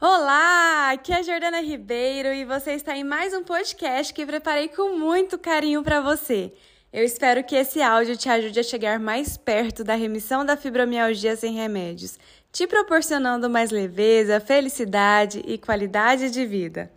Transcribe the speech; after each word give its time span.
Olá, 0.00 0.92
aqui 0.92 1.12
é 1.12 1.16
a 1.16 1.22
Jordana 1.22 1.60
Ribeiro 1.60 2.28
e 2.32 2.44
você 2.44 2.72
está 2.74 2.96
em 2.96 3.02
mais 3.02 3.34
um 3.34 3.42
podcast 3.42 4.14
que 4.14 4.24
preparei 4.24 4.68
com 4.68 4.96
muito 4.96 5.36
carinho 5.36 5.82
para 5.82 6.00
você. 6.00 6.54
Eu 6.92 7.02
espero 7.04 7.42
que 7.42 7.56
esse 7.56 7.82
áudio 7.82 8.16
te 8.16 8.28
ajude 8.28 8.60
a 8.60 8.62
chegar 8.62 9.00
mais 9.00 9.36
perto 9.36 9.82
da 9.82 9.96
remissão 9.96 10.44
da 10.46 10.56
fibromialgia 10.56 11.34
sem 11.34 11.52
remédios, 11.54 12.16
te 12.52 12.64
proporcionando 12.64 13.50
mais 13.50 13.72
leveza, 13.72 14.38
felicidade 14.38 15.40
e 15.44 15.58
qualidade 15.58 16.30
de 16.30 16.46
vida. 16.46 16.92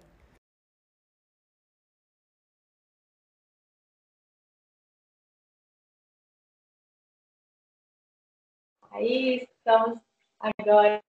Aí 8.91 9.47
estamos 9.49 9.99
agora 10.39 11.01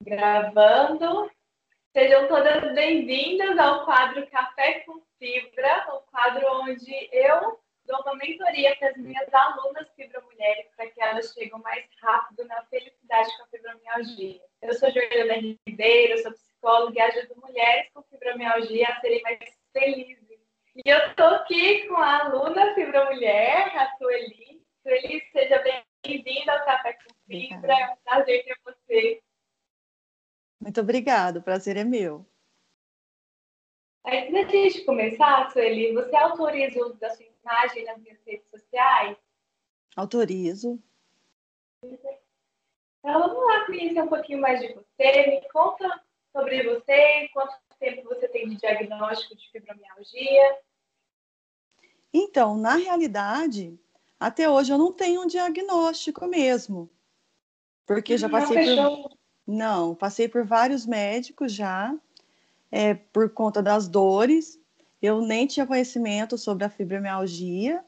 Gravando. 0.00 1.28
Sejam 1.92 2.28
todas 2.28 2.72
bem-vindas 2.72 3.58
ao 3.58 3.84
quadro 3.84 4.24
Café 4.28 4.80
com 4.80 5.02
Fibra, 5.18 5.86
o 5.92 6.00
quadro 6.02 6.46
onde 6.62 7.08
eu 7.12 7.58
dou 7.84 8.00
uma 8.02 8.14
mentoria 8.14 8.76
para 8.76 8.90
as 8.90 8.96
minhas 8.96 9.34
alunas 9.34 9.88
fibromulheres 9.96 10.66
para 10.76 10.88
que 10.88 11.02
elas 11.02 11.32
cheguem 11.32 11.60
mais 11.62 11.84
rápido 12.00 12.44
na 12.44 12.62
felicidade 12.66 13.36
com 13.36 13.42
a 13.42 13.46
fibromialgia. 13.48 14.40
Eu 14.62 14.74
sou 14.74 14.88
Jordana 14.92 15.56
Ribeiro, 15.66 16.22
sou 16.22 16.32
psicóloga 16.32 16.96
e 16.96 17.02
ajudo 17.02 17.40
mulheres 17.40 17.90
com 17.92 18.02
fibromialgia 18.02 18.88
a 18.88 19.00
serem 19.00 19.22
mais 19.22 19.38
felizes. 19.72 20.28
E 20.76 20.88
eu 20.88 20.98
estou 21.08 21.26
aqui 21.26 21.88
com 21.88 21.96
a 21.96 22.20
aluna 22.20 22.72
fibromulher, 22.74 23.76
a 23.76 23.96
Sueli. 23.96 24.62
Sueli, 24.80 25.24
seja 25.32 25.60
bem-vinda 26.04 26.52
ao 26.52 26.64
Café 26.64 26.92
com 26.92 27.14
Fibra. 27.26 27.72
É 27.72 27.90
um 27.90 27.96
prazer 28.04 28.44
ter 28.44 28.56
você 28.64 29.20
muito 30.60 30.80
obrigada, 30.80 31.38
o 31.38 31.42
prazer 31.42 31.76
é 31.76 31.84
meu. 31.84 32.26
Antes 34.04 34.32
da 34.32 34.48
gente 34.48 34.84
começar, 34.84 35.50
Sueli, 35.50 35.92
você 35.92 36.16
autoriza 36.16 36.80
o 36.80 36.86
uso 36.86 36.98
da 36.98 37.10
sua 37.10 37.26
imagem 37.26 37.84
nas 37.84 37.98
minhas 37.98 38.18
redes 38.24 38.48
sociais? 38.50 39.16
Autorizo. 39.94 40.82
Então 41.84 43.20
vamos 43.20 43.46
lá 43.46 43.66
conhecer 43.66 44.00
um 44.00 44.08
pouquinho 44.08 44.40
mais 44.40 44.60
de 44.60 44.72
você. 44.72 45.26
Me 45.26 45.48
conta 45.50 46.02
sobre 46.32 46.62
você, 46.62 47.28
quanto 47.32 47.54
tempo 47.78 48.08
você 48.08 48.28
tem 48.28 48.48
de 48.48 48.56
diagnóstico 48.56 49.36
de 49.36 49.50
fibromialgia. 49.50 50.58
Então, 52.12 52.56
na 52.56 52.76
realidade, 52.76 53.78
até 54.18 54.48
hoje 54.48 54.72
eu 54.72 54.78
não 54.78 54.92
tenho 54.92 55.22
um 55.22 55.26
diagnóstico 55.26 56.26
mesmo. 56.26 56.90
Porque 57.86 58.16
já 58.16 58.28
passei 58.28 58.76
por 58.76 59.18
não, 59.48 59.94
passei 59.94 60.28
por 60.28 60.44
vários 60.44 60.84
médicos 60.84 61.54
já, 61.54 61.96
é, 62.70 62.92
por 62.92 63.30
conta 63.30 63.62
das 63.62 63.88
dores. 63.88 64.60
Eu 65.00 65.22
nem 65.22 65.46
tinha 65.46 65.66
conhecimento 65.66 66.36
sobre 66.36 66.64
a 66.64 66.68
fibromialgia. 66.68 67.82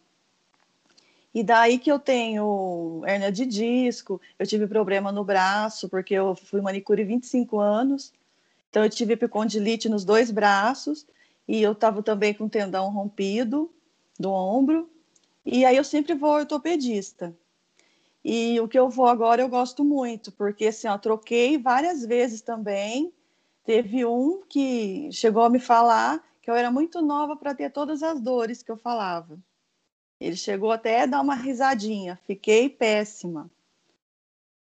E 1.35 1.43
daí 1.43 1.79
que 1.79 1.93
eu 1.93 1.99
tenho 1.99 3.03
hernia 3.07 3.31
de 3.31 3.45
disco, 3.45 4.19
eu 4.39 4.47
tive 4.47 4.67
problema 4.67 5.13
no 5.13 5.23
braço, 5.23 5.87
porque 5.89 6.15
eu 6.15 6.35
fui 6.35 6.63
manicure 6.63 7.05
25 7.05 7.61
anos. 7.61 8.13
Então, 8.71 8.83
eu 8.83 8.89
tive 8.89 9.13
epicondilite 9.13 9.87
nos 9.89 10.03
dois 10.03 10.31
braços 10.31 11.07
e 11.47 11.61
eu 11.61 11.73
estava 11.73 12.03
também 12.03 12.33
com 12.33 12.49
tendão 12.49 12.91
rompido 12.91 13.71
do 14.19 14.31
ombro. 14.31 14.89
E 15.45 15.65
aí 15.65 15.77
eu 15.77 15.85
sempre 15.85 16.15
vou 16.15 16.31
ortopedista. 16.31 17.37
E 18.25 18.61
o 18.61 18.69
que 18.69 18.79
eu 18.79 18.89
vou 18.91 19.07
agora 19.07 19.41
eu 19.41 19.49
gosto 19.49 19.83
muito, 19.83 20.31
porque 20.33 20.67
assim, 20.67 20.87
ó, 20.87 20.99
troquei 20.99 21.57
várias 21.57 22.05
vezes 22.05 22.43
também. 22.43 23.13
Teve 23.65 24.05
um 24.05 24.43
que 24.49 25.11
chegou 25.13 25.43
a 25.43 25.51
me 25.51 25.59
falar 25.59 26.23
que 26.43 26.51
eu 26.51 26.55
era 26.55 26.71
muito 26.71 27.01
nova 27.01 27.37
para 27.37 27.55
ter 27.55 27.71
todas 27.71 28.03
as 28.03 28.21
dores 28.21 28.63
que 28.63 28.71
eu 28.71 28.77
falava. 28.77 29.39
Ele 30.21 30.37
chegou 30.37 30.71
até 30.71 31.03
a 31.03 31.07
dar 31.07 31.21
uma 31.23 31.35
risadinha, 31.35 32.19
fiquei 32.27 32.69
péssima. 32.69 33.51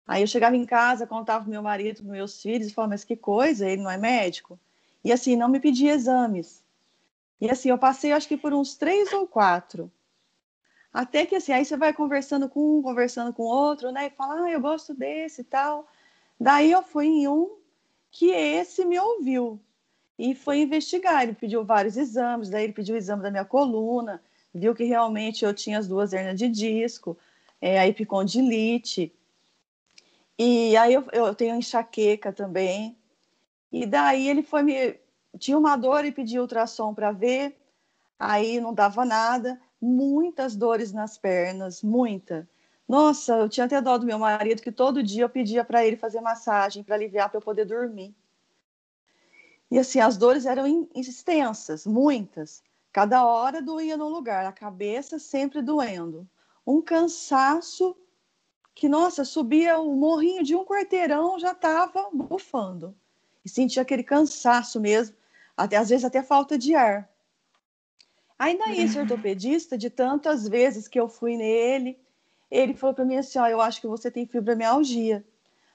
Aí 0.06 0.22
eu 0.22 0.26
chegava 0.26 0.56
em 0.56 0.66
casa, 0.66 1.06
contava 1.06 1.44
pro 1.44 1.50
meu 1.50 1.62
marido, 1.62 1.96
pros 1.98 2.10
meus 2.10 2.42
filhos, 2.42 2.68
e 2.68 2.74
falava, 2.74 2.90
mas 2.90 3.04
que 3.04 3.16
coisa, 3.16 3.68
ele 3.68 3.82
não 3.82 3.90
é 3.90 3.96
médico? 3.96 4.58
E 5.02 5.12
assim, 5.12 5.36
não 5.36 5.48
me 5.48 5.60
pedia 5.60 5.92
exames. 5.92 6.62
E 7.40 7.50
assim, 7.50 7.70
eu 7.70 7.78
passei 7.78 8.12
acho 8.12 8.28
que 8.28 8.36
por 8.36 8.52
uns 8.52 8.74
três 8.74 9.12
ou 9.12 9.26
quatro. 9.26 9.90
Até 10.94 11.26
que 11.26 11.34
assim, 11.34 11.50
aí 11.50 11.64
você 11.64 11.76
vai 11.76 11.92
conversando 11.92 12.48
com 12.48 12.78
um, 12.78 12.82
conversando 12.82 13.32
com 13.32 13.42
outro, 13.42 13.90
né? 13.90 14.06
E 14.06 14.10
fala, 14.10 14.44
ah, 14.44 14.50
eu 14.50 14.60
gosto 14.60 14.94
desse 14.94 15.40
e 15.40 15.44
tal. 15.44 15.88
Daí 16.38 16.70
eu 16.70 16.84
fui 16.84 17.06
em 17.06 17.26
um 17.26 17.56
que 18.12 18.30
esse 18.30 18.84
me 18.84 18.96
ouviu 19.00 19.58
e 20.16 20.36
foi 20.36 20.60
investigar. 20.60 21.24
Ele 21.24 21.34
pediu 21.34 21.64
vários 21.64 21.96
exames, 21.96 22.48
daí 22.48 22.62
ele 22.62 22.72
pediu 22.72 22.94
o 22.94 22.98
exame 22.98 23.24
da 23.24 23.30
minha 23.30 23.44
coluna, 23.44 24.22
viu 24.54 24.72
que 24.72 24.84
realmente 24.84 25.44
eu 25.44 25.52
tinha 25.52 25.80
as 25.80 25.88
duas 25.88 26.12
hernias 26.12 26.38
de 26.38 26.48
disco, 26.48 27.18
é, 27.60 27.80
a 27.80 27.88
epicondilite. 27.88 29.12
E 30.38 30.76
aí 30.76 30.94
eu, 30.94 31.04
eu 31.12 31.34
tenho 31.34 31.56
enxaqueca 31.56 32.32
também. 32.32 32.96
E 33.72 33.84
daí 33.84 34.28
ele 34.28 34.44
foi 34.44 34.62
me. 34.62 34.96
Tinha 35.40 35.58
uma 35.58 35.74
dor 35.74 36.04
e 36.04 36.12
pediu 36.12 36.42
ultrassom 36.42 36.94
para 36.94 37.10
ver, 37.10 37.56
aí 38.16 38.60
não 38.60 38.72
dava 38.72 39.04
nada 39.04 39.60
muitas 39.84 40.56
dores 40.56 40.92
nas 40.92 41.18
pernas, 41.18 41.82
muita. 41.82 42.48
Nossa, 42.88 43.34
eu 43.36 43.48
tinha 43.48 43.66
até 43.66 43.80
dó 43.80 43.98
do 43.98 44.06
meu 44.06 44.18
marido 44.18 44.62
que 44.62 44.72
todo 44.72 45.02
dia 45.02 45.24
eu 45.24 45.28
pedia 45.28 45.64
para 45.64 45.84
ele 45.84 45.96
fazer 45.96 46.20
massagem 46.20 46.82
para 46.82 46.94
aliviar 46.94 47.28
para 47.28 47.38
eu 47.38 47.42
poder 47.42 47.64
dormir. 47.64 48.14
E 49.70 49.78
assim, 49.78 50.00
as 50.00 50.16
dores 50.16 50.46
eram 50.46 50.88
extensas, 50.94 51.86
muitas. 51.86 52.62
Cada 52.92 53.26
hora 53.26 53.60
doía 53.60 53.96
no 53.96 54.08
lugar, 54.08 54.46
a 54.46 54.52
cabeça 54.52 55.18
sempre 55.18 55.60
doendo. 55.60 56.28
Um 56.66 56.80
cansaço 56.80 57.96
que, 58.74 58.88
nossa, 58.88 59.24
subia 59.24 59.78
o 59.78 59.96
morrinho 59.96 60.42
de 60.42 60.54
um 60.54 60.64
quarteirão, 60.64 61.38
já 61.38 61.52
estava 61.52 62.08
bufando. 62.12 62.94
E 63.44 63.48
sentia 63.48 63.82
aquele 63.82 64.02
cansaço 64.02 64.80
mesmo, 64.80 65.16
até 65.56 65.76
às 65.76 65.88
vezes 65.88 66.04
até 66.04 66.22
falta 66.22 66.56
de 66.56 66.74
ar. 66.74 67.08
Ainda 68.38 68.72
esse 68.72 68.98
ortopedista, 68.98 69.78
de 69.78 69.88
tantas 69.88 70.48
vezes 70.48 70.88
que 70.88 70.98
eu 70.98 71.08
fui 71.08 71.36
nele, 71.36 71.98
ele 72.50 72.74
falou 72.74 72.94
para 72.94 73.04
mim 73.04 73.16
assim, 73.16 73.38
ó, 73.38 73.46
eu 73.46 73.60
acho 73.60 73.80
que 73.80 73.86
você 73.86 74.10
tem 74.10 74.26
fibromialgia. 74.26 75.24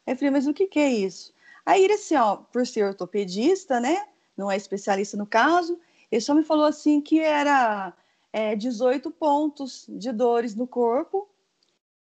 Aí 0.06 0.14
eu 0.14 0.18
falei, 0.18 0.31
mas 0.31 0.47
o 0.47 0.53
que, 0.53 0.68
que 0.68 0.80
é 0.80 0.92
isso? 0.92 1.34
Aí 1.66 1.84
ele 1.84 1.94
assim, 1.94 2.16
ó, 2.16 2.38
por 2.38 2.66
ser 2.68 2.84
ortopedista, 2.84 3.80
né, 3.80 4.06
não 4.36 4.52
é 4.52 4.58
especialista 4.58 5.16
no 5.16 5.25
caso, 5.25 5.80
ele 6.12 6.22
só 6.22 6.34
me 6.34 6.44
falou 6.44 6.66
assim 6.66 7.00
que 7.00 7.19
era 7.19 7.94
é, 8.34 8.56
18 8.56 9.09
pontos 9.12 9.86
de 9.88 10.12
dores 10.12 10.56
no 10.56 10.68
corpo 10.68 11.30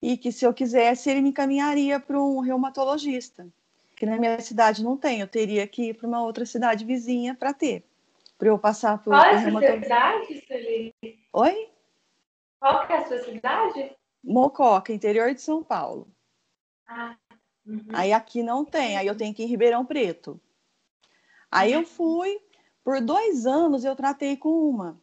e 0.01 0.17
que 0.17 0.31
se 0.31 0.45
eu 0.45 0.53
quisesse 0.53 1.09
ele 1.09 1.21
me 1.21 1.29
encaminharia 1.29 1.99
para 1.99 2.21
um 2.21 2.39
reumatologista, 2.39 3.47
que 3.95 4.05
na 4.05 4.17
minha 4.17 4.39
cidade 4.39 4.83
não 4.83 4.95
tem, 4.95 5.21
eu 5.21 5.27
teria 5.27 5.67
que 5.67 5.89
ir 5.89 5.93
para 5.95 6.07
uma 6.07 6.23
outra 6.23 6.45
cidade 6.45 6.85
vizinha 6.85 7.35
para 7.35 7.53
ter 7.53 7.86
para 8.37 8.49
eu 8.49 8.59
passar 8.59 9.01
por. 9.03 9.11
Qual 9.11 9.23
é 9.23 9.35
a 9.35 9.51
sua 9.51 9.61
cidade, 9.61 10.45
Sueli? 10.45 10.93
Oi? 11.33 11.69
Qual 12.59 12.85
que 12.85 12.93
é 12.93 12.97
a 12.97 13.07
sua 13.07 13.23
cidade? 13.23 13.95
Mococa, 14.23 14.93
interior 14.93 15.33
de 15.33 15.41
São 15.41 15.63
Paulo. 15.63 16.07
Ah. 16.87 17.15
Uhum. 17.65 17.85
Aí 17.93 18.13
aqui 18.13 18.41
não 18.43 18.63
tem, 18.63 18.97
aí 18.97 19.07
eu 19.07 19.17
tenho 19.17 19.33
que 19.33 19.41
ir 19.41 19.45
em 19.45 19.49
Ribeirão 19.49 19.85
Preto. 19.85 20.39
Aí 21.51 21.73
eu 21.73 21.85
fui, 21.85 22.39
por 22.83 23.01
dois 23.01 23.45
anos 23.45 23.83
eu 23.83 23.95
tratei 23.95 24.37
com 24.37 24.69
uma, 24.69 24.99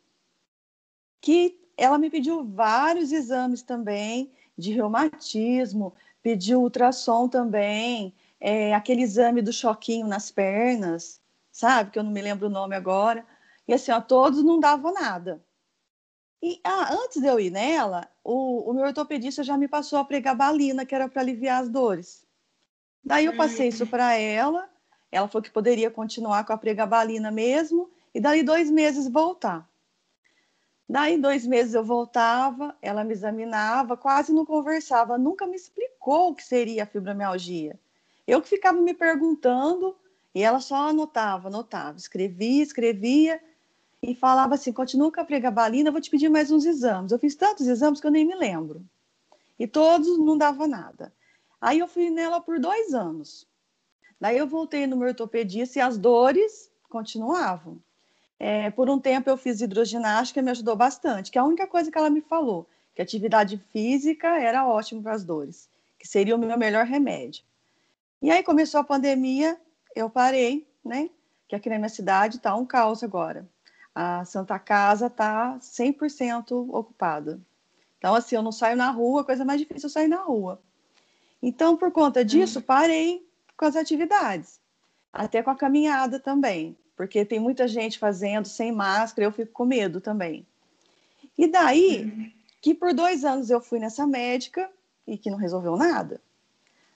que 1.20 1.60
ela 1.76 1.98
me 1.98 2.08
pediu 2.08 2.44
vários 2.44 3.12
exames 3.12 3.62
também, 3.62 4.32
de 4.56 4.72
reumatismo, 4.72 5.94
pediu 6.22 6.62
ultrassom 6.62 7.28
também, 7.28 8.14
é, 8.40 8.74
aquele 8.74 9.02
exame 9.02 9.42
do 9.42 9.52
choquinho 9.52 10.06
nas 10.06 10.30
pernas 10.30 11.20
sabe? 11.54 11.92
Que 11.92 11.98
eu 12.00 12.02
não 12.02 12.10
me 12.10 12.20
lembro 12.20 12.48
o 12.48 12.50
nome 12.50 12.74
agora. 12.74 13.24
E 13.66 13.72
assim, 13.72 13.92
ó, 13.92 14.00
todos 14.00 14.42
não 14.42 14.58
davam 14.58 14.92
nada. 14.92 15.42
E 16.42 16.60
ah, 16.64 16.92
antes 16.92 17.22
de 17.22 17.28
eu 17.28 17.38
ir 17.40 17.50
nela, 17.50 18.10
o, 18.22 18.68
o 18.70 18.74
meu 18.74 18.84
ortopedista 18.84 19.42
já 19.42 19.56
me 19.56 19.68
passou 19.68 20.00
a 20.00 20.04
pregabalina, 20.04 20.84
que 20.84 20.94
era 20.94 21.08
para 21.08 21.22
aliviar 21.22 21.62
as 21.62 21.70
dores. 21.70 22.26
Daí 23.02 23.26
eu 23.26 23.36
passei 23.36 23.68
isso 23.68 23.86
para 23.86 24.14
ela, 24.14 24.68
ela 25.12 25.28
falou 25.28 25.42
que 25.42 25.50
poderia 25.50 25.90
continuar 25.90 26.44
com 26.44 26.52
a 26.52 26.58
pregabalina 26.58 27.30
mesmo, 27.30 27.88
e 28.12 28.20
daí 28.20 28.42
dois 28.42 28.68
meses 28.68 29.08
voltar. 29.08 29.66
Daí 30.88 31.16
dois 31.16 31.46
meses 31.46 31.72
eu 31.72 31.84
voltava, 31.84 32.76
ela 32.82 33.04
me 33.04 33.12
examinava, 33.12 33.96
quase 33.96 34.32
não 34.32 34.44
conversava, 34.44 35.16
nunca 35.16 35.46
me 35.46 35.56
explicou 35.56 36.30
o 36.30 36.34
que 36.34 36.42
seria 36.42 36.82
a 36.82 36.86
fibromialgia. 36.86 37.78
Eu 38.26 38.42
que 38.42 38.48
ficava 38.48 38.80
me 38.80 38.92
perguntando 38.92 39.96
e 40.34 40.42
ela 40.42 40.60
só 40.60 40.88
anotava, 40.88 41.48
anotava, 41.48 41.96
escrevia, 41.96 42.62
escrevia 42.62 43.40
e 44.02 44.14
falava 44.14 44.54
assim: 44.54 44.72
continua 44.72 45.12
com 45.12 45.20
a 45.20 45.25
pregabalina, 45.25 45.92
vou 45.92 46.00
te 46.00 46.10
pedir 46.10 46.28
mais 46.28 46.50
uns 46.50 46.64
exames. 46.64 47.12
Eu 47.12 47.19
fiz 47.19 47.34
tantos 47.34 47.66
exames 47.66 48.00
que 48.00 48.06
eu 48.06 48.10
nem 48.10 48.25
me 48.25 48.34
lembro. 48.34 48.84
E 49.58 49.66
todos 49.66 50.19
não 50.19 50.36
dava 50.36 50.66
nada. 50.66 51.12
Aí 51.60 51.78
eu 51.78 51.86
fui 51.86 52.10
nela 52.10 52.40
por 52.40 52.58
dois 52.58 52.92
anos. 52.92 53.46
Daí 54.20 54.36
eu 54.36 54.46
voltei 54.46 54.86
no 54.86 54.96
meu 54.96 55.08
ortopedista 55.08 55.78
e 55.78 55.82
as 55.82 55.96
dores 55.96 56.70
continuavam. 56.88 57.80
É, 58.38 58.70
por 58.70 58.90
um 58.90 58.98
tempo 58.98 59.30
eu 59.30 59.37
fiz 59.37 59.60
hidroginástica 59.60 60.42
me 60.42 60.50
ajudou 60.50 60.75
bastante, 60.75 61.30
que 61.30 61.38
é 61.38 61.40
a 61.40 61.44
única 61.44 61.66
coisa 61.66 61.90
que 61.90 61.96
ela 61.96 62.10
me 62.10 62.20
falou, 62.20 62.69
que 62.94 63.00
atividade 63.00 63.56
física 63.72 64.38
era 64.38 64.66
ótimo 64.66 65.02
para 65.02 65.14
as 65.14 65.25
dores, 65.25 65.69
que 65.98 66.06
seria 66.06 66.34
o 66.34 66.38
meu 66.38 66.58
melhor 66.58 66.84
remédio. 66.84 67.44
E 68.20 68.30
aí 68.30 68.42
começou 68.42 68.80
a 68.80 68.84
pandemia, 68.84 69.58
eu 69.94 70.11
parei, 70.11 70.67
né? 70.85 71.11
Que 71.49 71.56
aqui 71.56 71.69
na 71.69 71.76
minha 71.76 71.88
cidade 71.88 72.37
está 72.37 72.55
um 72.55 72.67
caos 72.67 73.02
agora. 73.02 73.49
A 73.94 74.25
Santa 74.25 74.58
Casa 74.58 75.06
está 75.06 75.56
100% 75.58 76.69
ocupada. 76.70 77.41
Então, 77.99 78.14
assim, 78.14 78.37
eu 78.37 78.43
não 78.43 78.52
saio 78.52 78.76
na 78.76 78.91
rua, 78.91 79.23
a 79.23 79.25
coisa 79.25 79.44
mais 79.44 79.61
difícil 79.61 79.87
é 79.87 79.91
sair 79.91 80.08
na 80.08 80.23
rua. 80.23 80.61
Então, 81.43 81.76
por 81.76 81.91
conta 81.91 82.25
disso, 82.25 82.58
uhum. 82.58 82.64
parei 82.64 83.26
com 83.56 83.64
as 83.64 83.76
atividades, 83.76 84.61
até 85.12 85.43
com 85.43 85.50
a 85.50 85.55
caminhada 85.55 86.19
também, 86.19 86.76
porque 86.97 87.25
tem 87.25 87.38
muita 87.38 87.69
gente 87.69 87.99
fazendo 87.99 88.47
sem 88.47 88.73
máscara, 88.73 89.26
eu 89.26 89.32
fico 89.32 89.52
com 89.52 89.64
medo 89.64 90.00
também. 90.00 90.47
E 91.37 91.47
daí, 91.47 92.05
uhum. 92.05 92.31
que 92.61 92.75
por 92.75 92.93
dois 92.93 93.25
anos 93.25 93.50
eu 93.50 93.61
fui 93.61 93.79
nessa 93.79 94.06
médica 94.06 94.70
e 95.06 95.17
que 95.17 95.31
não 95.31 95.38
resolveu 95.38 95.76
nada. 95.76 96.20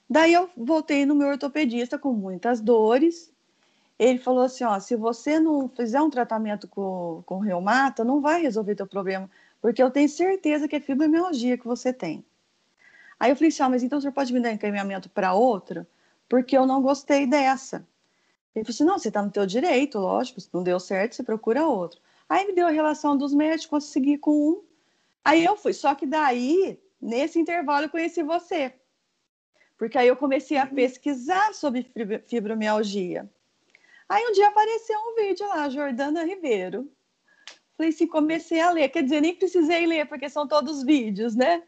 Daí 0.09 0.33
eu 0.33 0.49
voltei 0.57 1.05
no 1.05 1.13
meu 1.13 1.27
ortopedista 1.27 1.99
com 1.99 2.11
muitas 2.11 2.59
dores. 2.59 3.31
Ele 3.97 4.17
falou 4.17 4.43
assim, 4.43 4.63
ó, 4.63 4.79
se 4.79 4.95
você 4.95 5.39
não 5.39 5.69
fizer 5.69 6.01
um 6.01 6.09
tratamento 6.09 6.67
com, 6.67 7.21
com 7.25 7.37
reumata, 7.39 8.03
não 8.03 8.19
vai 8.19 8.41
resolver 8.41 8.75
teu 8.75 8.87
problema, 8.87 9.29
porque 9.61 9.83
eu 9.83 9.91
tenho 9.91 10.09
certeza 10.09 10.67
que 10.67 10.75
é 10.75 10.79
fibromialgia 10.79 11.57
que 11.57 11.67
você 11.67 11.93
tem. 11.93 12.25
Aí 13.19 13.29
eu 13.29 13.35
falei 13.35 13.49
assim, 13.49 13.63
mas 13.63 13.83
então 13.83 13.99
senhor 13.99 14.13
pode 14.13 14.33
me 14.33 14.39
dar 14.39 14.51
encaminhamento 14.51 15.09
para 15.09 15.33
outra? 15.33 15.87
Porque 16.27 16.57
eu 16.57 16.65
não 16.65 16.81
gostei 16.81 17.27
dessa. 17.27 17.85
Ele 18.55 18.65
falou 18.65 18.73
assim, 18.73 18.83
não, 18.85 18.97
você 18.97 19.09
está 19.09 19.21
no 19.21 19.29
teu 19.29 19.45
direito, 19.45 19.99
lógico, 19.99 20.39
se 20.39 20.49
não 20.53 20.63
deu 20.63 20.79
certo, 20.79 21.15
você 21.15 21.23
procura 21.23 21.67
outro. 21.67 21.99
Aí 22.27 22.47
me 22.47 22.53
deu 22.53 22.67
a 22.67 22.71
relação 22.71 23.17
dos 23.17 23.33
médicos, 23.33 23.65
consegui 23.65 24.17
com 24.17 24.31
um. 24.31 24.63
Aí 25.23 25.43
eu 25.43 25.57
fui, 25.57 25.73
só 25.73 25.93
que 25.93 26.05
daí, 26.05 26.79
nesse 27.01 27.37
intervalo, 27.37 27.85
eu 27.85 27.89
conheci 27.89 28.23
você. 28.23 28.73
Porque 29.79 29.97
aí 29.97 30.09
eu 30.09 30.17
comecei 30.17 30.57
a 30.57 30.65
uhum. 30.65 30.75
pesquisar 30.75 31.53
sobre 31.53 31.89
fibromialgia. 32.27 33.27
Aí 34.09 34.27
um 34.27 34.33
dia 34.33 34.49
apareceu 34.49 34.99
um 34.99 35.15
vídeo 35.15 35.47
lá, 35.47 35.69
Jordana 35.69 36.25
Ribeiro. 36.25 36.91
Falei 37.77 37.93
assim, 37.93 38.05
comecei 38.05 38.59
a 38.59 38.71
ler. 38.71 38.89
Quer 38.89 39.03
dizer, 39.03 39.21
nem 39.21 39.33
precisei 39.33 39.85
ler, 39.85 40.05
porque 40.05 40.29
são 40.29 40.45
todos 40.45 40.83
vídeos, 40.83 41.33
né? 41.33 41.63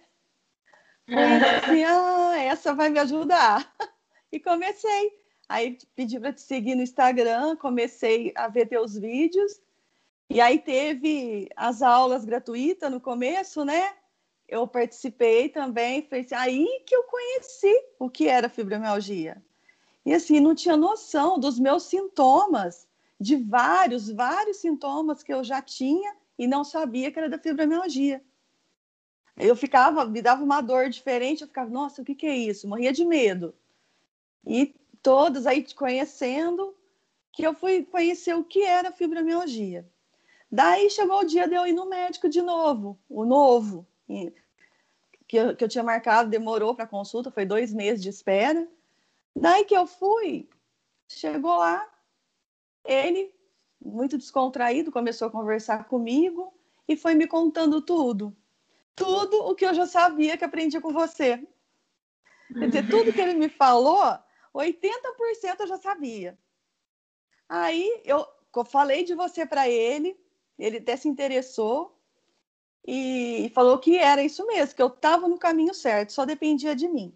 Falei 1.08 1.26
assim, 1.64 1.84
ah, 1.86 2.38
essa 2.38 2.74
vai 2.76 2.90
me 2.90 3.00
ajudar. 3.00 3.74
E 4.34 4.40
comecei. 4.40 5.12
Aí 5.50 5.78
pedi 5.94 6.18
para 6.18 6.32
te 6.32 6.40
seguir 6.40 6.74
no 6.74 6.82
Instagram, 6.82 7.58
comecei 7.58 8.32
a 8.34 8.48
ver 8.48 8.66
teus 8.66 8.98
vídeos. 8.98 9.60
E 10.30 10.40
aí 10.40 10.58
teve 10.58 11.50
as 11.54 11.82
aulas 11.82 12.24
gratuitas 12.24 12.90
no 12.90 13.02
começo, 13.02 13.66
né? 13.66 13.94
Eu 14.52 14.68
participei 14.68 15.48
também, 15.48 16.06
foi 16.10 16.28
aí 16.34 16.84
que 16.86 16.94
eu 16.94 17.04
conheci 17.04 17.74
o 17.98 18.10
que 18.10 18.28
era 18.28 18.50
fibromialgia. 18.50 19.42
E 20.06 20.14
assim, 20.14 20.42
não 20.42 20.54
tinha 20.54 20.76
noção 20.76 21.40
dos 21.40 21.58
meus 21.58 21.84
sintomas, 21.84 22.86
de 23.18 23.38
vários, 23.38 24.12
vários 24.12 24.58
sintomas 24.58 25.24
que 25.24 25.34
eu 25.34 25.42
já 25.42 25.62
tinha 25.62 26.14
e 26.38 26.48
não 26.48 26.66
sabia 26.66 27.10
que 27.10 27.18
era 27.18 27.30
da 27.30 27.40
fibromialgia. 27.40 28.22
Eu 29.38 29.56
ficava, 29.56 30.04
me 30.04 30.22
dava 30.22 30.44
uma 30.44 30.60
dor 30.60 30.90
diferente, 30.90 31.44
eu 31.44 31.48
ficava, 31.48 31.70
nossa, 31.70 32.02
o 32.02 32.06
que, 32.06 32.14
que 32.14 32.26
é 32.26 32.36
isso? 32.36 32.68
Morria 32.68 32.92
de 32.92 33.06
medo. 33.06 33.56
E 34.46 34.76
todos 35.02 35.48
aí 35.48 35.64
te 35.64 35.74
conhecendo, 35.74 36.76
que 37.32 37.44
eu 37.44 37.54
fui 37.54 37.86
conhecer 37.86 38.36
o 38.36 38.44
que 38.44 38.64
era 38.64 38.92
fibromialgia. 38.92 39.90
Daí 40.52 40.90
chegou 40.90 41.22
o 41.22 41.26
dia 41.26 41.48
de 41.48 41.56
eu 41.56 41.66
ir 41.66 41.72
no 41.72 41.86
médico 41.86 42.28
de 42.28 42.42
novo, 42.42 43.00
o 43.08 43.24
novo, 43.24 43.88
que 45.28 45.38
eu, 45.38 45.56
que 45.56 45.64
eu 45.64 45.70
tinha 45.70 45.84
marcado, 45.84 46.30
demorou 46.30 46.76
para 46.76 46.88
consulta, 46.88 47.32
foi 47.32 47.46
dois 47.46 47.74
meses 47.74 48.02
de 48.02 48.10
espera. 48.10 48.68
Daí 49.36 49.64
que 49.66 49.76
eu 49.76 49.88
fui, 49.88 50.50
chegou 51.08 51.58
lá, 51.58 51.88
ele, 52.86 53.34
muito 53.82 54.18
descontraído, 54.18 54.92
começou 54.92 55.28
a 55.28 55.32
conversar 55.32 55.86
comigo 55.86 56.54
e 56.88 56.96
foi 56.98 57.16
me 57.16 57.28
contando 57.28 57.82
tudo 57.82 58.36
tudo 58.96 59.38
o 59.46 59.56
que 59.56 59.66
eu 59.66 59.74
já 59.74 59.88
sabia 59.88 60.38
que 60.38 60.46
aprendi 60.46 60.80
com 60.80 60.92
você. 60.92 61.42
Quer 62.54 62.68
dizer, 62.68 62.90
tudo 62.90 63.14
que 63.14 63.22
ele 63.22 63.34
me 63.34 63.50
falou, 63.50 64.04
80% 64.54 65.60
eu 65.60 65.68
já 65.68 65.78
sabia. 65.78 66.38
Aí 67.48 68.02
eu 68.06 68.26
falei 68.66 69.04
de 69.04 69.16
você 69.16 69.46
para 69.46 69.68
ele, 69.70 70.20
ele 70.58 70.78
até 70.78 70.96
se 70.96 71.08
interessou 71.08 72.00
e 72.86 73.52
falou 73.54 73.78
que 73.78 73.98
era 73.98 74.24
isso 74.24 74.46
mesmo, 74.48 74.76
que 74.76 74.82
eu 74.82 74.88
estava 74.88 75.28
no 75.28 75.38
caminho 75.38 75.74
certo, 75.74 76.14
só 76.14 76.26
dependia 76.26 76.76
de 76.76 76.88
mim. 76.88 77.14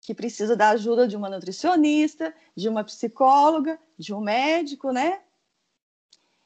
Que 0.00 0.14
precisa 0.14 0.56
da 0.56 0.70
ajuda 0.70 1.06
de 1.06 1.16
uma 1.16 1.30
nutricionista, 1.30 2.34
de 2.56 2.68
uma 2.68 2.82
psicóloga, 2.82 3.78
de 3.96 4.12
um 4.12 4.20
médico, 4.20 4.90
né? 4.90 5.20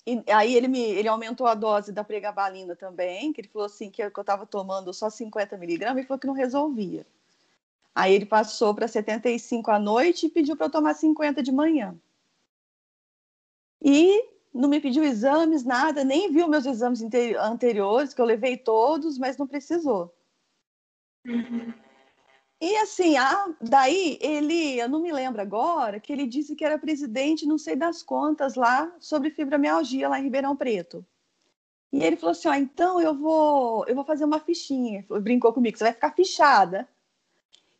E 0.05 0.23
aí 0.32 0.55
ele 0.55 0.67
me 0.67 0.81
ele 0.81 1.09
aumentou 1.09 1.47
a 1.47 1.55
dose 1.55 1.93
da 1.93 2.03
pregabalina 2.03 2.75
também, 2.75 3.32
que 3.32 3.41
ele 3.41 3.49
falou 3.49 3.67
assim 3.67 3.88
que 3.91 4.03
eu 4.03 4.09
estava 4.09 4.44
tomando 4.44 4.93
só 4.93 5.08
50 5.08 5.56
miligramas 5.56 6.03
e 6.03 6.06
falou 6.06 6.19
que 6.19 6.26
não 6.26 6.35
resolvia. 6.35 7.06
Aí 7.94 8.15
ele 8.15 8.26
passou 8.26 8.75
para 8.75 8.88
75 8.88 9.70
à 9.70 9.79
noite 9.79 10.26
e 10.26 10.31
pediu 10.31 10.56
para 10.56 10.67
eu 10.67 10.70
tomar 10.70 10.94
50 10.94 11.43
de 11.43 11.53
manhã. 11.53 11.97
E 13.81 14.29
não 14.52 14.69
me 14.69 14.81
pediu 14.81 15.02
exames, 15.02 15.64
nada, 15.64 16.04
nem 16.04 16.31
viu 16.31 16.49
meus 16.49 16.66
exames 16.66 17.02
anteriores, 17.38 18.12
que 18.12 18.20
eu 18.20 18.26
levei 18.26 18.56
todos, 18.56 19.19
mas 19.19 19.37
não 19.37 19.46
precisou. 19.46 20.14
Uhum. 21.26 21.72
E 22.60 22.76
assim, 22.76 23.16
ah, 23.16 23.52
daí 23.60 24.19
ele, 24.20 24.78
eu 24.78 24.88
não 24.88 25.00
me 25.02 25.10
lembro 25.10 25.40
agora, 25.43 25.99
que 25.99 26.12
ele 26.12 26.26
disse 26.26 26.54
que 26.54 26.64
era 26.64 26.78
presidente, 26.78 27.46
não 27.46 27.58
sei 27.58 27.75
das 27.75 28.02
contas 28.02 28.54
lá, 28.54 28.94
sobre 29.00 29.31
fibromialgia 29.31 30.08
lá 30.08 30.20
em 30.20 30.25
Ribeirão 30.25 30.55
Preto. 30.55 31.05
E 31.93 32.02
ele 32.02 32.16
falou 32.16 32.32
assim: 32.32 32.48
ó, 32.48 32.55
então 32.55 33.00
eu 33.00 33.14
vou, 33.14 33.84
eu 33.87 33.94
vou 33.94 34.05
fazer 34.05 34.25
uma 34.25 34.38
fichinha. 34.38 35.05
Brincou 35.20 35.52
comigo, 35.52 35.76
você 35.76 35.84
vai 35.84 35.93
ficar 35.93 36.14
fichada. 36.14 36.88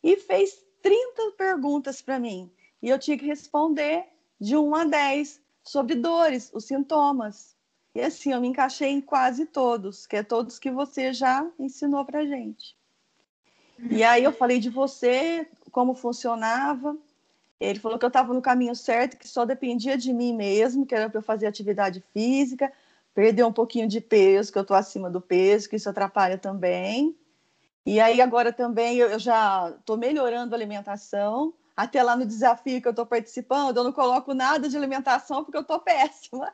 E 0.03 0.17
fez 0.17 0.63
30 0.81 1.31
perguntas 1.37 2.01
para 2.01 2.19
mim. 2.19 2.51
E 2.81 2.89
eu 2.89 2.99
tinha 2.99 3.17
que 3.17 3.25
responder 3.25 4.05
de 4.39 4.57
1 4.57 4.75
a 4.75 4.83
10 4.83 5.41
sobre 5.63 5.95
dores, 5.95 6.51
os 6.53 6.65
sintomas. 6.65 7.55
E 7.95 8.01
assim, 8.01 8.33
eu 8.33 8.41
me 8.41 8.47
encaixei 8.47 8.89
em 8.89 9.01
quase 9.01 9.45
todos, 9.45 10.05
que 10.07 10.15
é 10.15 10.23
todos 10.23 10.59
que 10.59 10.71
você 10.71 11.13
já 11.13 11.47
ensinou 11.59 12.03
para 12.03 12.25
gente. 12.25 12.75
E 13.91 14.03
aí 14.03 14.23
eu 14.23 14.31
falei 14.31 14.59
de 14.59 14.69
você, 14.69 15.47
como 15.71 15.93
funcionava. 15.93 16.97
Ele 17.59 17.79
falou 17.79 17.97
que 17.97 18.05
eu 18.05 18.09
estava 18.09 18.33
no 18.33 18.41
caminho 18.41 18.75
certo, 18.75 19.17
que 19.17 19.27
só 19.27 19.45
dependia 19.45 19.97
de 19.97 20.11
mim 20.11 20.33
mesmo, 20.33 20.85
que 20.85 20.93
era 20.93 21.09
para 21.09 21.19
eu 21.19 21.23
fazer 21.23 21.47
atividade 21.47 22.03
física, 22.13 22.71
perder 23.13 23.45
um 23.45 23.53
pouquinho 23.53 23.87
de 23.87 24.01
peso, 24.01 24.51
que 24.51 24.57
eu 24.57 24.63
estou 24.63 24.75
acima 24.75 25.09
do 25.09 25.21
peso, 25.21 25.69
que 25.69 25.75
isso 25.75 25.89
atrapalha 25.89 26.37
também. 26.37 27.15
E 27.85 27.99
aí 27.99 28.21
agora 28.21 28.51
também 28.51 28.97
eu, 28.97 29.19
já 29.19 29.73
estou 29.79 29.97
melhorando 29.97 30.53
a 30.53 30.57
alimentação. 30.57 31.53
Até 31.75 32.03
lá 32.03 32.15
no 32.15 32.25
desafio 32.25 32.81
que 32.81 32.87
eu 32.87 32.91
estou 32.91 33.05
participando, 33.05 33.77
eu 33.77 33.83
não 33.83 33.91
coloco 33.91 34.33
nada 34.33 34.69
de 34.69 34.77
alimentação 34.77 35.43
porque 35.43 35.57
eu 35.57 35.61
estou 35.61 35.79
péssima. 35.79 36.53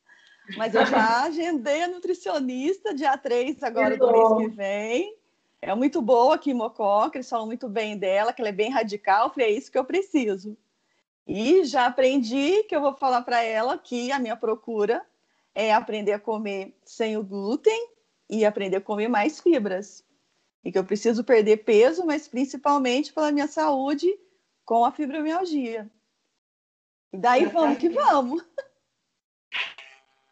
Mas 0.56 0.74
eu 0.74 0.84
já 0.86 1.22
agendei 1.24 1.82
a 1.82 1.88
nutricionista 1.88 2.94
dia 2.94 3.16
3 3.16 3.62
agora 3.62 3.96
do 3.96 4.10
mês 4.10 4.50
que 4.50 4.56
vem 4.56 5.20
é 5.62 5.74
muito 5.74 6.00
boa 6.00 6.36
aqui 6.36 6.50
em 6.50 6.54
Mocó, 6.54 7.10
que 7.10 7.18
eles 7.18 7.28
falam 7.28 7.46
muito 7.46 7.68
bem 7.68 7.96
dela, 7.96 8.32
que 8.32 8.40
ela 8.40 8.48
é 8.48 8.52
bem 8.52 8.70
radical. 8.70 9.26
Eu 9.26 9.30
falei, 9.30 9.48
é 9.48 9.52
isso 9.52 9.70
que 9.70 9.78
eu 9.78 9.84
preciso. 9.84 10.56
E 11.26 11.64
já 11.64 11.86
aprendi 11.86 12.62
que 12.64 12.74
eu 12.74 12.80
vou 12.80 12.96
falar 12.96 13.22
para 13.22 13.42
ela 13.42 13.76
que 13.76 14.10
a 14.10 14.18
minha 14.18 14.36
procura 14.36 15.04
é 15.54 15.72
aprender 15.72 16.12
a 16.12 16.18
comer 16.18 16.74
sem 16.82 17.16
o 17.16 17.22
glúten 17.22 17.88
e 18.28 18.44
aprender 18.44 18.76
a 18.76 18.80
comer 18.80 19.08
mais 19.08 19.38
fibras. 19.38 20.02
E 20.64 20.72
que 20.72 20.78
eu 20.78 20.84
preciso 20.84 21.22
perder 21.22 21.58
peso, 21.58 22.06
mas 22.06 22.26
principalmente 22.26 23.12
pela 23.12 23.30
minha 23.30 23.46
saúde 23.46 24.18
com 24.64 24.84
a 24.84 24.92
fibromialgia. 24.92 25.90
E 27.12 27.18
daí 27.18 27.46
vamos 27.46 27.78
que 27.78 27.88
vamos. 27.88 28.42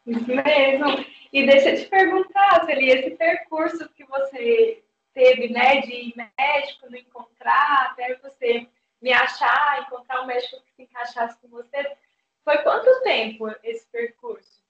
Isso 0.07 0.27
mesmo. 0.27 1.05
E 1.33 1.47
deixa 1.47 1.71
eu 1.71 1.77
te 1.77 1.87
perguntar, 1.87 2.65
Celi, 2.65 2.89
esse 2.89 3.11
percurso 3.17 3.89
que 3.91 4.05
você 4.05 4.83
teve, 5.13 5.53
né, 5.53 5.81
de 5.83 6.15
médico 6.17 6.91
não 6.91 6.99
encontrar, 6.99 7.91
até 7.91 8.15
você 8.17 8.67
me 9.03 9.13
achar, 9.13 9.83
encontrar 9.83 10.23
um 10.23 10.27
médico 10.27 10.63
que 10.63 10.73
se 10.75 10.83
encaixasse 10.83 11.39
com 11.41 11.49
você. 11.49 11.97
Foi 12.45 12.59
quanto 12.59 13.03
tempo 13.03 13.49
esse 13.63 13.87
percurso? 13.89 14.63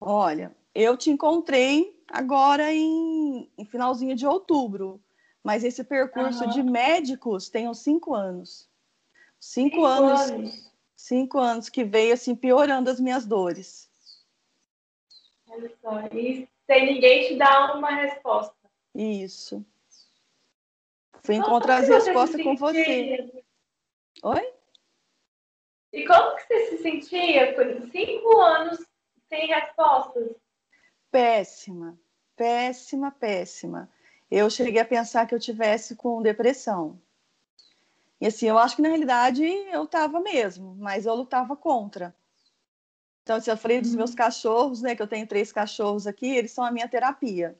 Olha, 0.00 0.54
eu 0.74 0.96
te 0.96 1.10
encontrei 1.10 1.98
agora 2.08 2.72
em, 2.72 3.50
em 3.56 3.64
finalzinho 3.64 4.14
de 4.14 4.26
outubro, 4.26 5.02
mas 5.42 5.64
esse 5.64 5.82
percurso 5.82 6.44
uhum. 6.44 6.50
de 6.50 6.62
médicos 6.62 7.48
tem 7.48 7.68
uns 7.68 7.78
cinco 7.80 8.14
anos. 8.14 8.68
Cinco, 9.38 9.76
cinco 9.76 9.86
anos, 9.86 10.20
anos. 10.20 10.72
Cinco 10.96 11.38
anos 11.38 11.68
que 11.68 11.82
veio 11.82 12.12
assim 12.12 12.34
piorando 12.34 12.90
as 12.90 13.00
minhas 13.00 13.24
dores. 13.24 13.90
Olha 15.48 15.72
só, 15.80 16.00
e 16.14 16.48
sem 16.66 16.94
ninguém 16.94 17.28
te 17.28 17.36
dar 17.36 17.76
uma 17.76 17.90
resposta. 17.90 18.54
Isso. 18.94 19.64
Fui 21.22 21.36
encontrar 21.36 21.78
as 21.78 21.88
respostas 21.88 22.42
com 22.42 22.54
você. 22.56 23.42
Oi? 24.22 24.52
E 25.92 26.06
como 26.06 26.36
que 26.36 26.42
você 26.42 26.66
se 26.66 26.82
sentia 26.82 27.54
por 27.54 27.90
cinco 27.90 28.40
anos 28.40 28.78
sem 29.28 29.46
respostas? 29.46 30.36
Péssima, 31.10 31.98
péssima, 32.36 33.10
péssima. 33.10 33.90
Eu 34.30 34.48
cheguei 34.48 34.80
a 34.80 34.84
pensar 34.84 35.26
que 35.26 35.34
eu 35.34 35.40
tivesse 35.40 35.96
com 35.96 36.22
depressão. 36.22 36.98
E 38.20 38.26
assim, 38.26 38.46
eu 38.46 38.58
acho 38.58 38.76
que 38.76 38.82
na 38.82 38.88
realidade 38.88 39.44
eu 39.44 39.84
estava 39.84 40.20
mesmo, 40.20 40.76
mas 40.78 41.06
eu 41.06 41.14
lutava 41.14 41.56
contra. 41.56 42.14
Então, 43.22 43.36
assim, 43.36 43.50
eu 43.50 43.56
falei 43.56 43.80
dos 43.80 43.94
meus 43.94 44.10
uhum. 44.10 44.16
cachorros, 44.16 44.82
né? 44.82 44.94
Que 44.94 45.02
eu 45.02 45.06
tenho 45.06 45.26
três 45.26 45.52
cachorros 45.52 46.06
aqui, 46.06 46.26
eles 46.26 46.52
são 46.52 46.64
a 46.64 46.70
minha 46.70 46.88
terapia. 46.88 47.56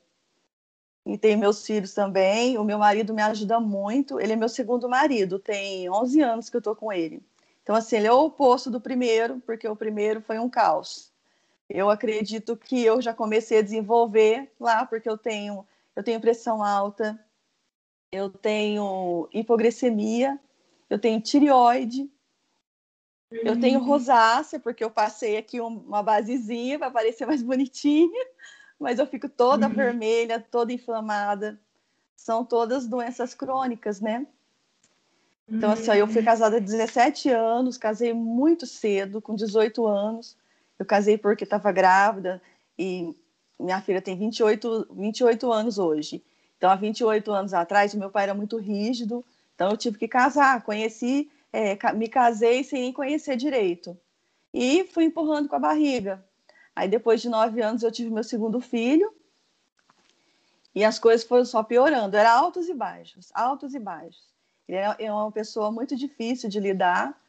E 1.05 1.17
tem 1.17 1.35
meus 1.35 1.65
filhos 1.65 1.93
também. 1.93 2.57
O 2.57 2.63
meu 2.63 2.77
marido 2.77 3.13
me 3.13 3.21
ajuda 3.21 3.59
muito. 3.59 4.19
Ele 4.19 4.33
é 4.33 4.35
meu 4.35 4.49
segundo 4.49 4.87
marido, 4.87 5.39
tem 5.39 5.89
11 5.89 6.21
anos 6.21 6.49
que 6.49 6.57
eu 6.57 6.61
tô 6.61 6.75
com 6.75 6.91
ele. 6.91 7.23
Então, 7.63 7.75
assim, 7.75 7.97
ele 7.97 8.07
é 8.07 8.11
o 8.11 8.25
oposto 8.25 8.69
do 8.69 8.81
primeiro, 8.81 9.39
porque 9.45 9.67
o 9.67 9.75
primeiro 9.75 10.21
foi 10.21 10.39
um 10.39 10.49
caos. 10.49 11.11
Eu 11.69 11.89
acredito 11.89 12.57
que 12.57 12.83
eu 12.83 13.01
já 13.01 13.13
comecei 13.13 13.59
a 13.59 13.61
desenvolver 13.61 14.51
lá, 14.59 14.85
porque 14.85 15.09
eu 15.09 15.17
tenho, 15.17 15.65
eu 16.01 16.03
tenho 16.03 16.19
pressão 16.19 16.63
alta, 16.63 17.23
eu 18.11 18.27
tenho 18.27 19.29
hipoglicemia, 19.31 20.39
eu 20.89 20.97
tenho 20.97 21.21
tireoide, 21.21 22.11
eu 23.31 23.59
tenho 23.59 23.79
uhum. 23.79 23.85
rosácea, 23.85 24.59
porque 24.59 24.83
eu 24.83 24.89
passei 24.89 25.37
aqui 25.37 25.61
uma 25.61 26.01
basezinha 26.01 26.79
para 26.79 26.89
parecer 26.89 27.27
mais 27.27 27.43
bonitinha, 27.43 28.25
mas 28.79 28.97
eu 28.97 29.05
fico 29.05 29.29
toda 29.29 29.67
uhum. 29.67 29.73
vermelha, 29.73 30.39
toda 30.39 30.73
inflamada. 30.73 31.59
São 32.17 32.43
todas 32.43 32.87
doenças 32.87 33.33
crônicas, 33.33 34.01
né? 34.01 34.25
Então, 35.47 35.71
assim, 35.71 35.91
ó, 35.91 35.93
eu 35.93 36.07
fui 36.07 36.19
uhum. 36.19 36.25
casada 36.25 36.57
há 36.57 36.59
17 36.59 37.29
anos, 37.29 37.77
casei 37.77 38.11
muito 38.11 38.65
cedo, 38.65 39.21
com 39.21 39.35
18 39.35 39.85
anos. 39.85 40.35
Eu 40.79 40.85
casei 40.85 41.17
porque 41.17 41.43
estava 41.43 41.71
grávida 41.71 42.41
e 42.77 43.15
minha 43.61 43.81
filha 43.81 44.01
tem 44.01 44.17
28, 44.17 44.87
28 44.91 45.51
anos 45.51 45.77
hoje. 45.77 46.23
Então, 46.57 46.69
há 46.69 46.75
28 46.75 47.31
anos 47.31 47.53
atrás, 47.53 47.93
o 47.93 47.97
meu 47.97 48.09
pai 48.09 48.23
era 48.23 48.33
muito 48.33 48.57
rígido, 48.57 49.25
então 49.55 49.71
eu 49.71 49.77
tive 49.77 49.97
que 49.97 50.07
casar. 50.07 50.63
Conheci, 50.63 51.31
é, 51.51 51.75
me 51.93 52.07
casei 52.07 52.63
sem 52.63 52.93
conhecer 52.93 53.35
direito. 53.35 53.97
E 54.53 54.83
fui 54.85 55.05
empurrando 55.05 55.47
com 55.47 55.55
a 55.55 55.59
barriga. 55.59 56.23
Aí, 56.75 56.87
depois 56.87 57.21
de 57.21 57.29
nove 57.29 57.61
anos, 57.61 57.83
eu 57.83 57.91
tive 57.91 58.09
meu 58.09 58.23
segundo 58.23 58.59
filho. 58.59 59.13
E 60.73 60.83
as 60.83 60.99
coisas 60.99 61.25
foram 61.25 61.45
só 61.45 61.63
piorando. 61.63 62.15
Era 62.15 62.31
altos 62.31 62.69
e 62.69 62.73
baixos, 62.73 63.29
altos 63.33 63.73
e 63.73 63.79
baixos. 63.79 64.31
Ele 64.67 64.77
é, 64.77 64.95
é 64.99 65.11
uma 65.11 65.31
pessoa 65.31 65.71
muito 65.71 65.95
difícil 65.95 66.49
de 66.49 66.59
lidar, 66.59 67.19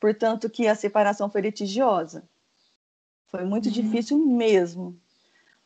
portanto 0.00 0.50
que 0.50 0.66
a 0.66 0.74
separação 0.74 1.30
foi 1.30 1.42
litigiosa. 1.42 2.28
Foi 3.26 3.44
muito 3.44 3.66
uhum. 3.66 3.72
difícil 3.72 4.18
mesmo. 4.18 4.98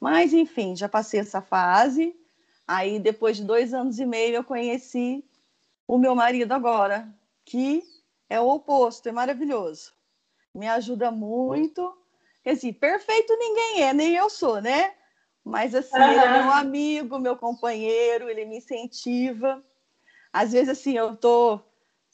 Mas, 0.02 0.32
enfim, 0.32 0.75
já 0.75 0.88
passei 0.88 1.21
essa 1.21 1.40
fase. 1.40 2.12
Aí, 2.66 2.99
depois 2.99 3.37
de 3.37 3.44
dois 3.44 3.73
anos 3.73 4.00
e 4.00 4.04
meio, 4.04 4.35
eu 4.35 4.42
conheci 4.42 5.25
o 5.87 5.97
meu 5.97 6.12
marido 6.12 6.50
agora, 6.50 7.09
que 7.44 7.85
é 8.28 8.40
o 8.40 8.49
oposto, 8.49 9.09
é 9.09 9.12
maravilhoso. 9.12 9.92
Me 10.52 10.66
ajuda 10.66 11.12
muito. 11.12 11.97
Assim, 12.44 12.73
perfeito 12.73 13.32
ninguém 13.38 13.82
é, 13.85 13.92
nem 13.92 14.16
eu 14.16 14.28
sou, 14.28 14.61
né? 14.61 14.92
Mas 15.44 15.73
assim, 15.73 15.97
uhum. 15.97 16.11
ele 16.11 16.18
é 16.18 16.42
meu 16.42 16.50
amigo, 16.50 17.18
meu 17.21 17.37
companheiro, 17.37 18.28
ele 18.28 18.44
me 18.44 18.56
incentiva. 18.56 19.64
Às 20.32 20.50
vezes, 20.50 20.71
assim, 20.71 20.97
eu 20.97 21.16
tô 21.16 21.61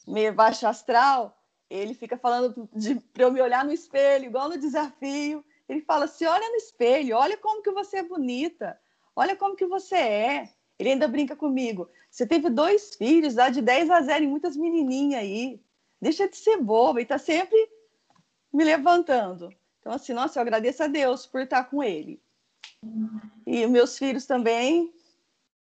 meio 0.07 0.35
baixo 0.35 0.67
astral, 0.67 1.43
ele 1.71 1.95
fica 1.95 2.19
falando 2.19 2.69
para 3.15 3.23
eu 3.23 3.33
me 3.33 3.41
olhar 3.41 3.65
no 3.65 3.73
espelho, 3.73 4.27
igual 4.27 4.51
no 4.51 4.59
desafio. 4.59 5.43
Ele 5.69 5.81
fala 5.83 6.07
assim: 6.07 6.25
olha 6.25 6.49
no 6.49 6.57
espelho, 6.57 7.17
olha 7.17 7.37
como 7.37 7.63
que 7.63 7.71
você 7.71 7.99
é 7.99 8.03
bonita, 8.03 8.79
olha 9.15 9.37
como 9.37 9.57
que 9.57 9.67
você 9.67 9.97
é. 9.97 10.49
Ele 10.79 10.91
ainda 10.91 11.09
brinca 11.09 11.35
comigo. 11.35 11.89
Você 12.11 12.27
teve 12.27 12.49
dois 12.49 12.95
filhos, 12.95 13.35
dá 13.35 13.51
de 13.51 13.61
10 13.61 13.91
a 13.91 14.01
0 14.01 14.25
e 14.25 14.29
muitas 14.29 14.57
menininhas 14.57 15.21
aí. 15.21 15.61
Deixa 16.01 16.29
de 16.29 16.37
ser 16.37 16.57
boba. 16.59 17.01
E 17.01 17.05
tá 17.05 17.19
sempre 17.19 17.59
me 18.53 18.65
levantando. 18.65 19.53
Então, 19.81 19.93
assim, 19.93 20.13
nossa, 20.13 20.39
eu 20.39 20.43
agradeço 20.43 20.83
a 20.83 20.87
Deus 20.87 21.27
por 21.27 21.43
estar 21.43 21.65
com 21.65 21.83
ele. 21.83 22.23
E 23.47 23.67
meus 23.67 23.99
filhos 23.99 24.25
também. 24.25 24.93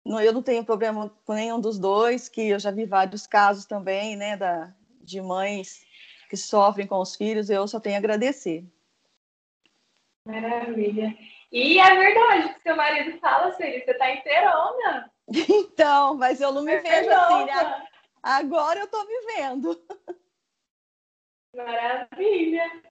Eu 0.05 0.33
não 0.33 0.41
tenho 0.41 0.63
problema 0.63 1.09
com 1.25 1.33
nenhum 1.33 1.59
dos 1.59 1.79
dois, 1.79 2.29
que 2.29 2.49
eu 2.49 2.59
já 2.59 2.69
vi 2.69 2.85
vários 2.85 3.25
casos 3.25 3.65
também, 3.65 4.15
né, 4.15 4.37
da, 4.37 4.71
de 5.01 5.19
mães 5.19 5.83
que 6.29 6.37
sofrem 6.37 6.85
com 6.85 6.99
os 6.99 7.15
filhos. 7.15 7.49
Eu 7.49 7.67
só 7.67 7.79
tenho 7.79 7.95
a 7.95 7.99
agradecer. 7.99 8.63
Maravilha. 10.25 11.15
E 11.51 11.79
é 11.79 11.95
verdade 11.95 12.53
que 12.53 12.61
seu 12.61 12.75
marido 12.75 13.17
fala, 13.19 13.53
Siri, 13.53 13.83
você 13.85 13.93
tá 13.93 14.11
inteirona. 14.11 15.11
Então, 15.49 16.13
mas 16.15 16.39
eu 16.39 16.51
não 16.51 16.61
me 16.61 16.73
é 16.73 16.79
vejo 16.79 17.09
assim, 17.09 17.45
né? 17.45 17.87
Agora 18.21 18.79
eu 18.79 18.87
tô 18.87 19.03
me 19.05 19.33
vendo. 19.33 19.85
Maravilha. 21.55 22.83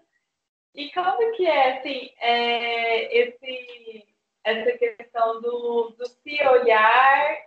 E 0.74 0.90
como 0.92 1.32
que 1.36 1.46
é, 1.46 1.78
assim, 1.78 2.12
é, 2.18 3.18
esse, 3.18 4.06
essa 4.42 4.76
questão 4.76 5.40
do, 5.40 5.90
do 5.90 6.06
se 6.08 6.42
olhar 6.44 7.46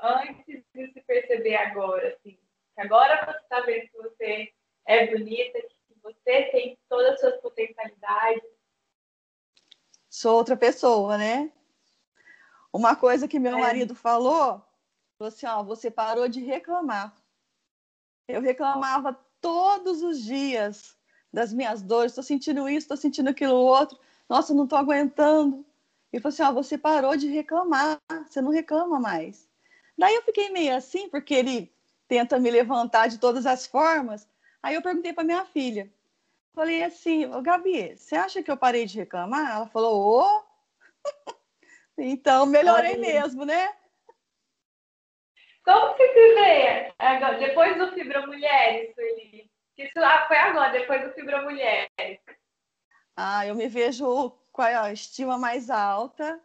antes 0.00 0.62
de 0.72 0.92
se 0.92 1.00
perceber 1.00 1.56
agora, 1.56 2.08
assim? 2.08 2.38
Agora 2.76 3.24
você 3.26 3.38
está 3.38 3.60
vendo 3.60 3.88
que 3.88 3.96
você 3.98 4.52
é 4.86 5.06
bonita, 5.08 5.60
que 5.60 6.00
você 6.00 6.42
tem 6.52 6.78
todas 6.88 7.14
as 7.14 7.20
suas 7.20 7.40
potencialidades, 7.40 8.44
sou 10.12 10.36
outra 10.36 10.54
pessoa, 10.54 11.16
né? 11.16 11.50
Uma 12.70 12.94
coisa 12.94 13.26
que 13.26 13.38
meu 13.38 13.56
é. 13.56 13.60
marido 13.60 13.94
falou, 13.94 14.62
falou 15.18 15.28
assim, 15.28 15.46
ó, 15.46 15.62
você 15.62 15.90
parou 15.90 16.28
de 16.28 16.38
reclamar. 16.38 17.16
Eu 18.28 18.42
reclamava 18.42 19.18
todos 19.40 20.02
os 20.02 20.22
dias 20.22 20.94
das 21.32 21.50
minhas 21.50 21.80
dores, 21.80 22.12
estou 22.12 22.22
sentindo 22.22 22.68
isso, 22.68 22.84
estou 22.84 22.96
sentindo 22.96 23.30
aquilo 23.30 23.54
outro, 23.54 23.98
nossa, 24.28 24.52
não 24.52 24.64
estou 24.64 24.78
aguentando. 24.78 25.64
E 26.12 26.20
falou 26.20 26.34
assim, 26.34 26.42
ó, 26.42 26.52
você 26.52 26.76
parou 26.76 27.16
de 27.16 27.28
reclamar, 27.28 27.98
você 28.28 28.42
não 28.42 28.50
reclama 28.50 29.00
mais. 29.00 29.48
Daí 29.96 30.14
eu 30.14 30.22
fiquei 30.24 30.50
meio 30.50 30.76
assim, 30.76 31.08
porque 31.08 31.32
ele 31.32 31.74
tenta 32.06 32.38
me 32.38 32.50
levantar 32.50 33.08
de 33.08 33.18
todas 33.18 33.46
as 33.46 33.66
formas. 33.66 34.28
Aí 34.62 34.74
eu 34.74 34.82
perguntei 34.82 35.14
para 35.14 35.24
minha 35.24 35.46
filha, 35.46 35.90
Falei 36.54 36.82
assim, 36.82 37.28
Gabi, 37.42 37.96
você 37.96 38.14
acha 38.14 38.42
que 38.42 38.50
eu 38.50 38.56
parei 38.56 38.84
de 38.84 38.98
reclamar? 38.98 39.50
Ela 39.50 39.66
falou, 39.68 40.00
ô! 40.00 40.20
Oh! 40.20 40.42
então, 41.96 42.44
melhorei 42.44 42.96
mesmo, 42.96 43.44
né? 43.44 43.74
Como 45.64 45.94
que 45.94 46.08
se 46.08 46.34
vê 46.34 46.92
agora, 46.98 47.38
depois 47.38 47.78
do 47.78 47.92
Fibra 47.92 48.26
Mulheres, 48.26 48.94
Sueli? 48.94 49.50
Isso 49.78 49.98
ah, 49.98 50.26
foi 50.26 50.36
agora, 50.36 50.72
depois 50.72 51.02
do 51.02 51.12
Fibra 51.14 51.42
Mulheres. 51.42 52.20
Ah, 53.16 53.46
eu 53.46 53.54
me 53.54 53.68
vejo 53.68 54.30
com 54.50 54.62
a 54.62 54.92
estima 54.92 55.38
mais 55.38 55.70
alta, 55.70 56.40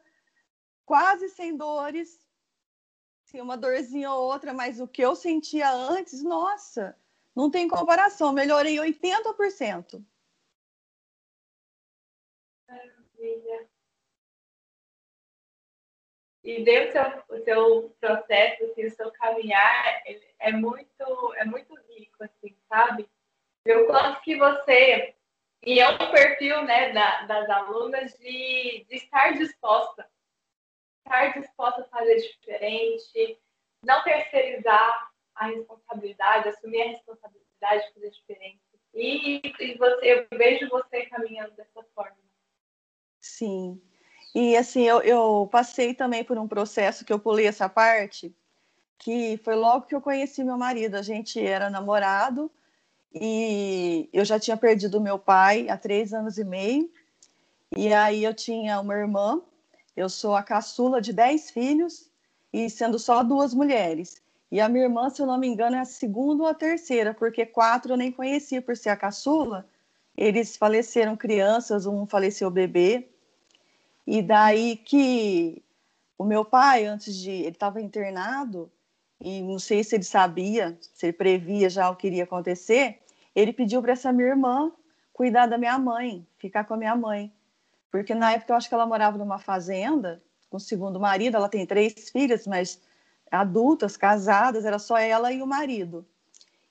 quase 0.86 1.30
sem 1.30 1.58
dores, 1.58 2.26
assim, 3.26 3.42
uma 3.42 3.58
dorzinha 3.58 4.12
ou 4.12 4.32
outra, 4.32 4.54
mas 4.54 4.80
o 4.80 4.88
que 4.88 5.02
eu 5.02 5.16
sentia 5.16 5.70
antes, 5.70 6.24
nossa, 6.24 6.98
não 7.38 7.52
tem 7.52 7.68
comparação, 7.68 8.34
melhorei 8.34 8.78
80%. 8.78 10.04
Maravilha. 12.68 13.70
E 16.44 16.66
seu, 16.66 17.38
o 17.38 17.44
seu 17.44 17.90
processo, 18.00 18.64
assim, 18.64 18.88
o 18.88 18.90
seu 18.90 19.12
caminhar, 19.12 20.04
é 20.40 20.52
muito, 20.52 21.34
é 21.36 21.46
muito 21.46 21.76
rico, 21.88 22.24
assim, 22.24 22.58
sabe? 22.68 23.08
O 23.68 23.86
quanto 23.86 24.22
que 24.22 24.36
você 24.36 25.16
e 25.62 25.80
é 25.80 25.90
um 25.90 26.12
perfil 26.12 26.64
né, 26.64 26.92
da, 26.92 27.22
das 27.26 27.50
alunas 27.52 28.14
de, 28.14 28.84
de 28.90 28.96
estar 28.96 29.34
disposta, 29.34 30.10
estar 31.06 31.40
disposta 31.40 31.82
a 31.82 31.90
fazer 31.90 32.16
diferente, 32.16 33.40
não 33.84 34.04
terceirizar 34.04 35.12
a 35.38 35.48
responsabilidade, 35.48 36.50
assumir 36.50 36.82
a 36.82 36.88
responsabilidade 36.90 37.88
de 37.88 37.94
fazer 37.94 38.12
diferença. 38.12 38.60
E, 38.94 39.42
e 39.60 39.78
você, 39.78 40.28
eu 40.32 40.38
vejo 40.38 40.70
você 40.70 41.06
caminhando 41.06 41.52
dessa 41.56 41.84
forma. 41.96 42.18
Sim. 43.20 43.82
E 44.34 44.56
assim, 44.56 44.84
eu, 44.84 45.02
eu 45.02 45.50
passei 45.52 45.94
também 45.94 46.24
por 46.24 46.38
um 46.38 46.48
processo 46.48 47.06
que 47.06 47.14
eu 47.14 47.20
pulei 47.20 47.48
essa 47.48 47.70
parte, 47.70 48.36
que 48.98 49.38
foi 49.44 49.56
logo 49.56 49.86
que 49.86 49.96
eu 49.96 50.02
conheci 50.02 50.44
meu 50.44 50.58
marido. 50.58 50.96
A 50.96 51.02
gente 51.02 51.40
era 51.40 51.70
namorado 51.70 52.52
E 53.14 54.10
eu 54.14 54.26
já 54.26 54.40
tinha 54.40 54.58
perdido 54.58 55.02
meu 55.02 55.18
pai 55.18 55.70
há 55.70 55.78
três 55.78 56.14
anos 56.14 56.38
e 56.38 56.44
meio. 56.44 56.92
E 57.76 57.94
aí 57.94 58.24
eu 58.24 58.34
tinha 58.34 58.80
uma 58.80 58.94
irmã. 58.96 59.42
Eu 59.96 60.10
sou 60.10 60.36
a 60.36 60.44
caçula 60.44 61.02
de 61.02 61.14
dez 61.14 61.50
filhos 61.50 62.10
e 62.54 62.70
sendo 62.70 63.00
só 63.00 63.24
duas 63.24 63.54
mulheres. 63.54 64.22
E 64.52 64.62
a 64.62 64.70
minha 64.70 64.86
irmã, 64.86 65.10
se 65.10 65.22
eu 65.22 65.26
não 65.26 65.38
me 65.38 65.48
engano, 65.48 65.76
é 65.76 65.80
a 65.80 65.86
segunda 65.86 66.44
ou 66.44 66.50
a 66.50 66.54
terceira, 66.54 67.14
porque 67.14 67.46
quatro 67.46 67.94
eu 67.94 67.98
nem 67.98 68.12
conhecia 68.12 68.62
por 68.62 68.78
ser 68.78 68.90
a 68.90 68.96
caçula. 68.96 69.68
Eles 70.16 70.56
faleceram 70.56 71.18
crianças, 71.18 71.86
um 71.86 72.06
faleceu 72.06 72.50
bebê. 72.50 73.08
E 74.06 74.22
daí 74.22 74.78
que 74.78 75.62
o 76.18 76.24
meu 76.24 76.46
pai, 76.46 76.86
antes 76.86 77.16
de. 77.16 77.30
Ele 77.30 77.50
estava 77.50 77.82
internado, 77.82 78.72
e 79.20 79.42
não 79.42 79.60
sei 79.60 79.84
se 79.84 79.96
ele 79.96 80.04
sabia, 80.04 80.78
se 80.82 81.08
ele 81.08 81.14
previa 81.14 81.70
já 81.70 81.90
o 81.90 81.96
que 81.96 82.08
iria 82.08 82.24
acontecer. 82.24 83.00
Ele 83.36 83.52
pediu 83.52 83.82
para 83.82 83.92
essa 83.92 84.12
minha 84.12 84.30
irmã 84.30 84.72
cuidar 85.12 85.48
da 85.48 85.58
minha 85.58 85.78
mãe, 85.78 86.26
ficar 86.38 86.64
com 86.64 86.74
a 86.74 86.78
minha 86.78 86.96
mãe. 86.96 87.32
Porque 87.92 88.14
na 88.14 88.34
época 88.34 88.54
eu 88.54 88.58
acho 88.58 88.70
que 88.70 88.76
ela 88.76 88.86
morava 88.86 89.18
numa 89.18 89.40
fazenda 89.40 90.22
com 90.50 90.58
o 90.58 90.60
segundo 90.60 91.00
marido, 91.00 91.36
ela 91.36 91.50
tem 91.50 91.66
três 91.66 92.10
filhas, 92.10 92.48
mas 92.48 92.80
adultas, 93.32 93.98
casadas, 93.98 94.66
era 94.66 94.80
só 94.80 94.98
ela 94.98 95.32
e 95.32 95.42
o 95.42 95.48
marido. 95.48 96.06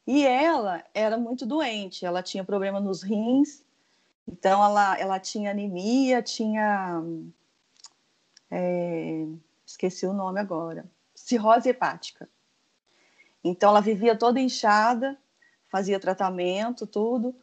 E 0.06 0.24
ela 0.24 0.84
era 0.94 1.18
muito 1.18 1.44
doente, 1.44 2.06
ela 2.06 2.22
tinha 2.22 2.44
problema 2.44 2.80
nos 2.80 3.02
rins, 3.02 3.64
então 4.28 4.62
ela, 4.64 4.98
ela 4.98 5.20
tinha 5.20 5.50
anemia, 5.50 6.22
tinha. 6.22 7.02
É, 8.50 9.26
esqueci 9.64 10.06
o 10.06 10.12
nome 10.12 10.40
agora. 10.40 10.84
Cirrose 11.14 11.68
hepática. 11.68 12.28
Então 13.42 13.70
ela 13.70 13.80
vivia 13.80 14.16
toda 14.16 14.40
inchada, 14.40 15.16
fazia 15.68 16.00
tratamento, 16.00 16.86
tudo. 16.86 17.34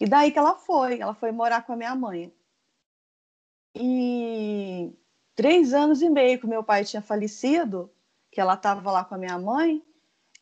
E 0.00 0.06
daí 0.06 0.32
que 0.32 0.38
ela 0.38 0.56
foi, 0.56 1.00
ela 1.00 1.14
foi 1.14 1.30
morar 1.30 1.64
com 1.64 1.72
a 1.72 1.76
minha 1.76 1.94
mãe. 1.94 2.32
E 3.74 4.92
três 5.36 5.72
anos 5.72 6.02
e 6.02 6.08
meio 6.08 6.38
que 6.40 6.46
meu 6.46 6.62
pai 6.62 6.84
tinha 6.84 7.02
falecido, 7.02 7.90
que 8.34 8.40
ela 8.40 8.54
estava 8.54 8.90
lá 8.90 9.04
com 9.04 9.14
a 9.14 9.18
minha 9.18 9.38
mãe, 9.38 9.80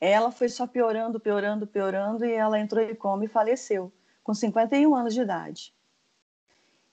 ela 0.00 0.30
foi 0.32 0.48
só 0.48 0.66
piorando, 0.66 1.20
piorando, 1.20 1.66
piorando, 1.66 2.24
e 2.24 2.32
ela 2.32 2.58
entrou 2.58 2.82
em 2.82 2.94
coma 2.94 3.26
e 3.26 3.28
faleceu, 3.28 3.92
com 4.24 4.32
51 4.32 4.94
anos 4.94 5.12
de 5.12 5.20
idade. 5.20 5.74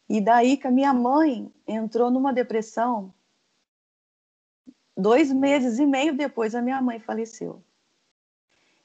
E 0.10 0.20
daí 0.20 0.58
que 0.58 0.68
a 0.68 0.72
minha 0.72 0.94
mãe 0.94 1.50
entrou 1.66 2.12
numa 2.12 2.34
depressão, 2.34 3.14
dois 4.96 5.32
meses 5.32 5.80
e 5.80 5.86
meio 5.86 6.14
depois 6.18 6.54
a 6.54 6.62
minha 6.62 6.82
mãe 6.82 7.00
faleceu. 7.00 7.64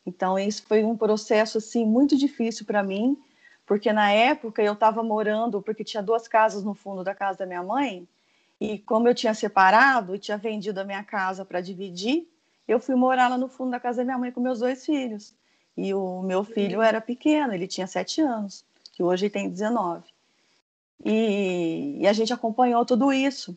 Então, 0.06 0.38
isso 0.38 0.64
foi 0.68 0.84
um 0.84 0.96
processo, 0.96 1.58
assim, 1.58 1.84
muito 1.84 2.16
difícil 2.16 2.64
para 2.64 2.80
mim, 2.84 3.20
porque 3.66 3.92
na 3.92 4.12
época 4.12 4.62
eu 4.62 4.74
estava 4.74 5.02
morando, 5.02 5.60
porque 5.60 5.82
tinha 5.82 6.02
duas 6.02 6.28
casas 6.28 6.62
no 6.62 6.74
fundo 6.74 7.02
da 7.02 7.12
casa 7.12 7.40
da 7.40 7.46
minha 7.46 7.62
mãe, 7.62 8.06
e 8.60 8.78
como 8.78 9.08
eu 9.08 9.14
tinha 9.14 9.34
separado 9.34 10.14
e 10.14 10.18
tinha 10.18 10.38
vendido 10.38 10.80
a 10.80 10.84
minha 10.84 11.02
casa 11.02 11.44
para 11.44 11.60
dividir, 11.60 12.28
eu 12.66 12.80
fui 12.80 12.94
morar 12.94 13.28
lá 13.28 13.36
no 13.36 13.48
fundo 13.48 13.72
da 13.72 13.80
casa 13.80 13.98
da 13.98 14.04
minha 14.04 14.18
mãe 14.18 14.32
com 14.32 14.40
meus 14.40 14.60
dois 14.60 14.84
filhos. 14.84 15.34
E 15.76 15.92
o 15.92 16.22
meu 16.22 16.44
filho 16.44 16.80
era 16.80 17.00
pequeno, 17.00 17.52
ele 17.52 17.66
tinha 17.66 17.86
sete 17.86 18.20
anos, 18.20 18.64
que 18.92 19.02
hoje 19.02 19.28
tem 19.28 19.50
19. 19.50 20.04
E, 21.04 21.98
e 22.00 22.06
a 22.06 22.12
gente 22.12 22.32
acompanhou 22.32 22.84
tudo 22.84 23.12
isso. 23.12 23.56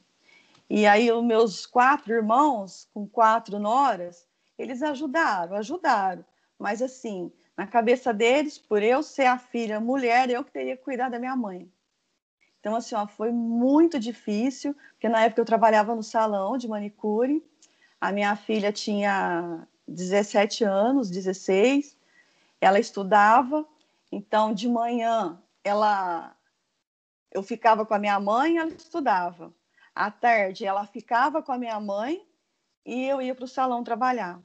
E 0.69 0.85
aí 0.85 1.11
os 1.11 1.23
meus 1.23 1.65
quatro 1.65 2.13
irmãos, 2.13 2.89
com 2.93 3.07
quatro 3.07 3.59
noras, 3.59 4.27
eles 4.57 4.81
ajudaram, 4.81 5.55
ajudaram. 5.55 6.25
Mas 6.59 6.81
assim, 6.81 7.31
na 7.55 7.65
cabeça 7.65 8.13
deles, 8.13 8.57
por 8.57 8.83
eu 8.83 9.01
ser 9.01 9.25
a 9.25 9.37
filha 9.37 9.79
mulher, 9.79 10.29
eu 10.29 10.43
que 10.43 10.51
teria 10.51 10.75
que 10.75 10.83
cuidar 10.83 11.09
da 11.09 11.19
minha 11.19 11.35
mãe. 11.35 11.71
Então, 12.59 12.75
assim, 12.75 12.95
ó, 12.95 13.07
foi 13.07 13.31
muito 13.31 13.99
difícil, 13.99 14.75
porque 14.91 15.07
na 15.07 15.23
época 15.23 15.41
eu 15.41 15.45
trabalhava 15.45 15.95
no 15.95 16.03
salão 16.03 16.57
de 16.57 16.67
manicure, 16.67 17.43
a 17.99 18.11
minha 18.11 18.35
filha 18.35 18.71
tinha 18.71 19.67
17 19.87 20.63
anos, 20.63 21.09
16, 21.09 21.97
ela 22.59 22.79
estudava, 22.79 23.65
então 24.11 24.53
de 24.53 24.67
manhã 24.67 25.41
ela 25.63 26.35
eu 27.31 27.43
ficava 27.43 27.85
com 27.85 27.93
a 27.93 27.99
minha 27.99 28.19
mãe 28.19 28.57
ela 28.57 28.69
estudava. 28.69 29.53
À 29.93 30.09
tarde 30.09 30.65
ela 30.65 30.85
ficava 30.85 31.41
com 31.41 31.51
a 31.51 31.57
minha 31.57 31.79
mãe 31.79 32.25
e 32.85 33.05
eu 33.05 33.21
ia 33.21 33.35
para 33.35 33.45
o 33.45 33.47
salão 33.47 33.83
trabalhar. 33.83 34.39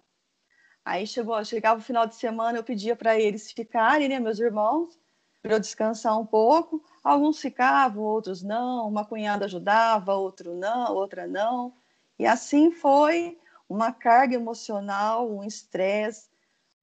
Aí 0.84 1.06
chegou, 1.06 1.42
chegava 1.44 1.80
o 1.80 1.82
final 1.82 2.06
de 2.06 2.16
semana, 2.16 2.58
eu 2.58 2.64
pedia 2.64 2.96
para 2.96 3.18
eles 3.18 3.52
ficarem, 3.52 4.08
né, 4.08 4.18
meus 4.18 4.40
irmãos, 4.40 4.98
para 5.40 5.54
eu 5.54 5.60
descansar 5.60 6.18
um 6.18 6.26
pouco. 6.26 6.84
Alguns 7.02 7.40
ficavam, 7.40 8.02
outros 8.02 8.42
não. 8.42 8.88
Uma 8.88 9.04
cunhada 9.04 9.46
ajudava, 9.46 10.14
outro 10.14 10.54
não, 10.54 10.94
outra 10.94 11.26
não. 11.26 11.74
E 12.18 12.26
assim 12.26 12.70
foi 12.70 13.38
uma 13.68 13.92
carga 13.92 14.34
emocional, 14.34 15.30
um 15.30 15.42
estresse. 15.42 16.30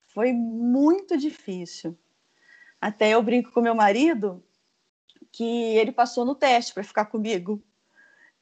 Foi 0.08 0.34
muito 0.34 1.18
difícil. 1.18 1.98
Até 2.82 3.10
eu 3.12 3.22
brinco 3.22 3.52
com 3.52 3.62
meu 3.62 3.76
marido 3.76 4.44
que 5.32 5.44
ele 5.78 5.92
passou 5.92 6.26
no 6.26 6.34
teste 6.34 6.74
para 6.74 6.84
ficar 6.84 7.06
comigo, 7.06 7.62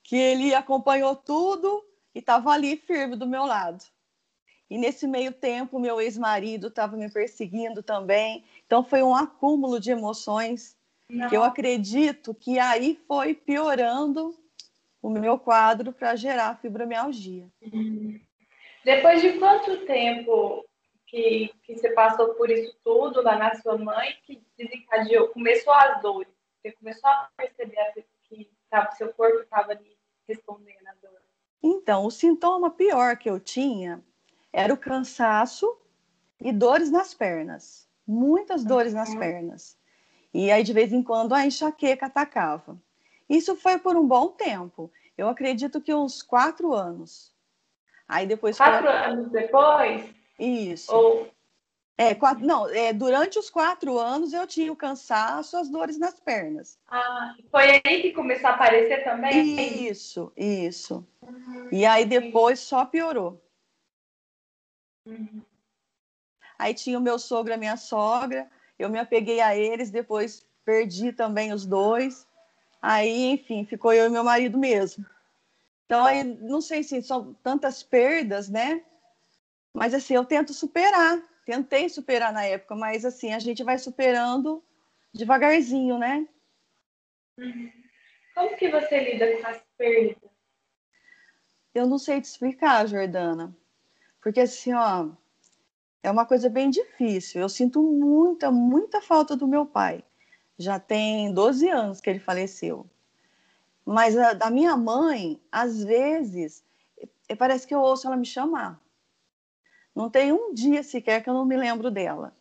que 0.01 0.15
ele 0.15 0.55
acompanhou 0.55 1.15
tudo 1.15 1.83
e 2.15 2.19
estava 2.19 2.51
ali 2.51 2.77
firme 2.77 3.15
do 3.15 3.27
meu 3.27 3.45
lado. 3.45 3.83
E 4.69 4.77
nesse 4.77 5.07
meio 5.07 5.31
tempo, 5.31 5.79
meu 5.79 5.99
ex-marido 5.99 6.67
estava 6.67 6.95
me 6.95 7.09
perseguindo 7.09 7.81
também. 7.81 8.43
Então, 8.65 8.83
foi 8.83 9.01
um 9.01 9.15
acúmulo 9.15 9.79
de 9.79 9.91
emoções 9.91 10.76
Não. 11.09 11.29
que 11.29 11.37
eu 11.37 11.43
acredito 11.43 12.33
que 12.33 12.59
aí 12.59 12.99
foi 13.07 13.33
piorando 13.33 14.37
o 15.01 15.09
meu 15.09 15.39
quadro 15.39 15.93
para 15.93 16.15
gerar 16.15 16.59
fibromialgia. 16.59 17.47
Uhum. 17.61 18.19
Depois 18.83 19.21
de 19.21 19.33
quanto 19.39 19.85
tempo 19.85 20.65
que, 21.05 21.53
que 21.63 21.77
você 21.77 21.91
passou 21.91 22.33
por 22.35 22.49
isso 22.49 22.75
tudo 22.83 23.21
lá 23.21 23.37
na 23.37 23.55
sua 23.55 23.77
mãe 23.77 24.17
que 24.25 24.45
desencadeou, 24.57 25.29
começou 25.29 25.73
as 25.73 26.01
dores? 26.01 26.33
Você 26.61 26.71
começou 26.73 27.09
a 27.09 27.29
perceber 27.37 28.05
que 28.23 28.51
tava, 28.69 28.91
seu 28.91 29.13
corpo 29.13 29.39
estava 29.39 29.71
ali 29.71 29.97
respondendo 30.27 30.87
a 30.87 30.93
dor? 31.01 31.21
Então, 31.63 32.05
o 32.05 32.11
sintoma 32.11 32.69
pior 32.69 33.17
que 33.17 33.29
eu 33.29 33.39
tinha 33.39 34.03
era 34.51 34.73
o 34.73 34.77
cansaço 34.77 35.77
e 36.39 36.51
dores 36.51 36.91
nas 36.91 37.13
pernas, 37.13 37.89
muitas 38.05 38.63
dores 38.63 38.93
nas 38.93 39.15
pernas. 39.15 39.77
E 40.33 40.51
aí, 40.51 40.63
de 40.63 40.73
vez 40.73 40.93
em 40.93 41.01
quando, 41.01 41.33
a 41.33 41.45
enxaqueca 41.45 42.05
atacava. 42.05 42.77
Isso 43.29 43.55
foi 43.55 43.77
por 43.77 43.95
um 43.95 44.07
bom 44.07 44.29
tempo. 44.29 44.91
Eu 45.17 45.27
acredito 45.27 45.81
que 45.81 45.93
uns 45.93 46.21
quatro 46.21 46.73
anos. 46.73 47.33
Aí 48.07 48.25
depois. 48.25 48.57
Quatro 48.57 48.87
foi... 48.87 48.95
anos 48.95 49.31
depois? 49.31 50.15
Isso. 50.39 50.93
Ou... 50.93 51.29
É, 51.99 52.13
quatro, 52.13 52.45
não, 52.45 52.69
é, 52.69 52.93
durante 52.93 53.39
os 53.39 53.49
quatro 53.49 53.97
anos 53.97 54.31
eu 54.31 54.45
tinha 54.45 54.71
o 54.71 54.75
cansaço, 54.75 55.57
as 55.57 55.67
dores 55.67 55.97
nas 55.97 56.19
pernas. 56.19 56.77
Ah, 56.87 57.35
foi 57.49 57.81
aí 57.83 58.03
que 58.03 58.11
começou 58.11 58.51
a 58.51 58.53
aparecer 58.53 59.03
também? 59.03 59.87
Isso, 59.87 60.31
isso. 60.37 61.03
Uhum. 61.23 61.69
E 61.71 61.87
aí 61.87 62.05
depois 62.05 62.59
só 62.59 62.85
piorou. 62.85 63.43
Uhum. 65.07 65.41
Aí 66.59 66.75
tinha 66.75 66.99
o 66.99 67.01
meu 67.01 67.17
sogro 67.17 67.51
e 67.51 67.55
a 67.55 67.57
minha 67.57 67.77
sogra, 67.77 68.47
eu 68.77 68.89
me 68.89 68.99
apeguei 68.99 69.41
a 69.41 69.55
eles, 69.55 69.89
depois 69.89 70.45
perdi 70.65 71.11
também 71.11 71.53
os 71.53 71.65
dois. 71.65 72.27
Aí, 72.81 73.31
enfim, 73.31 73.65
ficou 73.65 73.93
eu 73.93 74.05
e 74.05 74.09
meu 74.09 74.23
marido 74.23 74.57
mesmo. 74.57 75.05
Então, 75.85 76.05
aí, 76.05 76.23
não 76.23 76.61
sei 76.61 76.83
se 76.83 77.01
são 77.01 77.33
tantas 77.35 77.81
perdas, 77.81 78.49
né? 78.49 78.83
Mas, 79.73 79.93
assim, 79.93 80.15
eu 80.15 80.25
tento 80.25 80.53
superar. 80.53 81.21
Tentei 81.45 81.87
superar 81.87 82.33
na 82.33 82.43
época, 82.43 82.75
mas, 82.75 83.05
assim, 83.05 83.33
a 83.33 83.39
gente 83.39 83.63
vai 83.63 83.77
superando 83.77 84.61
devagarzinho, 85.13 85.97
né? 85.97 86.27
Uhum. 87.37 87.71
Como 88.35 88.55
que 88.55 88.69
você 88.69 88.99
lida 88.99 89.41
com 89.41 89.47
as 89.47 89.63
perdas? 89.77 90.29
Eu 91.73 91.87
não 91.87 91.97
sei 91.97 92.19
te 92.19 92.25
explicar, 92.25 92.87
Jordana. 92.87 93.55
Porque 94.21 94.41
assim, 94.41 94.73
ó, 94.73 95.09
é 96.03 96.11
uma 96.11 96.25
coisa 96.25 96.49
bem 96.49 96.69
difícil. 96.69 97.41
Eu 97.41 97.49
sinto 97.49 97.81
muita, 97.81 98.51
muita 98.51 99.01
falta 99.01 99.35
do 99.35 99.47
meu 99.47 99.65
pai. 99.65 100.03
Já 100.57 100.79
tem 100.79 101.33
12 101.33 101.69
anos 101.69 102.01
que 102.01 102.09
ele 102.09 102.19
faleceu. 102.19 102.85
Mas 103.85 104.17
a, 104.17 104.33
da 104.33 104.49
minha 104.49 104.75
mãe, 104.75 105.41
às 105.51 105.83
vezes, 105.83 106.63
parece 107.37 107.65
que 107.65 107.73
eu 107.73 107.79
ouço 107.79 108.07
ela 108.07 108.17
me 108.17 108.25
chamar. 108.25 108.81
Não 109.95 110.09
tem 110.09 110.31
um 110.31 110.53
dia 110.53 110.83
sequer 110.83 111.23
que 111.23 111.29
eu 111.29 111.33
não 111.33 111.45
me 111.45 111.57
lembro 111.57 111.89
dela. 111.89 112.35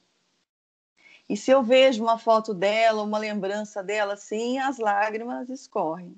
E 1.28 1.36
se 1.36 1.50
eu 1.50 1.62
vejo 1.62 2.02
uma 2.02 2.18
foto 2.18 2.54
dela, 2.54 3.02
uma 3.02 3.18
lembrança 3.18 3.82
dela, 3.82 4.14
assim, 4.14 4.58
as 4.58 4.78
lágrimas 4.78 5.48
escorrem. 5.48 6.14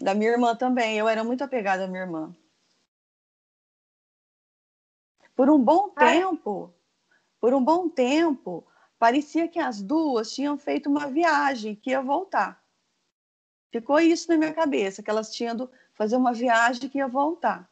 Da 0.00 0.14
minha 0.14 0.30
irmã 0.30 0.54
também. 0.56 0.98
Eu 0.98 1.08
era 1.08 1.22
muito 1.22 1.44
apegada 1.44 1.84
à 1.84 1.86
minha 1.86 2.02
irmã. 2.02 2.34
Por 5.36 5.50
um 5.50 5.62
bom 5.62 5.90
tempo, 5.90 6.74
por 7.38 7.52
um 7.52 7.62
bom 7.62 7.90
tempo, 7.90 8.66
parecia 8.98 9.46
que 9.46 9.58
as 9.58 9.82
duas 9.82 10.32
tinham 10.32 10.56
feito 10.56 10.88
uma 10.88 11.08
viagem 11.08 11.76
que 11.76 11.90
ia 11.90 12.00
voltar. 12.00 12.64
Ficou 13.70 14.00
isso 14.00 14.30
na 14.30 14.38
minha 14.38 14.54
cabeça, 14.54 15.02
que 15.02 15.10
elas 15.10 15.30
tinham 15.30 15.54
de 15.54 15.68
fazer 15.92 16.16
uma 16.16 16.32
viagem 16.32 16.88
que 16.88 16.96
ia 16.96 17.06
voltar. 17.06 17.70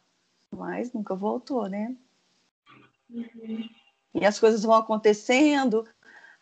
Mas 0.55 0.93
nunca 0.93 1.15
voltou, 1.15 1.67
né? 1.67 1.95
Uhum. 3.09 3.67
E 4.13 4.23
as 4.23 4.39
coisas 4.39 4.61
vão 4.61 4.75
acontecendo, 4.75 5.87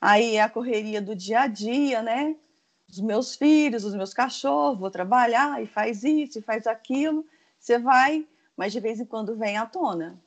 aí 0.01 0.35
é 0.35 0.41
a 0.41 0.49
correria 0.49 1.01
do 1.01 1.15
dia 1.15 1.41
a 1.41 1.47
dia, 1.47 2.01
né? 2.03 2.35
Os 2.89 2.99
meus 2.99 3.35
filhos, 3.35 3.85
os 3.85 3.95
meus 3.95 4.13
cachorros, 4.13 4.77
vou 4.77 4.91
trabalhar 4.91 5.63
e 5.63 5.65
faz 5.65 6.03
isso 6.03 6.39
e 6.39 6.41
faz 6.41 6.67
aquilo. 6.67 7.25
Você 7.57 7.79
vai, 7.79 8.27
mas 8.57 8.73
de 8.73 8.81
vez 8.81 8.99
em 8.99 9.05
quando 9.05 9.35
vem 9.35 9.57
à 9.57 9.65
tona. 9.65 10.21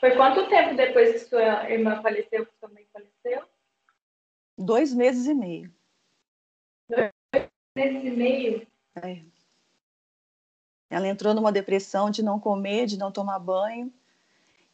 Foi 0.00 0.16
quanto 0.16 0.48
tempo 0.48 0.76
depois 0.76 1.12
que 1.12 1.28
sua 1.28 1.70
irmã 1.70 2.02
faleceu, 2.02 2.46
que 2.46 2.52
sua 2.58 2.68
mãe 2.68 2.86
faleceu? 2.92 3.44
Dois 4.56 4.92
meses 4.92 5.26
e 5.26 5.34
meio. 5.34 5.72
Dois 6.88 7.12
meses 7.76 8.04
e 8.04 8.10
meio? 8.10 8.66
É. 9.02 9.22
Ela 10.90 11.08
entrou 11.08 11.34
numa 11.34 11.52
depressão 11.52 12.10
de 12.10 12.22
não 12.22 12.40
comer, 12.40 12.86
de 12.86 12.98
não 12.98 13.12
tomar 13.12 13.38
banho. 13.38 13.92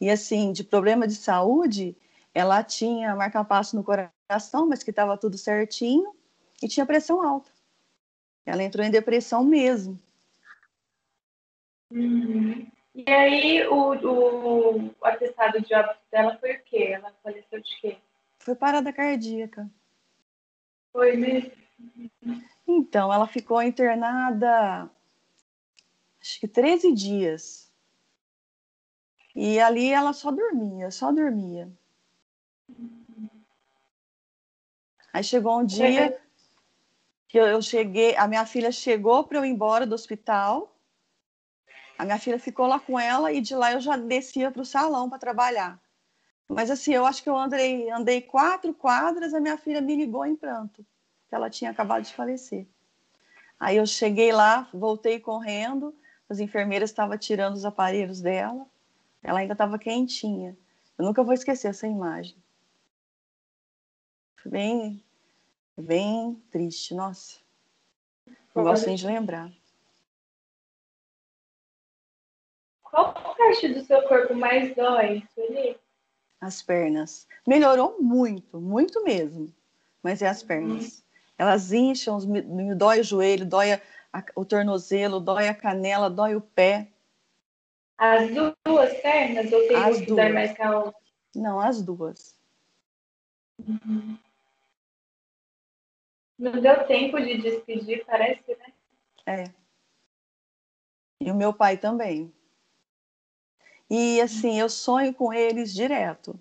E 0.00 0.10
assim, 0.10 0.52
de 0.52 0.62
problema 0.62 1.06
de 1.06 1.14
saúde, 1.14 1.96
ela 2.32 2.62
tinha 2.62 3.14
marca-passo 3.14 3.76
no 3.76 3.84
coração, 3.84 4.68
mas 4.68 4.82
que 4.82 4.90
estava 4.90 5.16
tudo 5.16 5.38
certinho, 5.38 6.14
e 6.62 6.68
tinha 6.68 6.86
pressão 6.86 7.22
alta. 7.22 7.50
Ela 8.46 8.62
entrou 8.62 8.84
em 8.84 8.90
depressão 8.90 9.44
mesmo. 9.44 9.98
Uhum. 11.90 12.66
E 12.94 13.10
aí, 13.10 13.66
o, 13.66 13.94
o, 13.94 14.94
atestado 15.02 15.60
de 15.60 15.74
óbito 15.74 15.98
dela 16.12 16.38
foi 16.38 16.52
o 16.52 16.62
quê? 16.62 16.92
Ela 16.92 17.12
faleceu 17.22 17.60
de 17.60 17.80
quê? 17.80 17.96
Foi 18.38 18.54
parada 18.54 18.92
cardíaca. 18.92 19.68
Foi 20.92 21.16
mesmo? 21.16 21.50
Então, 22.66 23.12
ela 23.12 23.26
ficou 23.26 23.60
internada, 23.60 24.88
acho 26.20 26.38
que 26.38 26.46
13 26.46 26.92
dias. 26.92 27.72
E 29.34 29.58
ali 29.58 29.90
ela 29.90 30.12
só 30.12 30.30
dormia, 30.30 30.90
só 30.92 31.10
dormia. 31.10 31.68
Aí 35.12 35.24
chegou 35.24 35.58
um 35.58 35.64
dia 35.64 36.16
que 37.28 37.38
eu 37.38 37.60
cheguei, 37.60 38.16
a 38.16 38.28
minha 38.28 38.46
filha 38.46 38.70
chegou 38.70 39.24
para 39.24 39.38
eu 39.38 39.44
ir 39.44 39.50
embora 39.50 39.84
do 39.84 39.94
hospital. 39.94 40.73
A 41.98 42.04
minha 42.04 42.18
filha 42.18 42.38
ficou 42.38 42.66
lá 42.66 42.78
com 42.78 42.98
ela 42.98 43.32
e 43.32 43.40
de 43.40 43.54
lá 43.54 43.72
eu 43.72 43.80
já 43.80 43.96
descia 43.96 44.50
para 44.50 44.62
o 44.62 44.66
salão 44.66 45.08
para 45.08 45.18
trabalhar. 45.18 45.80
Mas 46.48 46.70
assim, 46.70 46.92
eu 46.92 47.06
acho 47.06 47.22
que 47.22 47.28
eu 47.28 47.36
andei, 47.36 47.90
andei 47.90 48.20
quatro 48.20 48.74
quadras, 48.74 49.32
a 49.32 49.40
minha 49.40 49.56
filha 49.56 49.80
me 49.80 49.96
ligou 49.96 50.26
em 50.26 50.36
pranto, 50.36 50.84
que 51.28 51.34
ela 51.34 51.48
tinha 51.48 51.70
acabado 51.70 52.02
de 52.02 52.12
falecer. 52.12 52.66
Aí 53.58 53.76
eu 53.76 53.86
cheguei 53.86 54.32
lá, 54.32 54.68
voltei 54.72 55.18
correndo, 55.18 55.94
as 56.28 56.40
enfermeiras 56.40 56.90
estavam 56.90 57.16
tirando 57.16 57.54
os 57.54 57.64
aparelhos 57.64 58.20
dela, 58.20 58.66
ela 59.22 59.38
ainda 59.38 59.54
estava 59.54 59.78
quentinha. 59.78 60.56
Eu 60.98 61.04
nunca 61.04 61.22
vou 61.22 61.32
esquecer 61.32 61.68
essa 61.68 61.86
imagem. 61.86 62.36
Foi 64.36 64.50
bem, 64.50 65.02
bem 65.76 66.42
triste, 66.50 66.94
nossa. 66.94 67.38
Não 68.54 68.62
gosto 68.62 68.86
nem 68.86 68.96
de 68.96 69.06
lembrar. 69.06 69.50
Qual 72.94 73.12
parte 73.12 73.66
do 73.74 73.84
seu 73.84 74.02
corpo 74.06 74.36
mais 74.36 74.72
dói, 74.76 75.24
Sueli? 75.34 75.76
As 76.40 76.62
pernas. 76.62 77.26
Melhorou 77.44 78.00
muito, 78.00 78.60
muito 78.60 79.02
mesmo. 79.02 79.52
Mas 80.00 80.22
é 80.22 80.28
as 80.28 80.42
uhum. 80.42 80.46
pernas. 80.46 80.84
Uhum. 80.84 81.04
Elas 81.36 81.72
incham, 81.72 82.20
me 82.20 82.72
dói 82.76 83.00
o 83.00 83.04
joelho, 83.04 83.44
dói 83.44 83.72
a, 83.72 83.80
o 84.36 84.44
tornozelo, 84.44 85.18
dói 85.18 85.48
a 85.48 85.54
canela, 85.54 86.08
dói 86.08 86.36
o 86.36 86.40
pé. 86.40 86.86
As 87.98 88.30
duas 88.30 88.94
pernas 89.00 89.52
ou 89.52 89.66
tem 89.66 89.76
as 89.76 90.06
duas. 90.06 90.32
mais 90.32 90.52
que 90.52 90.62
a 90.62 90.78
outra? 90.78 91.00
Não, 91.34 91.58
as 91.58 91.82
duas. 91.82 92.38
Uhum. 93.58 94.16
Não 96.38 96.60
deu 96.60 96.86
tempo 96.86 97.20
de 97.20 97.38
despedir, 97.38 98.04
parece, 98.06 98.56
né? 98.56 98.72
É. 99.26 99.44
E 101.20 101.30
o 101.30 101.34
meu 101.34 101.52
pai 101.52 101.76
também. 101.76 102.33
E 103.96 104.20
assim, 104.20 104.58
eu 104.58 104.68
sonho 104.68 105.14
com 105.14 105.32
eles 105.32 105.72
direto. 105.72 106.36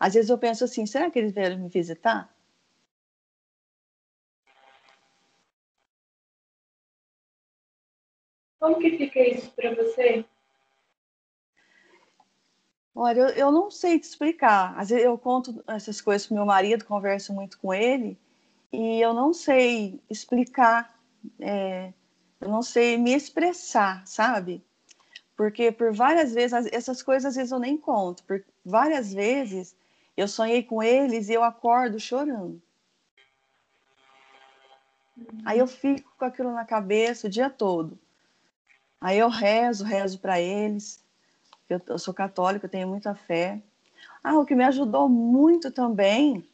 Às 0.00 0.14
vezes 0.14 0.30
eu 0.30 0.38
penso 0.38 0.64
assim, 0.64 0.86
será 0.86 1.10
que 1.10 1.18
eles 1.18 1.30
vieram 1.30 1.58
me 1.58 1.68
visitar? 1.68 2.34
Como 8.58 8.78
que 8.78 8.96
fica 8.96 9.20
isso 9.20 9.50
para 9.50 9.74
você? 9.74 10.24
Olha, 12.94 13.20
eu, 13.20 13.28
eu 13.28 13.52
não 13.52 13.70
sei 13.70 13.98
te 13.98 14.04
explicar. 14.04 14.74
Às 14.78 14.88
vezes 14.88 15.04
eu 15.04 15.18
conto 15.18 15.62
essas 15.66 16.00
coisas 16.00 16.26
para 16.26 16.36
meu 16.36 16.46
marido, 16.46 16.86
converso 16.86 17.34
muito 17.34 17.58
com 17.58 17.74
ele, 17.74 18.18
e 18.72 18.98
eu 18.98 19.12
não 19.12 19.34
sei 19.34 20.00
explicar, 20.08 20.98
é, 21.38 21.92
eu 22.40 22.48
não 22.48 22.62
sei 22.62 22.96
me 22.96 23.12
expressar, 23.12 24.06
sabe? 24.06 24.64
Porque 25.42 25.72
por 25.72 25.92
várias 25.92 26.32
vezes, 26.32 26.68
essas 26.70 27.02
coisas 27.02 27.30
às 27.30 27.34
vezes 27.34 27.50
eu 27.50 27.58
nem 27.58 27.76
conto, 27.76 28.22
por 28.22 28.44
várias 28.64 29.12
vezes 29.12 29.74
eu 30.16 30.28
sonhei 30.28 30.62
com 30.62 30.80
eles 30.80 31.28
e 31.28 31.32
eu 31.32 31.42
acordo 31.42 31.98
chorando. 31.98 32.62
Aí 35.44 35.58
eu 35.58 35.66
fico 35.66 36.08
com 36.16 36.24
aquilo 36.24 36.52
na 36.52 36.64
cabeça 36.64 37.26
o 37.26 37.30
dia 37.30 37.50
todo. 37.50 37.98
Aí 39.00 39.18
eu 39.18 39.28
rezo, 39.28 39.82
rezo 39.82 40.20
para 40.20 40.40
eles. 40.40 41.02
Eu, 41.68 41.82
eu, 41.88 41.98
sou 41.98 42.14
católica, 42.14 42.66
eu 42.66 42.70
tenho 42.70 42.86
muita 42.86 43.12
fé. 43.12 43.60
Ah, 44.22 44.38
o 44.38 44.46
que 44.46 44.54
me 44.54 44.62
ajudou 44.62 45.08
muito 45.08 45.72
também, 45.72 46.48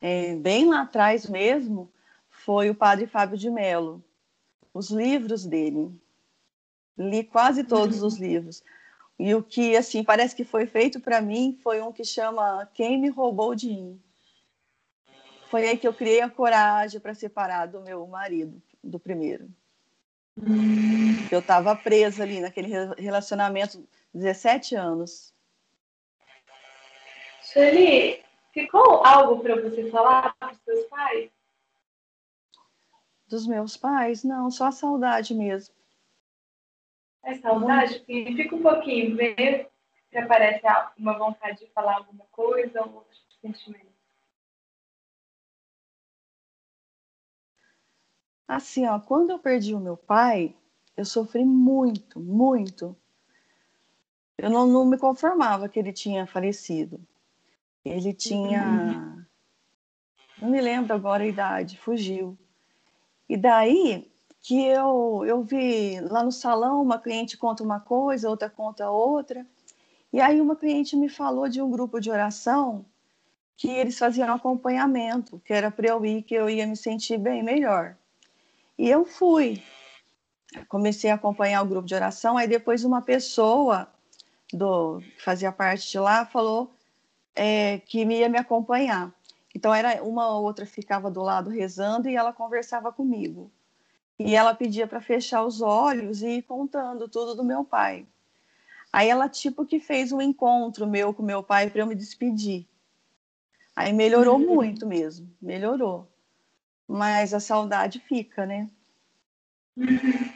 é, 0.00 0.34
bem 0.34 0.68
lá 0.68 0.80
atrás 0.80 1.28
mesmo, 1.28 1.88
foi 2.28 2.70
o 2.70 2.74
padre 2.74 3.06
Fábio 3.06 3.38
de 3.38 3.48
Mello. 3.48 4.02
Os 4.74 4.90
livros 4.90 5.46
dele 5.46 5.96
li 6.96 7.24
quase 7.24 7.64
todos 7.64 8.02
os 8.02 8.18
livros. 8.18 8.62
E 9.18 9.34
o 9.34 9.42
que, 9.42 9.76
assim, 9.76 10.02
parece 10.02 10.34
que 10.34 10.44
foi 10.44 10.66
feito 10.66 11.00
para 11.00 11.20
mim 11.20 11.58
foi 11.62 11.80
um 11.80 11.92
que 11.92 12.04
chama 12.04 12.68
Quem 12.74 13.00
Me 13.00 13.08
Roubou 13.08 13.54
de 13.54 13.68
Mim. 13.68 14.02
Foi 15.50 15.68
aí 15.68 15.76
que 15.76 15.86
eu 15.86 15.92
criei 15.92 16.22
a 16.22 16.30
coragem 16.30 16.98
para 16.98 17.14
separar 17.14 17.66
do 17.66 17.80
meu 17.82 18.06
marido, 18.06 18.60
do 18.82 18.98
primeiro. 18.98 19.48
Eu 21.30 21.40
estava 21.40 21.76
presa 21.76 22.22
ali 22.22 22.40
naquele 22.40 22.68
relacionamento 22.98 23.86
17 24.14 24.74
anos. 24.74 25.32
Sueli, 27.42 28.22
ficou 28.52 29.04
algo 29.04 29.42
para 29.42 29.60
você 29.60 29.90
falar 29.90 30.34
para 30.38 30.52
os 30.52 30.58
seus 30.64 30.86
pais? 30.86 31.30
Dos 33.28 33.46
meus 33.46 33.76
pais? 33.76 34.24
Não, 34.24 34.50
só 34.50 34.66
a 34.66 34.72
saudade 34.72 35.34
mesmo. 35.34 35.74
É 37.24 37.34
saudade? 37.34 38.04
E 38.08 38.34
fica 38.34 38.56
um 38.56 38.62
pouquinho, 38.62 39.16
vê 39.16 39.68
se 40.10 40.18
aparece 40.18 40.60
uma 40.98 41.16
vontade 41.18 41.60
de 41.60 41.72
falar 41.72 41.96
alguma 41.96 42.24
coisa 42.30 42.82
ou 42.82 42.94
outro 42.96 43.16
sentimento. 43.40 43.92
Assim, 48.46 48.86
ó, 48.86 49.00
quando 49.00 49.30
eu 49.30 49.38
perdi 49.38 49.74
o 49.74 49.80
meu 49.80 49.96
pai, 49.96 50.54
eu 50.96 51.04
sofri 51.04 51.44
muito, 51.44 52.20
muito. 52.20 52.94
Eu 54.36 54.50
não, 54.50 54.66
não 54.66 54.84
me 54.84 54.98
conformava 54.98 55.68
que 55.68 55.78
ele 55.78 55.92
tinha 55.92 56.26
falecido. 56.26 57.00
Ele 57.84 58.12
tinha. 58.12 59.26
Não 60.38 60.50
me 60.50 60.60
lembro 60.60 60.94
agora 60.94 61.22
a 61.22 61.26
idade, 61.26 61.78
fugiu. 61.78 62.36
E 63.28 63.36
daí, 63.36 64.11
que 64.42 64.60
eu, 64.66 65.24
eu 65.24 65.42
vi 65.44 66.00
lá 66.00 66.24
no 66.24 66.32
salão 66.32 66.82
uma 66.82 66.98
cliente 66.98 67.36
conta 67.36 67.62
uma 67.62 67.78
coisa, 67.78 68.28
outra 68.28 68.50
conta 68.50 68.90
outra. 68.90 69.46
E 70.12 70.20
aí 70.20 70.40
uma 70.40 70.56
cliente 70.56 70.96
me 70.96 71.08
falou 71.08 71.48
de 71.48 71.62
um 71.62 71.70
grupo 71.70 72.00
de 72.00 72.10
oração 72.10 72.84
que 73.56 73.68
eles 73.70 73.96
faziam 73.96 74.34
acompanhamento, 74.34 75.40
que 75.44 75.52
era 75.52 75.70
para 75.70 75.88
eu 75.88 76.04
ir, 76.04 76.22
que 76.22 76.34
eu 76.34 76.50
ia 76.50 76.66
me 76.66 76.76
sentir 76.76 77.16
bem 77.18 77.42
melhor. 77.42 77.96
E 78.76 78.90
eu 78.90 79.04
fui. 79.04 79.62
Comecei 80.68 81.10
a 81.10 81.14
acompanhar 81.14 81.62
o 81.62 81.66
grupo 81.66 81.86
de 81.86 81.94
oração, 81.94 82.36
aí 82.36 82.48
depois 82.48 82.84
uma 82.84 83.00
pessoa 83.00 83.88
do 84.52 84.98
que 85.00 85.22
fazia 85.22 85.52
parte 85.52 85.88
de 85.90 85.98
lá 85.98 86.26
falou 86.26 86.74
é, 87.34 87.78
que 87.78 88.04
ia 88.04 88.28
me 88.28 88.38
acompanhar. 88.38 89.14
Então 89.54 89.72
era 89.72 90.02
uma 90.02 90.28
ou 90.28 90.42
outra 90.42 90.66
ficava 90.66 91.10
do 91.10 91.22
lado 91.22 91.48
rezando 91.48 92.08
e 92.08 92.16
ela 92.16 92.32
conversava 92.32 92.92
comigo. 92.92 93.50
E 94.26 94.34
ela 94.34 94.54
pedia 94.54 94.86
para 94.86 95.00
fechar 95.00 95.44
os 95.44 95.60
olhos 95.60 96.22
e 96.22 96.38
ir 96.38 96.42
contando 96.42 97.08
tudo 97.08 97.34
do 97.34 97.44
meu 97.44 97.64
pai. 97.64 98.06
Aí 98.92 99.08
ela 99.08 99.28
tipo 99.28 99.64
que 99.64 99.80
fez 99.80 100.12
um 100.12 100.20
encontro 100.20 100.86
meu 100.86 101.14
com 101.14 101.22
meu 101.22 101.42
pai 101.42 101.70
para 101.70 101.80
eu 101.80 101.86
me 101.86 101.94
despedir. 101.94 102.66
Aí 103.74 103.92
melhorou 103.92 104.38
uhum. 104.38 104.54
muito 104.54 104.86
mesmo, 104.86 105.34
melhorou. 105.40 106.06
Mas 106.86 107.32
a 107.32 107.40
saudade 107.40 108.00
fica, 108.00 108.44
né? 108.44 108.68
Uhum. 109.76 110.32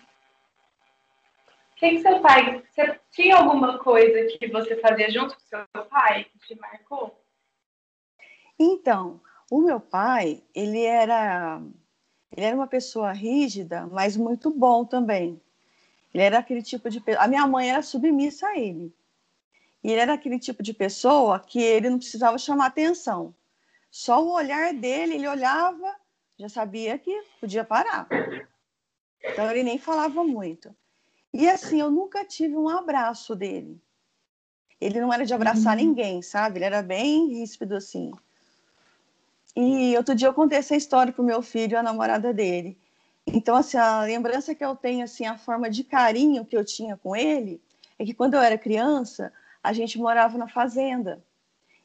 Quem 1.76 2.00
seu 2.00 2.20
pai? 2.22 2.62
Você 2.70 2.98
tinha 3.10 3.36
alguma 3.36 3.78
coisa 3.78 4.38
que 4.38 4.48
você 4.48 4.76
fazia 4.80 5.10
junto 5.10 5.34
com 5.34 5.40
seu 5.40 5.84
pai 5.84 6.24
que 6.24 6.38
te 6.38 6.54
marcou? 6.58 7.22
Então, 8.58 9.20
o 9.50 9.60
meu 9.60 9.78
pai, 9.78 10.42
ele 10.54 10.82
era 10.82 11.60
ele 12.34 12.46
era 12.46 12.56
uma 12.56 12.66
pessoa 12.66 13.12
rígida, 13.12 13.86
mas 13.86 14.16
muito 14.16 14.50
bom 14.50 14.84
também. 14.84 15.40
Ele 16.12 16.22
era 16.22 16.38
aquele 16.38 16.62
tipo 16.62 16.88
de 16.88 17.02
a 17.18 17.28
minha 17.28 17.46
mãe 17.46 17.70
era 17.70 17.82
submissa 17.82 18.48
a 18.48 18.58
ele. 18.58 18.94
E 19.84 19.90
ele 19.90 20.00
era 20.00 20.14
aquele 20.14 20.38
tipo 20.38 20.62
de 20.62 20.72
pessoa 20.72 21.38
que 21.38 21.60
ele 21.60 21.90
não 21.90 21.98
precisava 21.98 22.38
chamar 22.38 22.66
atenção. 22.66 23.34
Só 23.90 24.24
o 24.24 24.32
olhar 24.32 24.74
dele, 24.74 25.14
ele 25.14 25.28
olhava, 25.28 25.94
já 26.38 26.48
sabia 26.48 26.98
que 26.98 27.22
podia 27.40 27.64
parar. 27.64 28.08
Então 29.22 29.50
ele 29.50 29.62
nem 29.62 29.78
falava 29.78 30.24
muito. 30.24 30.74
E 31.32 31.48
assim, 31.48 31.80
eu 31.80 31.90
nunca 31.90 32.24
tive 32.24 32.56
um 32.56 32.68
abraço 32.68 33.36
dele. 33.36 33.80
Ele 34.80 35.00
não 35.00 35.12
era 35.12 35.24
de 35.24 35.34
abraçar 35.34 35.76
uhum. 35.76 35.84
ninguém, 35.84 36.22
sabe? 36.22 36.58
Ele 36.58 36.64
era 36.64 36.82
bem 36.82 37.28
ríspido 37.28 37.76
assim. 37.76 38.12
E 39.56 39.96
outro 39.96 40.14
dia 40.14 40.28
eu 40.28 40.34
contei 40.34 40.58
essa 40.58 40.76
história 40.76 41.12
pro 41.12 41.24
meu 41.24 41.40
filho, 41.40 41.78
a 41.78 41.82
namorada 41.82 42.32
dele. 42.34 42.76
Então, 43.26 43.56
assim, 43.56 43.78
a 43.78 44.02
lembrança 44.02 44.54
que 44.54 44.64
eu 44.64 44.76
tenho, 44.76 45.02
assim, 45.02 45.24
a 45.24 45.38
forma 45.38 45.70
de 45.70 45.82
carinho 45.82 46.44
que 46.44 46.56
eu 46.56 46.64
tinha 46.64 46.96
com 46.96 47.16
ele, 47.16 47.60
é 47.98 48.04
que 48.04 48.12
quando 48.12 48.34
eu 48.34 48.40
era 48.40 48.58
criança, 48.58 49.32
a 49.62 49.72
gente 49.72 49.98
morava 49.98 50.36
na 50.36 50.46
fazenda. 50.46 51.24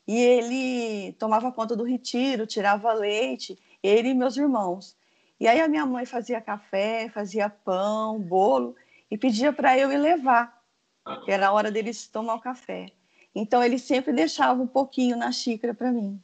E 0.05 0.17
ele 0.17 1.13
tomava 1.13 1.51
conta 1.51 1.75
do 1.75 1.83
retiro, 1.83 2.45
tirava 2.45 2.91
leite, 2.91 3.57
ele 3.81 4.09
e 4.09 4.13
meus 4.13 4.35
irmãos. 4.35 4.95
E 5.39 5.47
aí 5.47 5.61
a 5.61 5.67
minha 5.67 5.85
mãe 5.85 6.05
fazia 6.05 6.41
café, 6.41 7.09
fazia 7.09 7.49
pão, 7.49 8.19
bolo, 8.19 8.75
e 9.09 9.17
pedia 9.17 9.53
para 9.53 9.77
eu 9.77 9.91
ir 9.91 9.97
levar, 9.97 10.61
que 11.23 11.31
era 11.31 11.47
a 11.47 11.51
hora 11.51 11.71
deles 11.71 12.07
tomar 12.07 12.35
o 12.35 12.41
café. 12.41 12.91
Então 13.33 13.63
ele 13.63 13.79
sempre 13.79 14.11
deixava 14.11 14.61
um 14.61 14.67
pouquinho 14.67 15.15
na 15.15 15.31
xícara 15.31 15.73
para 15.73 15.91
mim. 15.91 16.21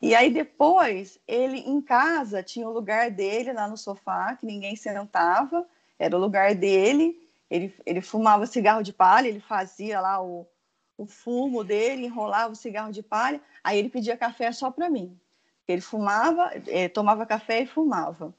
E 0.00 0.14
aí 0.14 0.30
depois, 0.30 1.18
ele 1.26 1.58
em 1.58 1.80
casa 1.80 2.42
tinha 2.42 2.68
o 2.68 2.72
lugar 2.72 3.10
dele 3.10 3.52
lá 3.52 3.66
no 3.66 3.76
sofá, 3.76 4.36
que 4.36 4.46
ninguém 4.46 4.76
sentava, 4.76 5.66
era 5.98 6.16
o 6.16 6.20
lugar 6.20 6.54
dele. 6.54 7.28
Ele, 7.50 7.74
ele 7.84 8.00
fumava 8.00 8.46
cigarro 8.46 8.82
de 8.82 8.92
palha, 8.92 9.26
ele 9.26 9.40
fazia 9.40 10.00
lá 10.00 10.22
o, 10.22 10.46
o 10.96 11.06
fumo 11.06 11.64
dele, 11.64 12.06
enrolava 12.06 12.52
o 12.52 12.56
cigarro 12.56 12.92
de 12.92 13.02
palha, 13.02 13.40
aí 13.64 13.78
ele 13.78 13.88
pedia 13.88 14.16
café 14.16 14.52
só 14.52 14.70
para 14.70 14.88
mim. 14.88 15.18
Ele 15.66 15.80
fumava, 15.80 16.50
eh, 16.66 16.88
tomava 16.88 17.26
café 17.26 17.62
e 17.62 17.66
fumava. 17.66 18.34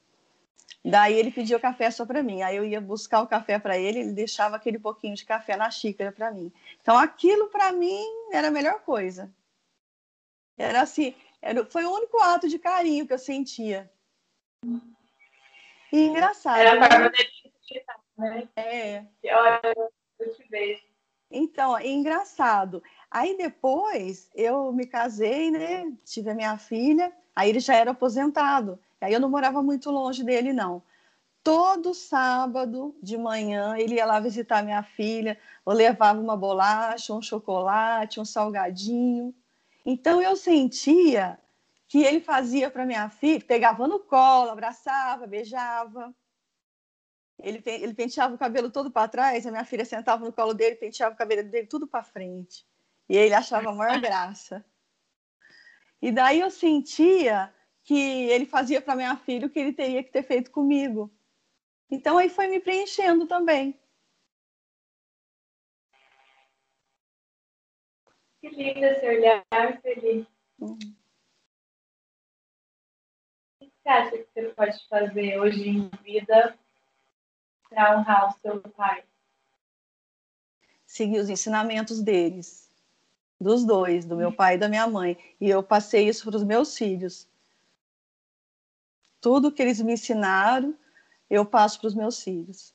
Daí 0.84 1.14
ele 1.14 1.30
pedia 1.30 1.56
o 1.56 1.60
café 1.60 1.90
só 1.90 2.06
para 2.06 2.22
mim. 2.22 2.42
Aí 2.42 2.56
eu 2.56 2.64
ia 2.64 2.80
buscar 2.80 3.20
o 3.20 3.26
café 3.26 3.58
para 3.58 3.78
ele, 3.78 4.00
ele 4.00 4.12
deixava 4.12 4.56
aquele 4.56 4.78
pouquinho 4.78 5.14
de 5.14 5.24
café 5.24 5.56
na 5.56 5.70
xícara 5.70 6.10
para 6.10 6.30
mim. 6.30 6.52
Então 6.80 6.96
aquilo 6.98 7.48
para 7.48 7.70
mim 7.72 8.04
era 8.32 8.48
a 8.48 8.50
melhor 8.50 8.80
coisa. 8.80 9.30
Era 10.56 10.82
assim, 10.82 11.14
era, 11.42 11.64
foi 11.64 11.84
o 11.84 11.92
único 11.92 12.18
ato 12.22 12.48
de 12.48 12.58
carinho 12.58 13.06
que 13.06 13.12
eu 13.12 13.18
sentia. 13.18 13.90
E 15.92 16.06
engraçado. 16.06 16.58
Era 16.58 16.84
a 16.84 16.88
forma 16.88 17.10
dele 17.10 17.30
né? 18.20 18.48
É. 18.54 19.04
olha, 19.34 19.60
eu 20.18 20.34
te 20.34 20.46
vejo. 20.48 20.82
Então, 21.30 21.76
é 21.76 21.88
engraçado. 21.88 22.82
Aí 23.10 23.36
depois 23.36 24.28
eu 24.34 24.72
me 24.72 24.86
casei, 24.86 25.50
né? 25.50 25.90
Tive 26.04 26.30
a 26.30 26.34
minha 26.34 26.58
filha, 26.58 27.12
aí 27.34 27.48
ele 27.48 27.60
já 27.60 27.74
era 27.74 27.92
aposentado. 27.92 28.78
Aí 29.00 29.12
eu 29.12 29.20
não 29.20 29.30
morava 29.30 29.62
muito 29.62 29.90
longe 29.90 30.22
dele, 30.22 30.52
não. 30.52 30.82
Todo 31.42 31.94
sábado 31.94 32.94
de 33.02 33.16
manhã 33.16 33.74
ele 33.78 33.94
ia 33.94 34.04
lá 34.04 34.20
visitar 34.20 34.62
minha 34.62 34.82
filha, 34.82 35.38
eu 35.66 35.72
levava 35.72 36.20
uma 36.20 36.36
bolacha, 36.36 37.14
um 37.14 37.22
chocolate, 37.22 38.20
um 38.20 38.24
salgadinho. 38.24 39.34
Então 39.84 40.20
eu 40.20 40.36
sentia 40.36 41.38
que 41.88 42.02
ele 42.04 42.20
fazia 42.20 42.70
para 42.70 42.86
minha 42.86 43.08
filha, 43.08 43.44
pegava 43.44 43.88
no 43.88 43.98
colo, 43.98 44.50
abraçava, 44.50 45.26
beijava. 45.26 46.14
Ele, 47.38 47.62
ele 47.66 47.94
penteava 47.94 48.34
o 48.34 48.38
cabelo 48.38 48.70
todo 48.70 48.90
para 48.90 49.08
trás, 49.08 49.46
a 49.46 49.50
minha 49.50 49.64
filha 49.64 49.84
sentava 49.84 50.24
no 50.24 50.32
colo 50.32 50.54
dele, 50.54 50.76
penteava 50.76 51.14
o 51.14 51.18
cabelo 51.18 51.42
dele 51.42 51.66
tudo 51.66 51.86
para 51.86 52.04
frente. 52.04 52.66
E 53.08 53.16
ele 53.16 53.34
achava 53.34 53.70
a 53.70 53.74
maior 53.74 53.98
graça. 54.00 54.64
E 56.00 56.12
daí 56.12 56.40
eu 56.40 56.50
sentia 56.50 57.52
que 57.82 57.98
ele 57.98 58.46
fazia 58.46 58.80
para 58.80 58.94
minha 58.94 59.16
filha 59.16 59.46
o 59.46 59.50
que 59.50 59.58
ele 59.58 59.72
teria 59.72 60.04
que 60.04 60.12
ter 60.12 60.22
feito 60.22 60.50
comigo. 60.50 61.10
Então 61.90 62.18
aí 62.18 62.28
foi 62.28 62.46
me 62.46 62.60
preenchendo 62.60 63.26
também. 63.26 63.79
Que 68.40 68.48
lindo 68.48 68.84
esse 68.84 69.06
olhar, 69.06 69.44
feliz. 69.82 70.26
Uhum. 70.58 70.78
O 73.60 73.66
que 73.66 73.70
você 73.82 73.88
acha 73.88 74.18
que 74.18 74.26
você 74.32 74.42
pode 74.54 74.88
fazer 74.88 75.38
hoje 75.38 75.68
em 75.68 75.90
vida 76.02 76.58
para 77.68 77.98
honrar 77.98 78.28
o 78.28 78.38
seu 78.40 78.60
pai? 78.60 79.04
Seguir 80.86 81.18
os 81.18 81.28
ensinamentos 81.28 82.00
deles, 82.02 82.70
dos 83.38 83.64
dois, 83.64 84.06
do 84.06 84.16
meu 84.16 84.32
pai 84.32 84.54
e 84.54 84.58
da 84.58 84.68
minha 84.68 84.86
mãe. 84.86 85.18
E 85.38 85.50
eu 85.50 85.62
passei 85.62 86.08
isso 86.08 86.24
para 86.24 86.36
os 86.36 86.42
meus 86.42 86.76
filhos. 86.76 87.28
Tudo 89.20 89.52
que 89.52 89.60
eles 89.60 89.80
me 89.82 89.92
ensinaram, 89.92 90.74
eu 91.28 91.44
passo 91.44 91.78
para 91.78 91.88
os 91.88 91.94
meus 91.94 92.22
filhos. 92.22 92.74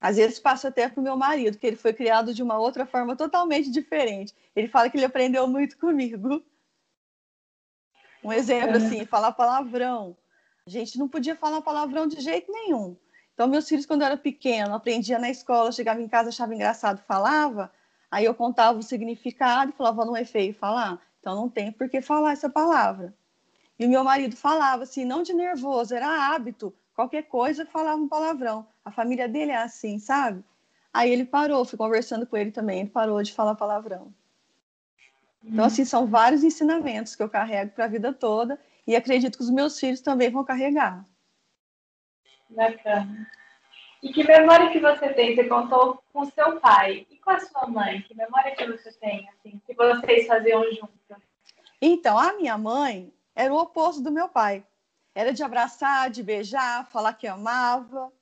Às 0.00 0.16
vezes 0.16 0.40
passo 0.40 0.66
até 0.66 0.88
para 0.88 0.98
o 0.98 1.04
meu 1.04 1.16
marido, 1.16 1.58
que 1.58 1.66
ele 1.66 1.76
foi 1.76 1.92
criado 1.92 2.32
de 2.32 2.42
uma 2.42 2.58
outra 2.58 2.86
forma 2.86 3.14
totalmente 3.14 3.70
diferente. 3.70 4.34
Ele 4.56 4.66
fala 4.66 4.88
que 4.88 4.96
ele 4.96 5.04
aprendeu 5.04 5.46
muito 5.46 5.76
comigo. 5.76 6.42
Um 8.24 8.32
exemplo 8.32 8.76
assim, 8.78 9.04
falar 9.04 9.32
palavrão. 9.32 10.16
A 10.66 10.70
gente 10.70 10.98
não 10.98 11.06
podia 11.06 11.36
falar 11.36 11.60
palavrão 11.60 12.06
de 12.06 12.20
jeito 12.20 12.50
nenhum. 12.50 12.96
Então, 13.34 13.46
meus 13.46 13.68
filhos, 13.68 13.84
quando 13.84 14.02
eu 14.02 14.06
era 14.06 14.16
pequeno, 14.16 14.74
aprendia 14.74 15.18
na 15.18 15.30
escola, 15.30 15.72
chegava 15.72 16.00
em 16.00 16.08
casa, 16.08 16.30
achava 16.30 16.54
engraçado, 16.54 17.02
falava, 17.06 17.72
aí 18.10 18.24
eu 18.24 18.34
contava 18.34 18.78
o 18.78 18.82
significado 18.82 19.70
e 19.70 19.76
falava, 19.76 20.04
não 20.04 20.16
é 20.16 20.24
feio 20.24 20.54
falar? 20.54 21.00
Então, 21.20 21.34
não 21.34 21.48
tem 21.48 21.72
por 21.72 21.88
que 21.88 22.00
falar 22.00 22.32
essa 22.32 22.48
palavra. 22.48 23.14
E 23.78 23.86
o 23.86 23.88
meu 23.88 24.04
marido 24.04 24.36
falava 24.36 24.82
assim, 24.82 25.04
não 25.04 25.22
de 25.22 25.32
nervoso, 25.32 25.94
era 25.94 26.32
hábito 26.32 26.74
qualquer 26.94 27.22
coisa 27.22 27.66
falava 27.66 28.00
um 28.00 28.08
palavrão. 28.08 28.66
A 28.84 28.90
família 28.90 29.28
dele 29.28 29.52
é 29.52 29.56
assim, 29.56 29.98
sabe? 29.98 30.44
Aí 30.92 31.10
ele 31.10 31.24
parou, 31.24 31.64
fui 31.64 31.78
conversando 31.78 32.26
com 32.26 32.36
ele 32.36 32.50
também, 32.50 32.80
ele 32.80 32.90
parou 32.90 33.22
de 33.22 33.32
falar 33.32 33.54
palavrão. 33.54 34.12
Então, 35.42 35.64
assim, 35.64 35.84
são 35.84 36.06
vários 36.06 36.44
ensinamentos 36.44 37.16
que 37.16 37.22
eu 37.22 37.28
carrego 37.28 37.72
para 37.72 37.86
a 37.86 37.88
vida 37.88 38.12
toda 38.12 38.60
e 38.86 38.94
acredito 38.94 39.38
que 39.38 39.44
os 39.44 39.50
meus 39.50 39.78
filhos 39.78 40.00
também 40.00 40.30
vão 40.30 40.44
carregar. 40.44 41.04
Bacana. 42.50 43.26
E 44.02 44.12
que 44.12 44.24
memória 44.24 44.70
que 44.70 44.80
você 44.80 45.12
tem? 45.12 45.34
Você 45.34 45.44
contou 45.44 46.02
com 46.12 46.24
seu 46.24 46.58
pai 46.58 47.06
e 47.10 47.16
com 47.18 47.30
a 47.30 47.40
sua 47.40 47.66
mãe. 47.66 48.02
Que 48.02 48.14
memória 48.14 48.54
que 48.54 48.66
você 48.66 48.92
tem, 48.92 49.28
assim, 49.28 49.60
que 49.66 49.74
vocês 49.74 50.26
faziam 50.26 50.64
juntos? 50.72 50.90
Então, 51.80 52.18
a 52.18 52.32
minha 52.34 52.58
mãe 52.58 53.12
era 53.34 53.52
o 53.52 53.58
oposto 53.58 54.02
do 54.02 54.10
meu 54.10 54.28
pai. 54.28 54.64
Era 55.14 55.32
de 55.32 55.42
abraçar, 55.42 56.10
de 56.10 56.22
beijar, 56.22 56.88
falar 56.90 57.14
que 57.14 57.26
amava. 57.26 58.12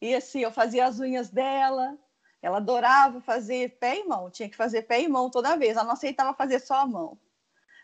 E 0.00 0.14
assim, 0.14 0.40
eu 0.40 0.50
fazia 0.50 0.86
as 0.86 0.98
unhas 0.98 1.30
dela. 1.30 1.96
Ela 2.42 2.56
adorava 2.56 3.20
fazer 3.20 3.78
pé 3.78 4.00
e 4.00 4.04
mão. 4.04 4.28
Tinha 4.30 4.48
que 4.48 4.56
fazer 4.56 4.82
pé 4.82 5.00
e 5.00 5.08
mão 5.08 5.30
toda 5.30 5.56
vez. 5.56 5.76
Ela 5.76 5.84
não 5.84 5.92
aceitava 5.92 6.34
fazer 6.34 6.58
só 6.58 6.80
a 6.80 6.86
mão. 6.86 7.16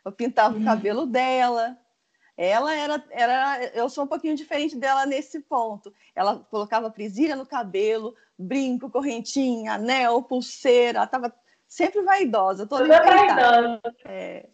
Eu 0.04 0.10
pintava 0.10 0.56
uhum. 0.56 0.62
o 0.62 0.64
cabelo 0.64 1.06
dela. 1.06 1.78
Ela 2.36 2.74
era, 2.74 3.04
era, 3.10 3.64
eu 3.74 3.88
sou 3.88 4.04
um 4.04 4.08
pouquinho 4.08 4.36
diferente 4.36 4.76
dela 4.76 5.06
nesse 5.06 5.40
ponto. 5.40 5.92
Ela 6.14 6.38
colocava 6.50 6.90
presilha 6.90 7.36
no 7.36 7.46
cabelo, 7.46 8.14
brinco, 8.38 8.90
correntinha, 8.90 9.74
anel, 9.74 10.22
pulseira. 10.22 10.98
Ela 10.98 11.04
estava 11.04 11.34
sempre 11.66 12.02
vaidosa, 12.02 12.66
toda 12.66 12.86
vaidosa. 12.86 13.80
É. 14.04 14.48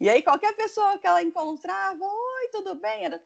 E 0.00 0.08
aí, 0.08 0.22
qualquer 0.22 0.54
pessoa 0.54 0.98
que 0.98 1.06
ela 1.06 1.22
encontrava, 1.22 2.04
oi, 2.04 2.48
tudo 2.52 2.74
bem? 2.74 3.04
Era... 3.04 3.24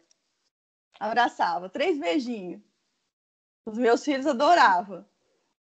Abraçava, 0.98 1.68
três 1.68 1.98
beijinhos. 1.98 2.62
Os 3.66 3.76
meus 3.78 4.04
filhos 4.04 4.26
adoravam. 4.26 5.06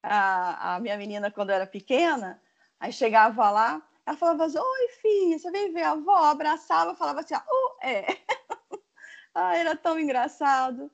A, 0.03 0.77
a 0.77 0.81
minha 0.81 0.97
menina, 0.97 1.31
quando 1.31 1.51
era 1.51 1.67
pequena, 1.67 2.43
aí 2.79 2.93
chegava 2.93 3.51
lá, 3.51 3.83
ela 4.07 4.17
falava 4.17 4.45
assim, 4.45 4.59
oi, 4.59 4.89
filha, 5.01 5.39
você 5.39 5.51
vem 5.51 5.73
ver 5.73 5.83
a 5.83 5.93
avó? 5.93 6.25
Abraçava, 6.25 6.95
falava 6.95 7.21
assim, 7.21 7.35
oh, 7.35 7.87
é. 7.87 8.07
ah, 9.35 9.57
era 9.57 9.77
tão 9.77 9.99
engraçado. 9.99 10.91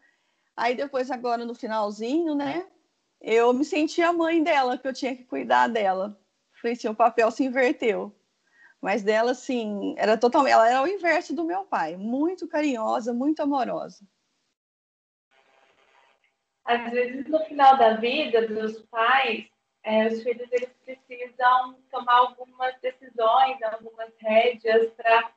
Aí 0.56 0.74
depois, 0.74 1.10
agora 1.10 1.44
no 1.44 1.54
finalzinho, 1.54 2.34
né? 2.34 2.66
eu 3.20 3.52
me 3.52 3.64
sentia 3.64 4.08
a 4.08 4.12
mãe 4.12 4.42
dela, 4.42 4.78
que 4.78 4.86
eu 4.86 4.92
tinha 4.92 5.16
que 5.16 5.24
cuidar 5.24 5.68
dela. 5.68 6.18
Falei 6.60 6.76
assim, 6.76 6.88
o 6.88 6.94
papel 6.94 7.30
se 7.30 7.44
inverteu. 7.44 8.15
Mas 8.86 9.02
dela, 9.02 9.32
assim, 9.32 9.96
era 9.98 10.16
totalmente. 10.16 10.52
Ela 10.52 10.70
era 10.70 10.80
o 10.80 10.86
inverso 10.86 11.34
do 11.34 11.42
meu 11.42 11.64
pai, 11.64 11.96
muito 11.96 12.46
carinhosa, 12.46 13.12
muito 13.12 13.42
amorosa. 13.42 14.06
Às 16.64 16.92
vezes, 16.92 17.26
no 17.26 17.44
final 17.46 17.76
da 17.76 17.94
vida 17.94 18.46
dos 18.46 18.80
pais, 18.82 19.48
é, 19.82 20.06
os 20.06 20.22
filhos 20.22 20.48
eles 20.52 20.70
precisam 20.84 21.82
tomar 21.90 22.14
algumas 22.14 22.80
decisões, 22.80 23.60
algumas 23.60 24.14
rédeas 24.20 24.92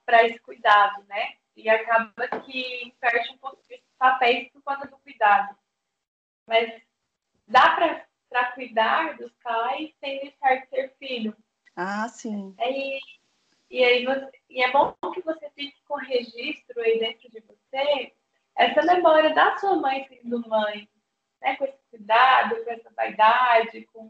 para 0.05 0.27
esse 0.27 0.37
cuidado, 0.41 1.03
né? 1.07 1.33
E 1.55 1.67
acaba 1.71 2.27
que 2.45 2.83
inverte 2.83 3.33
um 3.33 3.37
pouco 3.39 3.59
de 3.67 3.81
papéis 3.97 4.51
por 4.51 4.61
conta 4.61 4.85
do 4.85 4.97
cuidado. 4.99 5.57
Mas 6.45 6.79
dá 7.47 8.05
para 8.29 8.51
cuidar 8.53 9.17
dos 9.17 9.31
pais 9.41 9.91
sem 9.99 10.19
deixar 10.19 10.61
de 10.61 10.67
ser 10.67 10.95
filho. 10.99 11.35
Ah, 11.75 12.07
sim. 12.09 12.53
E, 12.59 12.99
e 13.69 13.83
aí 13.83 14.05
você, 14.05 14.29
e 14.49 14.63
é 14.63 14.71
bom 14.71 14.93
que 15.13 15.21
você 15.21 15.49
fique 15.51 15.81
com 15.87 15.95
registro 15.95 16.81
aí 16.81 16.99
dentro 16.99 17.29
de 17.29 17.39
você 17.41 18.13
essa 18.55 18.81
memória 18.83 19.33
da 19.33 19.57
sua 19.57 19.75
mãe 19.75 20.05
sendo 20.07 20.47
mãe, 20.47 20.89
né? 21.41 21.55
Com 21.55 21.65
esse 21.65 21.79
cuidado, 21.89 22.63
com 22.63 22.71
essa 22.71 22.89
vaidade, 22.91 23.85
com 23.93 24.09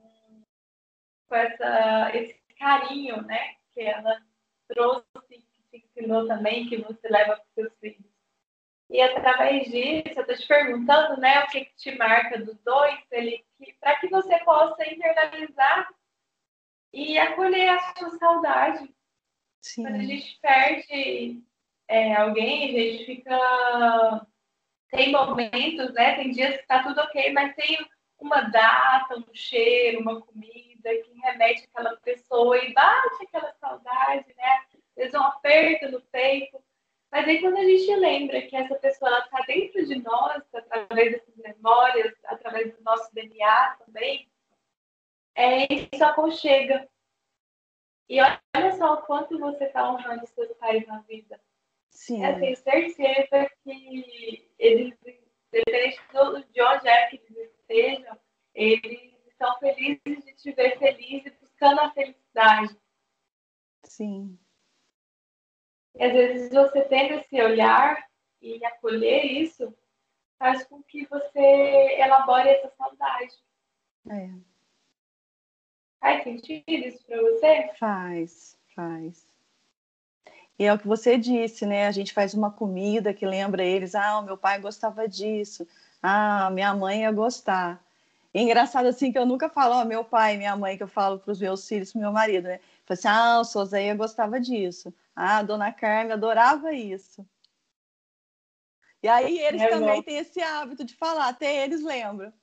com 1.29 1.35
essa, 1.35 2.11
esse 2.15 2.35
carinho, 2.57 3.21
né, 3.21 3.55
que 3.71 3.81
ela 3.81 4.19
trouxe, 4.67 5.05
que 5.29 5.41
te 5.69 5.77
ensinou 5.77 6.27
também, 6.27 6.67
que 6.67 6.77
você 6.77 7.07
leva 7.07 7.35
para 7.35 7.43
os 7.43 7.53
seus 7.53 7.79
filhos. 7.79 8.09
E 8.89 8.99
através 9.01 9.65
disso, 9.65 10.17
eu 10.17 10.21
estou 10.21 10.35
te 10.35 10.47
perguntando, 10.47 11.21
né, 11.21 11.43
o 11.43 11.47
que, 11.47 11.65
que 11.65 11.75
te 11.75 11.95
marca 11.95 12.39
dos 12.39 12.59
dois, 12.63 12.99
para 13.79 13.97
que 13.97 14.07
você 14.09 14.39
possa 14.39 14.83
internalizar 14.89 15.93
e 16.91 17.19
acolher 17.19 17.69
a 17.69 17.79
sua 17.93 18.09
saudade. 18.17 18.93
Sim. 19.61 19.83
Quando 19.83 19.95
a 19.95 20.03
gente 20.03 20.39
perde 20.41 21.43
é, 21.87 22.15
alguém, 22.15 22.69
a 22.69 22.71
gente 22.71 23.05
fica. 23.05 24.27
Tem 24.89 25.11
momentos, 25.11 25.93
né? 25.93 26.15
Tem 26.15 26.31
dias 26.31 26.55
que 26.55 26.61
está 26.61 26.81
tudo 26.81 26.99
ok, 27.01 27.31
mas 27.31 27.55
tem 27.55 27.77
uma 28.19 28.41
data, 28.41 29.17
um 29.17 29.33
cheiro, 29.33 30.01
uma 30.01 30.21
comida 30.21 30.89
que 31.03 31.19
remete 31.21 31.65
àquela 31.65 31.95
pessoa 31.97 32.57
e 32.57 32.73
bate 32.73 33.23
aquela 33.23 33.53
saudade, 33.53 34.25
né? 34.35 34.65
Às 34.73 34.95
vezes 34.95 35.13
um 35.13 35.23
aperto 35.23 35.91
no 35.91 36.01
peito. 36.01 36.61
Mas 37.11 37.27
aí 37.27 37.39
quando 37.41 37.57
a 37.57 37.63
gente 37.63 37.95
lembra 37.95 38.41
que 38.43 38.55
essa 38.55 38.75
pessoa 38.75 39.19
está 39.19 39.41
dentro 39.47 39.85
de 39.85 40.01
nós, 40.01 40.43
através 40.53 41.11
dessas 41.11 41.35
memórias, 41.37 42.13
através 42.25 42.75
do 42.75 42.83
nosso 42.83 43.13
DNA 43.13 43.77
também, 43.85 44.29
é, 45.35 45.67
isso 45.91 46.03
aconchega. 46.03 46.87
E 48.09 48.19
olha 48.19 48.75
só 48.75 48.95
o 48.95 49.01
quanto 49.03 49.37
você 49.37 49.65
está 49.65 49.91
honrando 49.91 50.25
seus 50.25 50.51
pais 50.57 50.85
na 50.87 50.99
vida. 51.01 51.39
Sim. 51.91 52.25
Eu 52.25 52.39
tenho 52.39 52.57
certeza 52.57 53.51
que 53.63 54.51
eles, 54.57 54.97
independente 55.53 56.01
de 56.51 56.61
onde 56.63 56.87
é 56.87 57.07
que 57.07 57.21
eles 57.29 57.51
estejam, 57.51 58.19
eles 58.55 59.13
estão 59.27 59.57
felizes 59.59 60.25
de 60.25 60.33
te 60.33 60.51
ver 60.53 60.79
feliz 60.79 61.23
e 61.25 61.29
buscando 61.29 61.81
a 61.81 61.91
felicidade. 61.91 62.75
Sim. 63.83 64.39
E 65.95 66.03
às 66.03 66.11
vezes 66.11 66.51
você 66.51 66.81
tendo 66.85 67.13
esse 67.15 67.39
olhar 67.41 68.09
e 68.41 68.63
acolher 68.65 69.23
isso, 69.23 69.71
faz 70.39 70.65
com 70.65 70.81
que 70.81 71.05
você 71.05 71.39
elabore 71.99 72.49
essa 72.49 72.69
saudade. 72.69 73.35
É. 74.09 74.29
Faz 75.99 76.23
sentido 76.23 76.63
isso 76.67 77.03
para 77.05 77.21
você? 77.21 77.71
Faz, 77.77 78.57
faz. 78.75 79.27
E 80.57 80.65
é 80.65 80.73
o 80.73 80.77
que 80.79 80.87
você 80.87 81.17
disse, 81.17 81.65
né? 81.65 81.87
A 81.87 81.91
gente 81.91 82.13
faz 82.13 82.33
uma 82.33 82.51
comida 82.51 83.13
que 83.13 83.25
lembra 83.25 83.63
eles, 83.63 83.95
ah, 83.95 84.19
o 84.19 84.23
meu 84.23 84.37
pai 84.37 84.59
gostava 84.59 85.07
disso, 85.07 85.67
ah, 86.03 86.49
minha 86.51 86.73
mãe 86.73 87.01
ia 87.01 87.11
gostar. 87.11 87.83
E 88.33 88.41
engraçado 88.41 88.87
assim 88.87 89.11
que 89.11 89.17
eu 89.17 89.25
nunca 89.25 89.49
falo, 89.49 89.75
ó, 89.75 89.85
meu 89.85 90.03
pai, 90.03 90.37
minha 90.37 90.55
mãe, 90.55 90.77
que 90.77 90.83
eu 90.83 90.87
falo 90.87 91.19
para 91.19 91.31
os 91.31 91.39
meus 91.39 91.67
filhos, 91.67 91.91
pro 91.91 92.01
meu 92.01 92.11
marido, 92.11 92.47
né? 92.47 92.59
Falei 92.85 92.99
assim, 92.99 93.07
ah, 93.07 93.39
o 93.39 93.45
Sozeia 93.45 93.95
gostava 93.95 94.39
disso. 94.39 94.93
Ah, 95.15 95.37
a 95.37 95.43
dona 95.43 95.71
Carmen 95.71 96.11
adorava 96.11 96.73
isso. 96.73 97.25
E 99.01 99.07
aí 99.07 99.39
eles 99.39 99.61
é 99.61 99.69
também 99.69 99.97
bom. 99.97 100.03
têm 100.03 100.17
esse 100.17 100.41
hábito 100.41 100.83
de 100.83 100.95
falar, 100.95 101.29
até 101.29 101.63
eles 101.63 101.81
lembram. 101.81 102.33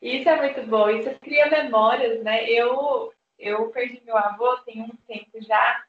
Isso 0.00 0.28
é 0.28 0.36
muito 0.36 0.66
bom, 0.66 0.88
isso 0.88 1.10
cria 1.20 1.46
memórias, 1.50 2.22
né? 2.22 2.48
Eu, 2.48 3.12
eu 3.38 3.70
perdi 3.70 4.02
meu 4.04 4.16
avô 4.16 4.56
tem 4.58 4.82
um 4.82 4.96
tempo 5.06 5.42
já. 5.42 5.84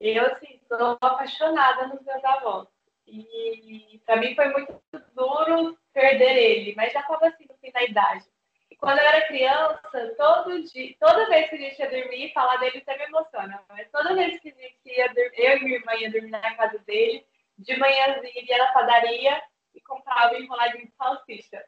Eu, 0.00 0.26
assim, 0.26 0.60
sou 0.68 0.98
apaixonada 1.00 1.88
nos 1.88 2.02
meus 2.02 2.24
avós. 2.24 2.68
E 3.06 4.00
para 4.04 4.16
mim 4.16 4.34
foi 4.34 4.48
muito 4.50 4.80
duro 5.14 5.78
perder 5.92 6.36
ele, 6.36 6.74
mas 6.76 6.92
já 6.92 7.00
estava 7.00 7.26
assim 7.26 7.46
no 7.48 7.56
fim 7.56 7.72
da 7.72 7.82
idade. 7.82 8.24
E 8.70 8.76
quando 8.76 8.98
eu 8.98 9.04
era 9.04 9.26
criança, 9.26 10.14
todo 10.16 10.62
dia, 10.64 10.94
toda 11.00 11.28
vez 11.28 11.48
que 11.48 11.56
a 11.56 11.58
gente 11.58 11.78
ia 11.78 11.90
dormir, 11.90 12.32
falar 12.34 12.58
dele 12.58 12.78
até 12.78 12.98
me 12.98 13.04
emociona, 13.04 13.64
mas 13.70 13.90
toda 13.90 14.14
vez 14.14 14.38
que 14.40 14.50
a 14.50 14.54
gente 14.54 14.78
ia 14.84 15.08
dormir, 15.08 15.38
eu 15.38 15.56
e 15.56 15.64
minha 15.64 15.76
irmã 15.78 15.94
ia 15.94 16.10
dormir 16.10 16.30
na 16.30 16.54
casa 16.54 16.78
dele, 16.80 17.26
de 17.56 17.76
manhãzinha 17.76 18.44
ia 18.46 18.58
na 18.58 18.72
padaria 18.72 19.42
e 19.74 19.80
comprava 19.80 20.38
enroladinho 20.38 20.86
de 20.86 20.92
salsicha. 20.92 21.64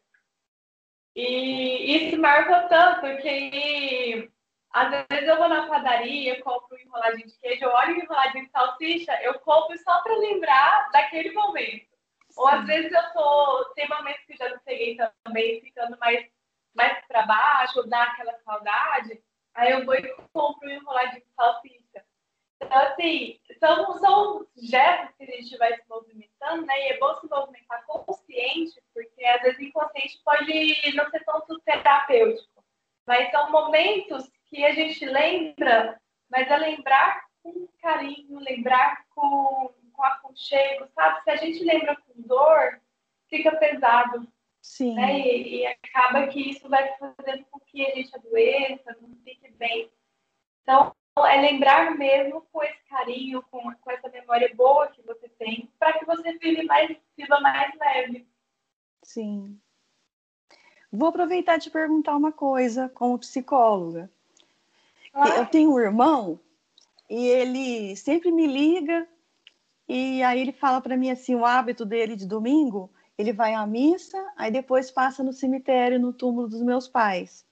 E 1.14 1.96
isso 1.96 2.18
marcou 2.18 2.68
tanto 2.68 3.20
que 3.22 4.30
às 4.72 4.88
vezes 5.10 5.28
eu 5.28 5.36
vou 5.36 5.48
na 5.48 5.66
padaria, 5.66 6.40
compro 6.42 6.76
um 6.76 6.80
enroladinho 6.80 7.26
de 7.26 7.38
queijo, 7.40 7.64
eu 7.64 7.70
olho 7.70 7.96
enroladinho 7.96 8.44
de 8.44 8.50
salsicha, 8.52 9.20
eu 9.22 9.38
compro 9.40 9.76
só 9.78 10.00
para 10.02 10.16
lembrar 10.16 10.90
daquele 10.92 11.32
momento. 11.32 11.90
Sim. 12.30 12.40
Ou 12.40 12.46
às 12.46 12.64
vezes 12.66 12.92
eu 12.92 13.12
tô. 13.12 13.64
Tem 13.74 13.88
momentos 13.88 14.24
que 14.24 14.36
já 14.36 14.48
não 14.48 14.58
peguei 14.60 14.96
também, 15.24 15.60
ficando 15.60 15.98
mais, 15.98 16.24
mais 16.72 17.04
para 17.06 17.26
baixo, 17.26 17.88
dá 17.88 18.04
aquela 18.04 18.38
saudade, 18.44 19.20
aí 19.54 19.72
eu 19.72 19.84
vou 19.84 19.94
e 19.94 20.14
compro 20.32 20.68
um 20.68 20.72
enroladinho 20.72 21.24
de 21.24 21.34
salsicha. 21.34 21.79
Então, 22.62 22.78
assim, 22.78 23.40
são, 23.58 23.98
são 23.98 24.46
gestos 24.56 25.16
que 25.16 25.24
a 25.24 25.26
gente 25.26 25.56
vai 25.56 25.74
se 25.74 25.88
movimentando, 25.88 26.66
né? 26.66 26.78
E 26.78 26.92
é 26.92 26.98
bom 26.98 27.14
se 27.18 27.28
movimentar 27.28 27.84
consciente, 27.86 28.82
porque 28.92 29.24
às 29.24 29.42
vezes 29.42 29.60
inconsciente 29.60 30.20
pode 30.24 30.94
não 30.94 31.10
ser 31.10 31.24
tanto 31.24 31.58
terapêutico. 31.60 32.62
Mas 33.06 33.30
são 33.30 33.50
momentos 33.50 34.30
que 34.46 34.64
a 34.64 34.72
gente 34.72 35.04
lembra, 35.06 36.00
mas 36.30 36.50
é 36.50 36.56
lembrar 36.56 37.24
com 37.42 37.66
carinho, 37.80 38.38
lembrar 38.38 39.04
com, 39.10 39.72
com 39.92 40.04
aconchego, 40.04 40.86
sabe? 40.94 41.22
Se 41.22 41.30
a 41.30 41.36
gente 41.36 41.64
lembra 41.64 41.96
com 41.96 42.20
dor, 42.22 42.80
fica 43.28 43.56
pesado. 43.56 44.28
Sim. 44.60 44.94
Né? 44.94 45.18
E, 45.18 45.60
e, 45.60 45.66
acaba 45.66 46.26
que 46.26 46.50
isso 46.50 46.68
vai 46.68 46.94
fazendo 46.98 47.44
com 47.50 47.58
que 47.60 47.84
a 47.86 47.94
gente 47.94 48.14
adoeça, 48.14 48.96
não 49.00 49.16
fique 49.24 49.50
bem. 49.52 49.90
Então, 50.62 50.94
é 51.26 51.40
lembrar 51.40 51.96
mesmo 51.96 52.42
com 52.52 52.62
esse 52.62 52.82
carinho, 52.88 53.42
com, 53.50 53.72
com 53.74 53.90
essa 53.90 54.08
memória 54.08 54.52
boa 54.54 54.88
que 54.88 55.02
você 55.02 55.28
tem, 55.38 55.70
para 55.78 55.98
que 55.98 56.04
você 56.04 56.36
viva 56.38 56.62
mais, 56.64 56.96
viva 57.16 57.40
mais 57.40 57.72
leve. 57.78 58.26
Sim. 59.02 59.58
Vou 60.92 61.08
aproveitar 61.08 61.56
e 61.56 61.60
te 61.60 61.70
perguntar 61.70 62.16
uma 62.16 62.32
coisa, 62.32 62.88
como 62.88 63.18
psicóloga. 63.18 64.10
Eu 65.36 65.46
tenho 65.46 65.72
um 65.72 65.80
irmão 65.80 66.40
e 67.08 67.26
ele 67.26 67.96
sempre 67.96 68.30
me 68.30 68.46
liga 68.46 69.08
e 69.88 70.22
aí 70.22 70.40
ele 70.40 70.52
fala 70.52 70.80
para 70.80 70.96
mim 70.96 71.10
assim, 71.10 71.34
o 71.34 71.44
hábito 71.44 71.84
dele 71.84 72.14
de 72.14 72.26
domingo, 72.26 72.90
ele 73.18 73.32
vai 73.32 73.54
à 73.54 73.66
missa, 73.66 74.16
aí 74.36 74.50
depois 74.50 74.90
passa 74.90 75.22
no 75.22 75.32
cemitério, 75.32 75.98
no 75.98 76.12
túmulo 76.12 76.48
dos 76.48 76.62
meus 76.62 76.86
pais. 76.86 77.44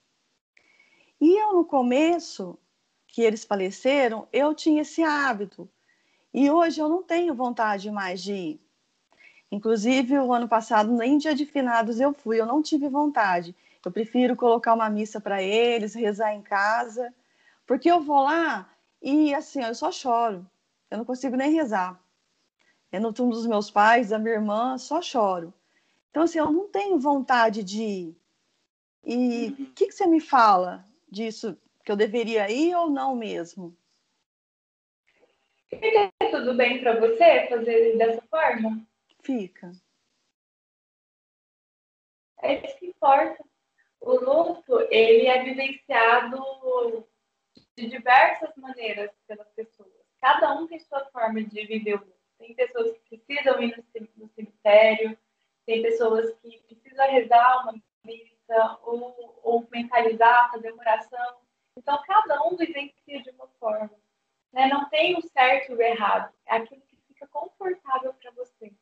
E 1.21 1.37
eu 1.37 1.55
no 1.55 1.65
começo, 1.65 2.57
que 3.19 3.23
eles 3.23 3.43
faleceram, 3.43 4.29
eu 4.33 4.55
tinha 4.55 4.83
esse 4.83 5.03
hábito. 5.03 5.69
E 6.33 6.49
hoje 6.49 6.81
eu 6.81 6.89
não 6.89 7.03
tenho 7.03 7.35
vontade 7.35 7.91
mais 7.91 8.23
de 8.23 8.33
ir. 8.33 8.61
Inclusive, 9.51 10.17
o 10.21 10.33
ano 10.33 10.47
passado, 10.47 10.93
nem 10.93 11.19
dia 11.19 11.35
de 11.35 11.45
finados 11.45 11.99
eu 11.99 12.13
fui, 12.13 12.41
eu 12.41 12.47
não 12.47 12.63
tive 12.63 12.89
vontade. 12.89 13.57
Eu 13.85 13.91
prefiro 13.91 14.37
colocar 14.37 14.73
uma 14.73 14.89
missa 14.89 15.21
para 15.21 15.43
eles, 15.43 15.95
rezar 15.95 16.33
em 16.33 16.43
casa. 16.43 17.13
Porque 17.67 17.91
eu 17.91 18.01
vou 18.01 18.23
lá 18.23 18.73
e 19.03 19.35
assim, 19.35 19.65
eu 19.65 19.75
só 19.75 19.91
choro. 19.91 20.49
Eu 20.89 20.99
não 20.99 21.05
consigo 21.05 21.35
nem 21.35 21.51
rezar. 21.51 22.01
É 22.93 23.01
no 23.01 23.13
túmulo 23.13 23.35
dos 23.35 23.49
meus 23.49 23.69
pais, 23.69 24.11
da 24.11 24.19
minha 24.21 24.37
irmã, 24.37 24.79
só 24.79 25.03
choro. 25.03 25.53
Então, 26.13 26.23
assim, 26.23 26.39
eu 26.39 26.53
não 26.53 26.69
tenho 26.69 27.01
vontade 27.01 27.65
de 27.65 27.83
ir. 27.83 28.17
E 29.05 29.17
o 29.59 29.61
uhum. 29.61 29.73
que, 29.75 29.87
que 29.89 29.93
você 29.93 30.07
me 30.07 30.21
fala 30.21 30.85
disso? 31.11 31.59
Que 31.89 31.93
eu 31.93 31.97
deveria 31.97 32.51
ir 32.51 32.75
ou 32.75 32.91
não 32.91 33.17
mesmo? 33.17 33.75
Fica 35.71 36.13
tudo 36.31 36.53
bem 36.53 36.83
para 36.83 37.01
você 37.01 37.47
fazer 37.49 37.97
dessa 37.97 38.21
forma? 38.27 38.87
Fica. 39.23 39.73
É 42.43 42.63
isso 42.63 42.79
que 42.79 42.89
importa. 42.89 43.43
O 44.03 44.13
luto, 44.17 44.83
ele 44.91 45.29
é 45.29 45.43
vivenciado 45.43 47.09
de 47.75 47.87
diversas 47.87 48.55
maneiras 48.59 49.11
pelas 49.27 49.49
pessoas. 49.53 49.89
Cada 50.21 50.61
um 50.61 50.67
tem 50.67 50.81
sua 50.81 51.07
forma 51.07 51.43
de 51.43 51.67
viver 51.67 51.95
o 51.95 52.01
luto. 52.01 52.19
Tem 52.37 52.55
pessoas 52.55 52.99
que 52.99 53.17
precisam 53.17 53.63
ir 53.63 53.83
no 54.15 54.29
cemitério, 54.35 55.19
tem 55.65 55.81
pessoas 55.81 56.39
que 56.43 56.63
precisam 56.69 57.11
rezar 57.11 57.63
uma 57.63 57.83
missa 58.05 58.79
ou, 58.83 59.41
ou 59.43 59.67
mentalizar, 59.73 60.51
fazer 60.51 60.71
uma 60.73 60.83
oração. 60.83 61.48
Então, 61.79 62.03
cada 62.07 62.43
um 62.43 62.57
vivencia 62.57 63.23
de 63.23 63.31
uma 63.31 63.47
forma. 63.61 63.91
Né? 64.53 64.67
Não 64.67 64.89
tem 64.89 65.17
o 65.17 65.23
certo 65.23 65.73
e 65.73 65.75
o 65.77 65.81
errado. 65.81 66.33
É 66.47 66.57
aquilo 66.57 66.83
que 66.83 66.97
fica 67.07 67.27
confortável 67.29 68.13
para 68.15 68.31
você. 68.33 68.73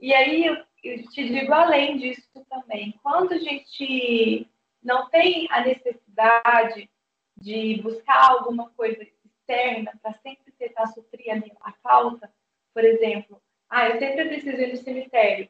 E 0.00 0.12
aí, 0.12 0.44
eu, 0.44 1.08
te 1.10 1.28
digo 1.28 1.52
além 1.52 1.96
disso 1.96 2.44
também. 2.48 2.98
Quando 3.02 3.32
a 3.32 3.38
gente 3.38 4.48
não 4.82 5.08
tem 5.08 5.46
a 5.50 5.60
necessidade 5.60 6.90
de 7.36 7.80
buscar 7.82 8.30
alguma 8.30 8.70
coisa 8.70 9.02
externa 9.24 9.92
para 10.02 10.12
sempre 10.14 10.52
tentar 10.52 10.86
suprir 10.88 11.32
a 11.60 11.72
falta, 11.74 12.32
por 12.74 12.84
exemplo, 12.84 13.40
ah, 13.68 13.88
eu 13.88 13.98
sempre 13.98 14.28
preciso 14.28 14.60
ir 14.60 14.72
no 14.72 14.76
cemitério 14.76 15.48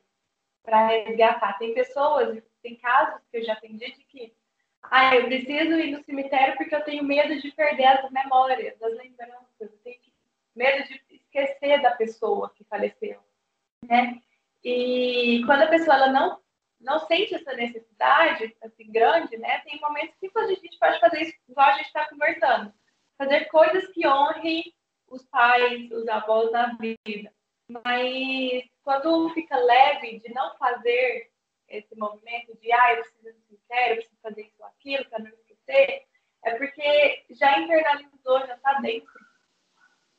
para 0.62 0.86
resgatar. 0.88 1.58
Tem 1.58 1.72
pessoas, 1.72 2.42
tem 2.62 2.76
casos 2.76 3.20
que 3.30 3.38
eu 3.38 3.44
já 3.44 3.54
atendi 3.54 3.90
de 3.92 4.04
que, 4.04 4.34
ah, 4.82 5.14
eu 5.16 5.26
preciso 5.26 5.72
ir 5.74 5.90
no 5.90 6.02
cemitério 6.04 6.56
porque 6.56 6.74
eu 6.74 6.84
tenho 6.84 7.04
medo 7.04 7.40
de 7.40 7.50
perder 7.52 7.86
as 7.86 8.10
memórias, 8.10 8.80
as 8.82 8.96
lembranças, 8.96 9.48
eu 9.60 9.68
tenho 9.84 9.98
medo 10.54 10.88
de 10.88 11.02
esquecer 11.10 11.80
da 11.82 11.92
pessoa 11.92 12.52
que 12.54 12.64
faleceu, 12.64 13.20
né? 13.84 14.20
E 14.64 15.42
quando 15.46 15.62
a 15.62 15.68
pessoa 15.68 15.96
ela 15.96 16.12
não 16.12 16.40
não 16.80 17.00
sente 17.00 17.34
essa 17.34 17.52
necessidade 17.54 18.56
assim 18.62 18.90
grande, 18.90 19.36
né? 19.36 19.60
Tem 19.60 19.80
momentos 19.80 20.14
que 20.20 20.30
a 20.36 20.46
gente 20.46 20.78
pode 20.78 21.00
fazer 21.00 21.22
isso 21.22 21.34
igual 21.48 21.68
a 21.68 21.72
gente 21.72 21.86
está 21.86 22.08
conversando, 22.08 22.72
fazer 23.16 23.46
coisas 23.46 23.88
que 23.88 24.06
honrem 24.06 24.72
os 25.08 25.24
pais, 25.26 25.90
os 25.90 26.06
avós 26.06 26.52
na 26.52 26.76
vida. 26.76 27.32
Mas 27.68 28.64
quando 28.82 29.28
fica 29.30 29.56
leve 29.56 30.20
de 30.20 30.32
não 30.32 30.56
fazer 30.56 31.30
esse 31.68 31.94
movimento 31.96 32.56
de 32.58 32.72
ah, 32.72 32.94
eu 32.94 33.02
preciso 33.02 33.32
do 33.32 33.40
cemitério, 33.46 33.92
eu 33.92 33.96
preciso 33.96 34.20
fazer 34.22 34.42
isso 34.42 34.64
aquilo 34.64 35.04
para 35.08 35.18
não 35.18 35.30
esquecer, 35.30 36.06
é 36.44 36.54
porque 36.56 37.24
já 37.30 37.58
internalizou, 37.58 38.46
já 38.46 38.54
está 38.54 38.74
dentro. 38.80 39.12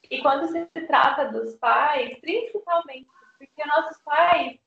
E 0.10 0.22
quando 0.22 0.48
se 0.48 0.66
trata 0.88 1.32
dos 1.32 1.56
pais, 1.56 2.18
principalmente, 2.20 3.08
porque 3.38 3.66
nossos 3.66 4.02
pais, 4.04 4.60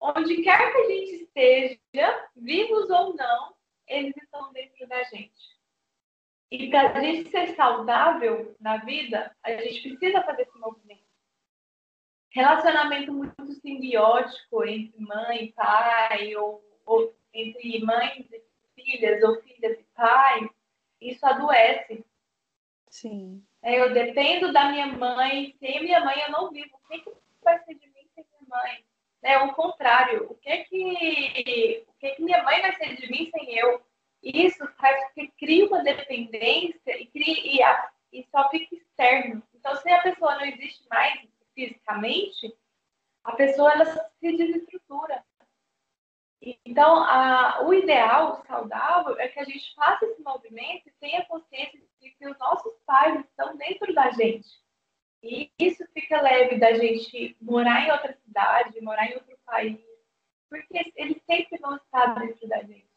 onde 0.00 0.42
quer 0.42 0.72
que 0.72 0.78
a 0.78 0.88
gente 0.88 1.22
esteja, 1.22 2.28
vivos 2.36 2.90
ou 2.90 3.14
não, 3.14 3.54
eles 3.86 4.16
estão 4.16 4.52
dentro 4.52 4.86
da 4.88 5.02
gente. 5.04 5.60
E 6.50 6.68
para 6.68 6.98
a 6.98 7.00
gente 7.00 7.30
ser 7.30 7.54
saudável 7.54 8.56
na 8.60 8.78
vida, 8.78 9.34
a 9.42 9.52
gente 9.52 9.82
precisa 9.82 10.22
fazer 10.22 10.42
esse 10.42 10.58
movimento. 10.58 10.99
Relacionamento 12.30 13.12
muito 13.12 13.52
simbiótico 13.54 14.64
entre 14.64 15.00
mãe 15.00 15.44
e 15.44 15.52
pai, 15.52 16.36
ou, 16.36 16.62
ou 16.86 17.14
entre 17.34 17.84
mães 17.84 18.24
e 18.30 18.42
filhas, 18.74 19.22
ou 19.22 19.42
filhas 19.42 19.78
e 19.78 19.84
pais, 19.94 20.48
isso 21.00 21.26
adoece. 21.26 22.04
Sim. 22.88 23.44
É, 23.62 23.80
eu 23.80 23.92
dependo 23.92 24.52
da 24.52 24.70
minha 24.70 24.86
mãe, 24.86 25.54
sem 25.58 25.82
minha 25.82 26.04
mãe 26.04 26.20
eu 26.20 26.30
não 26.30 26.50
vivo. 26.50 26.70
O 26.76 26.88
que, 26.88 27.00
que 27.00 27.12
vai 27.42 27.58
ser 27.64 27.74
de 27.74 27.86
mim 27.88 28.08
sem 28.14 28.24
minha 28.24 28.48
mãe? 28.48 28.84
É 29.22 29.38
o 29.38 29.52
contrário. 29.52 30.30
O 30.30 30.34
que 30.34 30.64
que, 30.64 31.84
o 31.88 31.92
que 31.94 32.10
que 32.10 32.22
minha 32.22 32.42
mãe 32.42 32.60
vai 32.62 32.76
ser 32.76 32.96
de 32.96 33.10
mim 33.10 33.30
sem 33.30 33.58
eu? 33.58 33.82
Isso 34.22 34.66
faz 34.78 35.12
que 35.14 35.28
cria 35.38 35.66
uma 35.66 35.82
dependência 35.82 36.96
e, 36.96 37.06
cria, 37.06 37.54
e, 37.54 37.62
a, 37.62 37.90
e 38.12 38.26
só 38.30 38.48
fica 38.50 38.74
externo. 38.74 39.42
Então, 39.54 39.74
se 39.76 39.90
a 39.90 40.02
pessoa 40.02 40.36
não 40.36 40.44
existe 40.44 40.86
mais 40.88 41.29
fisicamente, 41.90 42.56
a 43.24 43.32
pessoa 43.32 43.72
ela 43.72 43.84
se 43.84 44.36
desestrutura. 44.36 45.24
Então, 46.64 47.04
a, 47.04 47.62
o 47.66 47.74
ideal, 47.74 48.32
o 48.32 48.46
saudável, 48.46 49.18
é 49.18 49.28
que 49.28 49.38
a 49.38 49.44
gente 49.44 49.74
faça 49.74 50.06
esse 50.06 50.22
movimento 50.22 50.88
e 50.88 50.92
tenha 50.98 51.26
consciência 51.26 51.78
de 52.00 52.10
que 52.10 52.28
os 52.28 52.38
nossos 52.38 52.72
pais 52.86 53.20
estão 53.20 53.56
dentro 53.56 53.92
da 53.92 54.10
gente. 54.10 54.48
E 55.22 55.52
isso 55.58 55.84
fica 55.92 56.22
leve 56.22 56.58
da 56.58 56.72
gente 56.72 57.36
morar 57.42 57.86
em 57.86 57.92
outra 57.92 58.16
cidade, 58.24 58.80
morar 58.80 59.06
em 59.06 59.14
outro 59.14 59.38
país, 59.44 59.78
porque 60.48 60.92
eles 60.96 61.22
sempre 61.26 61.58
vão 61.58 61.76
estar 61.76 62.14
dentro 62.18 62.48
da 62.48 62.62
gente. 62.62 62.88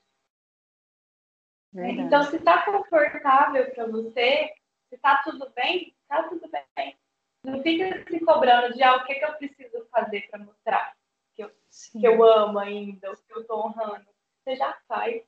Verdade. 1.74 2.02
Então, 2.02 2.24
se 2.24 2.38
está 2.38 2.64
confortável 2.64 3.70
para 3.72 3.88
você, 3.88 4.54
se 4.88 4.96
está 4.96 5.22
tudo 5.22 5.52
bem, 5.54 5.94
está 6.02 6.30
tudo 6.30 6.50
bem. 6.78 6.98
Não 7.44 7.62
fica 7.62 8.04
se 8.08 8.20
cobrando 8.22 8.74
de 8.74 8.82
ah, 8.82 8.96
o 8.96 9.06
que, 9.06 9.16
que 9.16 9.26
eu 9.26 9.34
preciso 9.34 9.86
fazer 9.92 10.28
para 10.30 10.40
mostrar 10.40 10.94
que 11.36 11.44
eu, 11.44 11.52
que 11.92 12.06
eu 12.06 12.24
amo 12.24 12.58
ainda, 12.58 13.12
o 13.12 13.18
que 13.18 13.34
eu 13.34 13.42
estou 13.42 13.66
honrando. 13.66 14.06
Você 14.44 14.56
já 14.56 14.78
faz. 14.88 15.22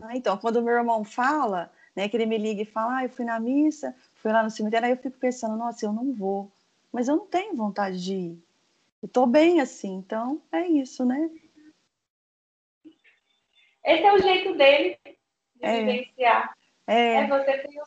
Ah, 0.00 0.16
então, 0.16 0.36
quando 0.38 0.56
o 0.56 0.62
meu 0.62 0.74
irmão 0.74 1.04
fala, 1.04 1.72
né, 1.94 2.08
que 2.08 2.16
ele 2.16 2.26
me 2.26 2.38
liga 2.38 2.62
e 2.62 2.66
fala, 2.66 2.98
ah, 2.98 3.04
eu 3.04 3.10
fui 3.10 3.24
na 3.24 3.40
missa, 3.40 3.94
fui 4.14 4.32
lá 4.32 4.42
no 4.42 4.50
cemitério, 4.50 4.86
aí 4.86 4.92
eu 4.92 4.98
fico 4.98 5.18
pensando, 5.18 5.56
nossa, 5.56 5.84
eu 5.84 5.92
não 5.92 6.12
vou. 6.12 6.50
Mas 6.92 7.08
eu 7.08 7.16
não 7.16 7.26
tenho 7.26 7.56
vontade 7.56 8.02
de 8.02 8.14
ir. 8.14 8.44
Eu 9.02 9.08
tô 9.08 9.26
bem 9.26 9.60
assim, 9.60 9.92
então 9.94 10.40
é 10.52 10.66
isso, 10.66 11.04
né? 11.04 11.30
Esse 13.84 14.02
é 14.02 14.12
o 14.14 14.18
jeito 14.18 14.54
dele 14.54 14.98
é. 15.60 15.80
vivenciar. 15.80 16.56
É. 16.86 17.16
é 17.16 17.26
você 17.26 17.58
tem 17.58 17.80
o 17.80 17.84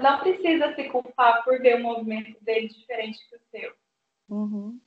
não 0.00 0.20
precisa 0.20 0.74
se 0.74 0.84
culpar 0.84 1.44
por 1.44 1.60
ver 1.60 1.76
o 1.76 1.82
movimento 1.82 2.42
dele 2.42 2.68
diferente 2.68 3.28
que 3.28 3.36
o 3.36 3.40
seu. 3.50 3.74
Uhum. 4.28 4.80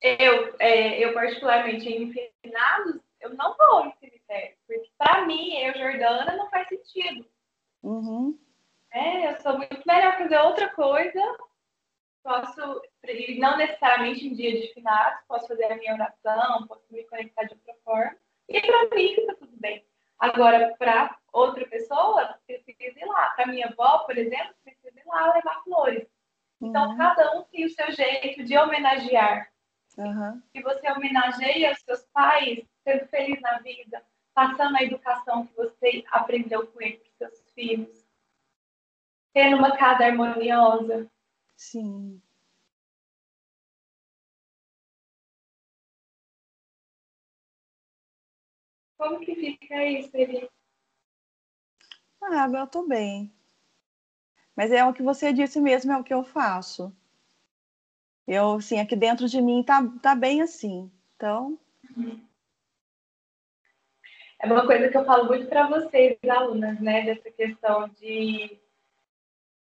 Eu, 0.00 0.54
é, 0.58 0.98
eu, 1.02 1.14
particularmente, 1.14 1.88
em 1.88 2.12
finados, 2.42 3.00
eu 3.20 3.34
não 3.34 3.56
vou 3.56 3.86
em 3.86 3.92
cemitério. 3.92 4.56
Porque, 4.66 4.90
para 4.98 5.24
mim, 5.24 5.56
eu, 5.58 5.72
Jordana, 5.74 6.36
não 6.36 6.50
faz 6.50 6.68
sentido. 6.68 7.26
Uhum. 7.82 8.38
É, 8.90 9.30
eu 9.30 9.40
sou 9.40 9.56
muito 9.56 9.82
melhor 9.86 10.18
fazer 10.18 10.38
outra 10.38 10.68
coisa. 10.70 11.20
Posso, 12.22 12.82
não 13.38 13.56
necessariamente 13.56 14.26
em 14.26 14.34
dia 14.34 14.60
de 14.60 14.72
finados, 14.72 15.24
posso 15.28 15.46
fazer 15.46 15.64
a 15.64 15.76
minha 15.76 15.94
oração, 15.94 16.66
posso 16.66 16.84
me 16.90 17.04
conectar 17.04 17.44
de 17.44 17.54
outra 17.54 17.74
forma. 17.84 18.16
E 18.48 18.60
para 18.60 18.96
mim 18.96 19.14
fica 19.14 19.36
tudo 19.36 19.56
bem. 19.56 19.84
Agora, 20.18 20.74
para 20.78 21.16
outra 21.32 21.66
pessoa, 21.66 22.38
precisa 22.46 23.00
ir 23.00 23.06
lá. 23.06 23.30
Para 23.30 23.46
minha 23.46 23.66
avó, 23.66 23.98
por 23.98 24.16
exemplo, 24.16 24.54
precisa 24.62 25.00
ir 25.00 25.06
lá 25.06 25.34
levar 25.34 25.62
flores. 25.64 26.08
Então, 26.60 26.90
uhum. 26.90 26.96
cada 26.96 27.36
um 27.36 27.42
tem 27.44 27.64
o 27.64 27.70
seu 27.70 27.90
jeito 27.92 28.44
de 28.44 28.56
homenagear. 28.56 29.50
Uhum. 29.98 30.42
E 30.52 30.62
você 30.62 30.90
homenageia 30.90 31.72
os 31.72 31.80
seus 31.80 32.04
pais, 32.12 32.64
sendo 32.82 33.06
feliz 33.08 33.40
na 33.40 33.58
vida, 33.58 34.02
passando 34.34 34.76
a 34.76 34.82
educação 34.82 35.46
que 35.46 35.54
você 35.54 36.04
aprendeu 36.10 36.66
com 36.66 36.80
eles 36.80 37.04
seus 37.16 37.52
filhos, 37.52 38.04
tendo 39.32 39.56
uma 39.56 39.76
casa 39.76 40.06
harmoniosa. 40.06 41.10
Sim. 41.56 42.20
Como 49.04 49.20
que 49.20 49.34
fica 49.34 49.84
isso, 49.84 50.16
Eli? 50.16 50.48
Ah, 52.22 52.48
eu 52.50 52.66
tô 52.66 52.88
bem. 52.88 53.30
Mas 54.56 54.72
é 54.72 54.82
o 54.82 54.94
que 54.94 55.02
você 55.02 55.30
disse 55.30 55.60
mesmo, 55.60 55.92
é 55.92 55.98
o 55.98 56.02
que 56.02 56.14
eu 56.14 56.24
faço. 56.24 56.90
Eu, 58.26 58.54
assim, 58.54 58.80
aqui 58.80 58.96
dentro 58.96 59.28
de 59.28 59.42
mim 59.42 59.62
tá, 59.62 59.86
tá 60.00 60.14
bem 60.14 60.40
assim. 60.40 60.90
Então. 61.14 61.58
É 64.38 64.46
uma 64.46 64.64
coisa 64.64 64.88
que 64.88 64.96
eu 64.96 65.04
falo 65.04 65.26
muito 65.26 65.48
para 65.48 65.68
vocês, 65.68 66.18
alunas, 66.26 66.80
né? 66.80 67.02
Dessa 67.04 67.30
questão 67.30 67.86
de 67.90 68.58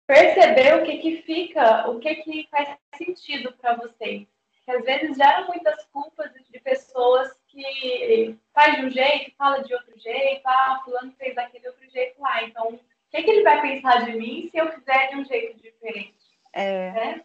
perceber 0.07 0.81
o 0.81 0.85
que 0.87 0.97
que 0.97 1.23
fica, 1.25 1.91
o 1.91 2.01
que 2.01 2.15
que 2.17 2.49
faz 2.51 2.79
sentido 2.97 3.53
para 3.53 3.77
vocês. 3.77 4.27
Que 4.67 4.73
às 4.73 4.85
vezes 4.85 5.17
geram 5.17 5.47
muitas 5.47 5.85
culpas 5.87 6.31
de 6.51 6.59
pessoas 6.59 7.33
que 7.47 8.37
faz 8.53 8.77
de 8.77 8.87
um 8.87 8.91
jeito, 8.91 9.37
fala 9.37 9.63
de 9.63 9.73
outro 9.73 9.97
jeito, 9.99 10.43
ah, 10.45 10.83
fulano 10.85 11.13
fez 11.13 11.37
daquele 11.37 11.69
outro 11.69 11.89
jeito 11.89 12.21
lá. 12.21 12.43
Então, 12.43 12.75
o 12.75 12.81
que, 13.11 13.23
que 13.23 13.31
ele 13.31 13.45
vai 13.45 13.63
pensar 13.63 14.05
de 14.05 14.19
mim 14.19 14.51
se 14.51 14.59
eu 14.59 14.71
fizer 14.73 15.09
de 15.09 15.17
um 15.17 15.25
jeito 15.25 15.63
diferente? 15.63 16.37
É. 16.53 16.93
Né? 16.93 17.25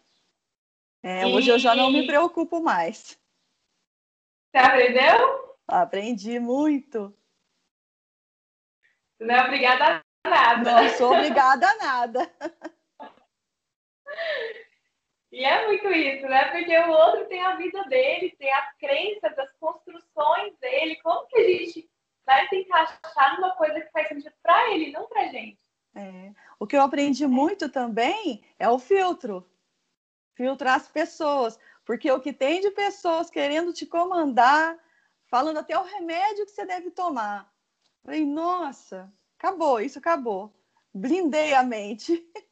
é 1.02 1.26
hoje 1.26 1.50
e... 1.50 1.52
eu 1.52 1.58
já 1.58 1.74
não 1.74 1.90
me 1.90 2.06
preocupo 2.06 2.62
mais. 2.62 3.18
Você 4.50 4.58
aprendeu? 4.58 5.56
Aprendi 5.66 6.38
muito. 6.38 7.12
Não 9.18 9.34
é 9.34 9.44
obrigada 9.44 10.00
a 10.24 10.30
nada. 10.30 10.82
Não 10.82 10.88
sou 10.90 11.12
obrigada 11.12 11.68
a 11.68 11.76
nada. 11.76 12.32
E 15.32 15.44
é 15.44 15.66
muito 15.66 15.88
isso, 15.88 16.26
né? 16.26 16.50
Porque 16.50 16.76
o 16.76 16.90
outro 16.90 17.24
tem 17.26 17.42
a 17.42 17.56
vida 17.56 17.82
dele, 17.84 18.36
tem 18.38 18.52
as 18.52 18.76
crenças, 18.76 19.38
as 19.38 19.50
construções 19.58 20.54
dele. 20.58 21.00
Como 21.02 21.26
que 21.26 21.38
a 21.38 21.48
gente 21.48 21.90
vai 22.26 22.46
se 22.48 22.56
encaixar 22.56 23.36
numa 23.36 23.56
coisa 23.56 23.80
que 23.80 23.90
faz 23.90 24.08
sentido 24.08 24.34
para 24.42 24.70
ele, 24.70 24.92
não 24.92 25.08
para 25.08 25.28
gente? 25.28 25.64
É. 25.96 26.32
O 26.60 26.66
que 26.66 26.76
eu 26.76 26.82
aprendi 26.82 27.26
muito 27.26 27.70
também 27.70 28.44
é 28.58 28.68
o 28.68 28.78
filtro. 28.78 29.50
Filtrar 30.34 30.76
as 30.76 30.88
pessoas. 30.88 31.58
Porque 31.86 32.12
o 32.12 32.20
que 32.20 32.34
tem 32.34 32.60
de 32.60 32.70
pessoas 32.70 33.30
querendo 33.30 33.72
te 33.72 33.86
comandar, 33.86 34.78
falando 35.28 35.58
até 35.58 35.78
o 35.78 35.82
remédio 35.82 36.44
que 36.44 36.52
você 36.52 36.66
deve 36.66 36.90
tomar. 36.90 37.50
Falei, 38.04 38.26
nossa, 38.26 39.10
acabou, 39.38 39.80
isso 39.80 39.98
acabou. 39.98 40.52
Blindei 40.92 41.54
a 41.54 41.62
mente. 41.62 42.22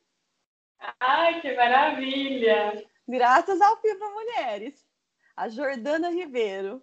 Ai, 0.98 1.40
que 1.40 1.54
maravilha! 1.54 2.86
Graças 3.06 3.60
ao 3.60 3.80
Fibra 3.80 4.08
Mulheres, 4.10 4.86
a 5.36 5.48
Jordana 5.48 6.10
Ribeiro. 6.10 6.82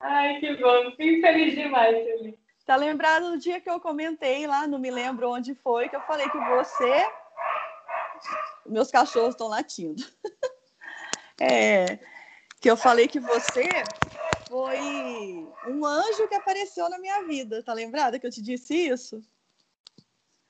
Ai, 0.00 0.38
que 0.40 0.56
bom, 0.56 0.90
fico 0.96 1.20
feliz 1.20 1.54
demais, 1.54 1.96
Felipe. 2.04 2.38
Tá 2.64 2.76
lembrado 2.76 3.30
do 3.30 3.38
dia 3.38 3.60
que 3.60 3.68
eu 3.68 3.78
comentei 3.78 4.46
lá, 4.46 4.66
não 4.66 4.78
me 4.78 4.90
lembro 4.90 5.30
onde 5.30 5.54
foi, 5.54 5.88
que 5.88 5.96
eu 5.96 6.00
falei 6.02 6.28
que 6.30 6.38
você. 6.38 7.06
Meus 8.64 8.90
cachorros 8.90 9.30
estão 9.30 9.48
latindo. 9.48 10.02
é, 11.40 11.98
que 12.60 12.70
eu 12.70 12.76
falei 12.76 13.06
que 13.06 13.20
você 13.20 13.68
foi 14.48 15.46
um 15.68 15.84
anjo 15.84 16.28
que 16.28 16.34
apareceu 16.34 16.88
na 16.88 16.98
minha 16.98 17.22
vida. 17.24 17.62
Tá 17.62 17.74
lembrada 17.74 18.18
que 18.18 18.26
eu 18.26 18.30
te 18.30 18.40
disse 18.40 18.74
isso? 18.74 19.20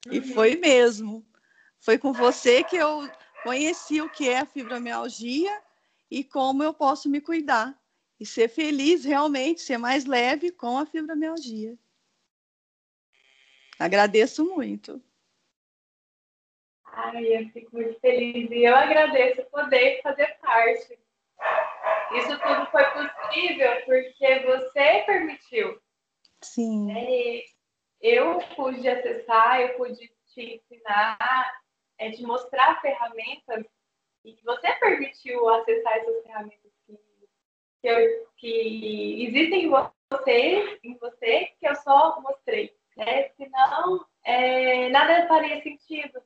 E 0.09 0.19
uhum. 0.19 0.35
foi 0.35 0.55
mesmo. 0.57 1.27
Foi 1.85 1.99
com 1.99 2.15
você 2.15 2.65
que 2.65 2.77
eu 2.77 3.07
conheci 3.43 4.01
o 4.01 4.09
que 4.09 4.27
é 4.27 4.39
a 4.39 4.47
fibromialgia 4.47 5.63
e 6.11 6.25
como 6.25 6.63
eu 6.63 6.73
posso 6.73 7.11
me 7.11 7.21
cuidar 7.21 7.79
e 8.19 8.25
ser 8.25 8.49
feliz 8.49 9.05
realmente, 9.05 9.61
ser 9.61 9.77
mais 9.77 10.07
leve 10.07 10.51
com 10.51 10.79
a 10.79 10.87
fibromialgia. 10.87 11.77
Agradeço 13.79 14.47
muito. 14.47 14.99
Ai, 16.87 17.37
eu 17.37 17.51
fico 17.51 17.77
muito 17.77 18.01
feliz 18.01 18.51
e 18.51 18.65
eu 18.65 18.75
agradeço 18.75 19.45
poder 19.51 20.01
fazer 20.01 20.39
parte. 20.41 20.99
Isso 22.15 22.41
tudo 22.41 22.67
foi 22.71 22.85
possível 22.93 23.85
porque 23.85 24.39
você 24.47 25.03
permitiu. 25.05 25.79
Sim. 26.43 26.97
É, 26.97 27.45
eu 28.01 28.39
pude 28.57 28.89
acessar, 28.89 29.61
eu 29.61 29.77
pude 29.77 30.11
te 30.33 30.63
ensinar, 30.63 31.64
é 31.99 32.11
de 32.11 32.23
mostrar 32.23 32.81
ferramentas 32.81 33.65
e 34.25 34.33
que 34.33 34.45
você 34.45 34.73
permitiu 34.77 35.49
acessar 35.49 35.99
essas 35.99 36.23
ferramentas 36.23 36.73
que, 36.87 36.99
que, 37.81 37.89
eu, 37.89 38.29
que 38.37 39.27
existem 39.27 39.67
em 39.67 39.71
você, 39.71 40.81
em 40.83 40.97
você, 40.99 41.53
que 41.59 41.69
eu 41.69 41.77
só 41.77 42.21
mostrei. 42.21 42.75
Né? 42.97 43.29
Senão, 43.31 44.07
é, 44.25 44.89
nada 44.89 45.29
faria 45.29 45.63
sentido. 45.63 46.23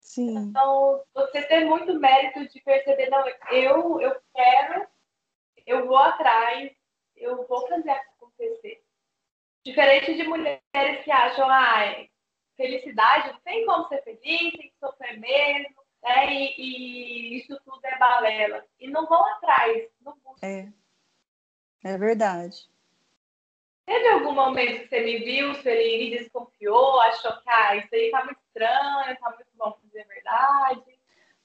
Sim. 0.00 0.36
Então, 0.36 1.02
você 1.14 1.42
tem 1.42 1.64
muito 1.64 1.98
mérito 1.98 2.46
de 2.48 2.60
perceber, 2.60 3.08
não, 3.08 3.24
eu, 3.50 4.00
eu 4.00 4.16
quero, 4.34 4.86
eu 5.66 5.86
vou 5.86 5.96
atrás, 5.96 6.72
eu 7.16 7.46
vou 7.46 7.66
fazer 7.68 7.90
acontecer. 7.90 8.82
Diferente 9.64 10.14
de 10.14 10.24
mulheres 10.24 11.04
que 11.04 11.10
acham, 11.10 11.48
ah, 11.48 12.06
felicidade, 12.56 13.38
tem 13.44 13.66
como 13.66 13.88
ser 13.88 14.02
feliz, 14.02 14.52
tem 14.52 14.70
que 14.70 14.74
sofrer 14.80 15.18
mesmo, 15.18 15.74
né? 16.02 16.32
E, 16.32 16.54
e 16.58 17.38
isso 17.38 17.58
tudo 17.64 17.80
é 17.84 17.98
balela. 17.98 18.64
E 18.78 18.88
não 18.88 19.06
vão 19.06 19.24
atrás, 19.34 19.88
não 20.00 20.16
buscam. 20.24 20.46
É. 20.46 20.68
É 21.84 21.98
verdade. 21.98 22.66
Teve 23.84 24.08
algum 24.08 24.32
momento 24.32 24.80
que 24.80 24.88
você 24.88 25.00
me 25.00 25.18
viu, 25.18 25.54
Sueli, 25.56 26.06
e 26.06 26.18
desconfiou, 26.18 26.98
achou 27.00 27.32
que 27.32 27.50
ah, 27.50 27.76
isso 27.76 27.94
aí 27.94 28.10
tá 28.10 28.24
muito 28.24 28.40
estranho, 28.46 29.18
tá 29.18 29.30
muito 29.30 29.50
bom 29.54 29.72
pra 29.72 29.80
dizer 29.84 30.00
a 30.00 30.06
verdade? 30.06 30.98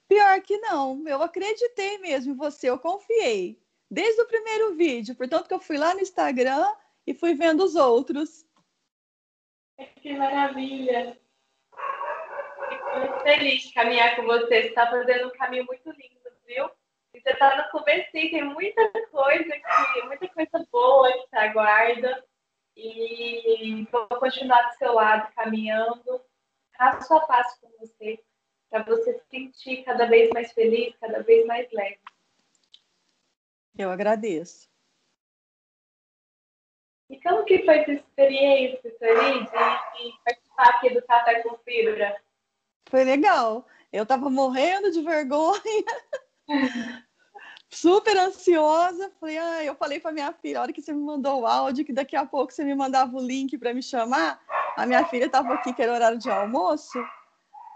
Pior 0.07 0.41
que 0.41 0.57
não, 0.59 1.03
eu 1.05 1.21
acreditei 1.21 1.97
mesmo 1.97 2.31
em 2.33 2.37
você, 2.37 2.69
eu 2.69 2.79
confiei. 2.79 3.61
Desde 3.91 4.21
o 4.21 4.27
primeiro 4.27 4.75
vídeo, 4.75 5.15
portanto 5.15 5.47
que 5.47 5.53
eu 5.53 5.59
fui 5.59 5.77
lá 5.77 5.93
no 5.93 5.99
Instagram 5.99 6.65
e 7.05 7.13
fui 7.13 7.33
vendo 7.33 7.63
os 7.63 7.75
outros. 7.75 8.45
Que 10.01 10.13
maravilha! 10.13 11.17
Fico 12.69 12.99
muito 12.99 13.19
feliz 13.21 13.63
de 13.63 13.73
caminhar 13.73 14.15
com 14.15 14.23
você. 14.23 14.63
Você 14.63 14.67
está 14.69 14.89
fazendo 14.89 15.27
um 15.27 15.37
caminho 15.37 15.65
muito 15.65 15.89
lindo, 15.91 16.29
viu? 16.45 16.69
E 17.13 17.21
você 17.21 17.31
está 17.31 17.57
no 17.57 17.71
começo, 17.71 18.11
tem 18.11 18.43
muita 18.43 18.91
coisa 19.09 19.49
que, 19.49 20.01
muita 20.03 20.27
coisa 20.27 20.67
boa 20.71 21.11
que 21.11 21.27
te 21.27 21.35
aguarda. 21.35 22.23
E 22.75 23.87
vou 23.91 24.07
continuar 24.07 24.61
do 24.63 24.77
seu 24.77 24.93
lado, 24.93 25.33
caminhando, 25.33 26.21
passo 26.77 27.13
a 27.13 27.25
passo 27.25 27.59
com 27.59 27.69
você, 27.79 28.23
para 28.69 28.83
você 28.83 29.13
se 29.13 29.25
sentir 29.29 29.83
cada 29.83 30.05
vez 30.05 30.29
mais 30.33 30.51
feliz, 30.53 30.95
cada 30.97 31.21
vez 31.23 31.45
mais 31.45 31.69
leve. 31.71 31.99
Eu 33.77 33.91
agradeço. 33.91 34.69
E 37.09 37.19
como 37.21 37.43
que 37.43 37.65
foi 37.65 37.79
essa 37.79 37.91
experiência, 37.91 38.95
Sueli, 38.97 39.39
de, 39.43 39.49
participar 40.23 40.69
aqui 40.69 40.93
do 40.93 41.01
Café 41.01 41.41
com 41.41 41.57
Fibra? 41.65 42.15
Foi 42.87 43.03
legal. 43.03 43.65
Eu 43.91 44.03
estava 44.03 44.29
morrendo 44.29 44.91
de 44.91 45.01
vergonha, 45.01 45.85
super 47.71 48.15
ansiosa. 48.15 49.11
Falei, 49.19 49.37
ah, 49.39 49.63
eu 49.63 49.73
falei 49.73 49.99
para 49.99 50.11
minha 50.11 50.31
filha, 50.31 50.59
a 50.59 50.61
hora 50.61 50.73
que 50.73 50.81
você 50.81 50.93
me 50.93 51.01
mandou 51.01 51.41
o 51.41 51.47
áudio, 51.47 51.83
que 51.83 51.93
daqui 51.93 52.15
a 52.15 52.25
pouco 52.25 52.53
você 52.53 52.63
me 52.63 52.75
mandava 52.75 53.17
o 53.17 53.25
link 53.25 53.57
para 53.57 53.73
me 53.73 53.81
chamar. 53.81 54.39
A 54.77 54.85
minha 54.85 55.03
filha 55.05 55.25
estava 55.25 55.55
aqui, 55.55 55.73
que 55.73 55.81
era 55.81 55.93
horário 55.93 56.19
de 56.19 56.29
almoço. 56.29 57.03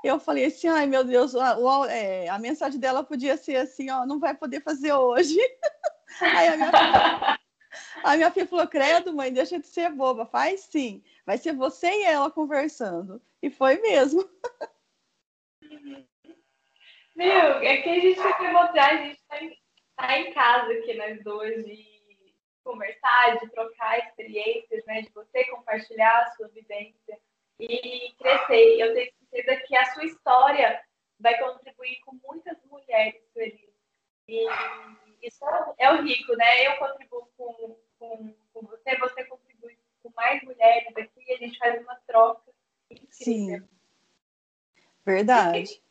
Eu 0.04 0.20
falei 0.20 0.46
assim, 0.46 0.68
ai 0.68 0.86
meu 0.86 1.04
Deus, 1.04 1.34
a, 1.34 1.56
a, 1.56 1.92
é, 1.92 2.30
a 2.30 2.38
mensagem 2.38 2.80
dela 2.80 3.04
podia 3.04 3.38
ser 3.38 3.56
assim, 3.56 3.90
ó, 3.90 4.06
não 4.06 4.20
vai 4.20 4.36
poder 4.36 4.62
fazer 4.62 4.94
hoje. 4.94 5.40
Aí 6.22 6.48
a 6.50 6.58
minha 6.58 6.72
filha, 6.72 7.40
a 8.04 8.16
minha 8.16 8.32
filha 8.32 8.48
falou: 8.48 8.68
Credo, 8.68 9.14
mãe, 9.14 9.32
deixa 9.32 9.60
de 9.60 9.68
ser 9.68 9.90
boba. 9.92 10.26
Faz 10.26 10.62
sim. 10.62 11.04
Vai 11.26 11.38
ser 11.38 11.54
você 11.54 11.88
e 11.88 12.04
ela 12.04 12.32
conversando. 12.32 13.22
E 13.42 13.50
foi 13.50 13.80
mesmo. 13.82 14.28
Meu, 17.16 17.58
é 17.60 17.78
que 17.78 17.90
a 17.90 18.00
gente 18.00 18.16
quer 18.16 18.52
mostrar, 18.52 18.90
a 18.90 18.98
gente 18.98 19.22
tá 19.28 19.44
em, 19.44 19.58
tá 19.96 20.20
em 20.20 20.34
casa 20.34 20.74
aqui, 20.74 20.96
nós 20.96 21.24
dois, 21.24 21.64
de 21.64 22.36
conversar, 22.64 23.38
de 23.40 23.50
trocar 23.52 24.00
experiências, 24.00 24.84
né? 24.86 25.04
De 25.04 25.12
você 25.12 25.46
compartilhar 25.46 26.22
a 26.22 26.32
sua 26.32 26.48
vivência 26.48 27.20
e 27.60 28.14
crescer. 28.18 28.80
Eu 28.80 28.94
tenho 28.94 29.12
certeza 29.30 29.62
que 29.68 29.76
a 29.76 29.86
sua 29.94 30.06
história 30.06 30.82
vai 31.20 31.38
contribuir 31.38 32.00
com 32.06 32.20
muitas 32.24 32.58
mulheres 32.66 33.22
felizes. 33.34 33.74
E 34.28 34.46
isso 35.24 35.44
é 35.78 35.92
o 35.92 36.04
rico, 36.04 36.36
né? 36.36 36.68
Eu 36.68 36.78
contribuo 36.78 37.28
com, 37.38 37.78
com, 37.98 38.36
com 38.54 38.62
você, 38.68 38.98
você 38.98 39.24
contribui 39.26 39.78
com 40.02 40.12
mais 40.16 40.44
mulheres 40.44 40.96
aqui, 40.98 41.34
a 41.34 41.38
gente 41.38 41.58
faz 41.58 41.82
uma 41.82 41.96
troca. 42.08 42.52
Sim. 43.10 43.64
Verdade. 45.06 45.82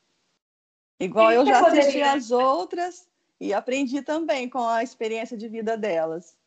Igual 1.00 1.32
eu 1.32 1.44
já 1.46 1.60
assisti 1.60 1.86
poderia... 1.86 2.12
as 2.12 2.30
outras 2.30 3.10
e 3.40 3.52
aprendi 3.52 4.02
também 4.02 4.48
com 4.48 4.62
a 4.62 4.82
experiência 4.82 5.36
de 5.36 5.48
vida 5.48 5.76
delas. 5.76 6.38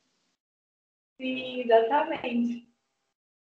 Sim, 1.17 1.61
exatamente. 1.61 2.67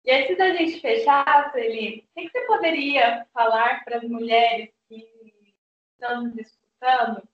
E 0.05 0.11
antes 0.13 0.37
da 0.37 0.53
gente 0.55 0.81
fechar, 0.81 1.53
Celine, 1.53 2.09
o 2.17 2.21
que 2.21 2.29
você 2.29 2.41
poderia 2.47 3.27
falar 3.33 3.85
para 3.85 3.99
as 3.99 4.05
mulheres 4.05 4.71
que 4.89 5.09
estão 5.93 6.25
nos 6.25 6.37
escutando 6.37 7.29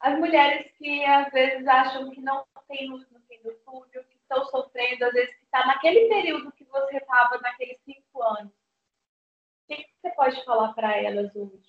as 0.00 0.18
mulheres 0.18 0.72
que 0.78 1.04
às 1.04 1.30
vezes 1.30 1.66
acham 1.66 2.10
que 2.10 2.20
não 2.22 2.44
tem 2.66 2.88
luz 2.88 3.06
no 3.10 3.20
fim 3.20 3.40
do 3.42 3.52
túnel, 3.66 4.04
que 4.04 4.16
estão 4.16 4.44
sofrendo, 4.46 5.04
às 5.04 5.12
vezes 5.12 5.34
que 5.36 5.44
está 5.44 5.66
naquele 5.66 6.08
período 6.08 6.52
que 6.52 6.64
você 6.64 6.96
estava, 6.96 7.38
naqueles 7.38 7.78
cinco 7.84 8.22
anos. 8.22 8.52
O 8.52 9.74
que, 9.74 9.86
você 10.00 10.10
pode 10.14 10.44
falar 10.44 10.72
para 10.72 10.96
elas 10.96 11.34
hoje? 11.36 11.62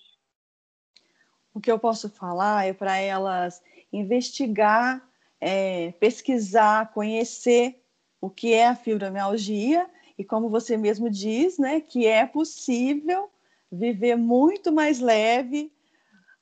O 1.54 1.60
que 1.60 1.70
eu 1.70 1.78
posso 1.78 2.08
falar 2.08 2.66
é 2.66 2.72
para 2.72 2.96
elas 2.96 3.62
investigar, 3.92 5.06
é, 5.38 5.92
pesquisar, 5.92 6.90
conhecer 6.92 7.84
o 8.20 8.30
que 8.30 8.54
é 8.54 8.68
a 8.68 8.74
fibromialgia 8.74 9.88
e 10.16 10.24
como 10.24 10.48
você 10.48 10.76
mesmo 10.76 11.10
diz, 11.10 11.58
né, 11.58 11.80
que 11.80 12.06
é 12.06 12.24
possível 12.24 13.30
viver 13.70 14.16
muito 14.16 14.72
mais 14.72 15.00
leve, 15.00 15.72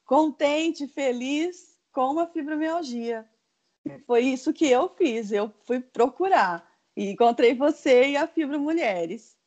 contente, 0.04 0.86
feliz 0.86 1.69
com 1.92 2.18
a 2.18 2.26
fibromialgia. 2.26 3.28
Foi 4.06 4.20
isso 4.20 4.52
que 4.52 4.70
eu 4.70 4.88
fiz. 4.90 5.32
Eu 5.32 5.52
fui 5.64 5.80
procurar 5.80 6.68
e 6.96 7.10
encontrei 7.10 7.54
você 7.54 8.08
e 8.08 8.16
a 8.16 8.26
Fibro 8.26 8.60
Mulheres. 8.60 9.38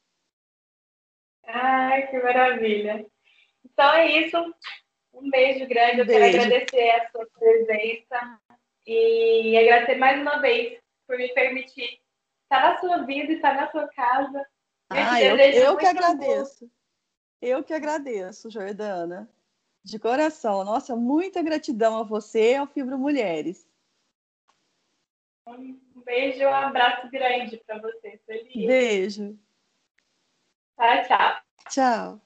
Ai, 1.45 2.07
que 2.07 2.19
maravilha. 2.19 3.05
Então 3.63 3.93
é 3.93 4.07
isso. 4.19 4.37
Um 5.13 5.29
beijo 5.29 5.67
grande. 5.67 5.99
Eu 5.99 6.05
beijo. 6.05 6.37
quero 6.37 6.43
agradecer 6.43 6.89
a 6.89 7.11
sua 7.11 7.27
presença 7.37 8.39
e 8.87 9.57
agradecer 9.57 9.95
mais 9.95 10.19
uma 10.19 10.39
vez 10.39 10.79
por 11.07 11.17
me 11.17 11.29
permitir 11.29 12.01
estar 12.43 12.73
na 12.73 12.79
sua 12.79 13.05
vida, 13.05 13.33
estar 13.33 13.55
na 13.55 13.69
sua 13.71 13.87
casa. 13.89 14.45
Ah, 14.89 15.21
eu, 15.21 15.37
eu 15.37 15.77
que 15.77 15.85
agradeço. 15.85 16.65
Amor. 16.65 16.73
Eu 17.41 17.63
que 17.63 17.73
agradeço, 17.73 18.49
Jordana. 18.49 19.29
De 19.83 19.99
coração. 19.99 20.63
Nossa, 20.63 20.95
muita 20.95 21.41
gratidão 21.41 21.97
a 21.97 22.03
você 22.03 22.53
e 22.53 22.55
ao 22.55 22.67
Fibro 22.67 22.97
Mulheres. 22.97 23.67
Um 25.45 25.77
beijo, 26.05 26.43
um 26.45 26.53
abraço 26.53 27.09
grande 27.09 27.57
para 27.57 27.79
você. 27.79 28.19
Feliz. 28.25 28.65
Beijo. 28.65 29.37
Tchau, 30.77 31.03
tchau. 31.07 31.41
Tchau. 31.69 32.21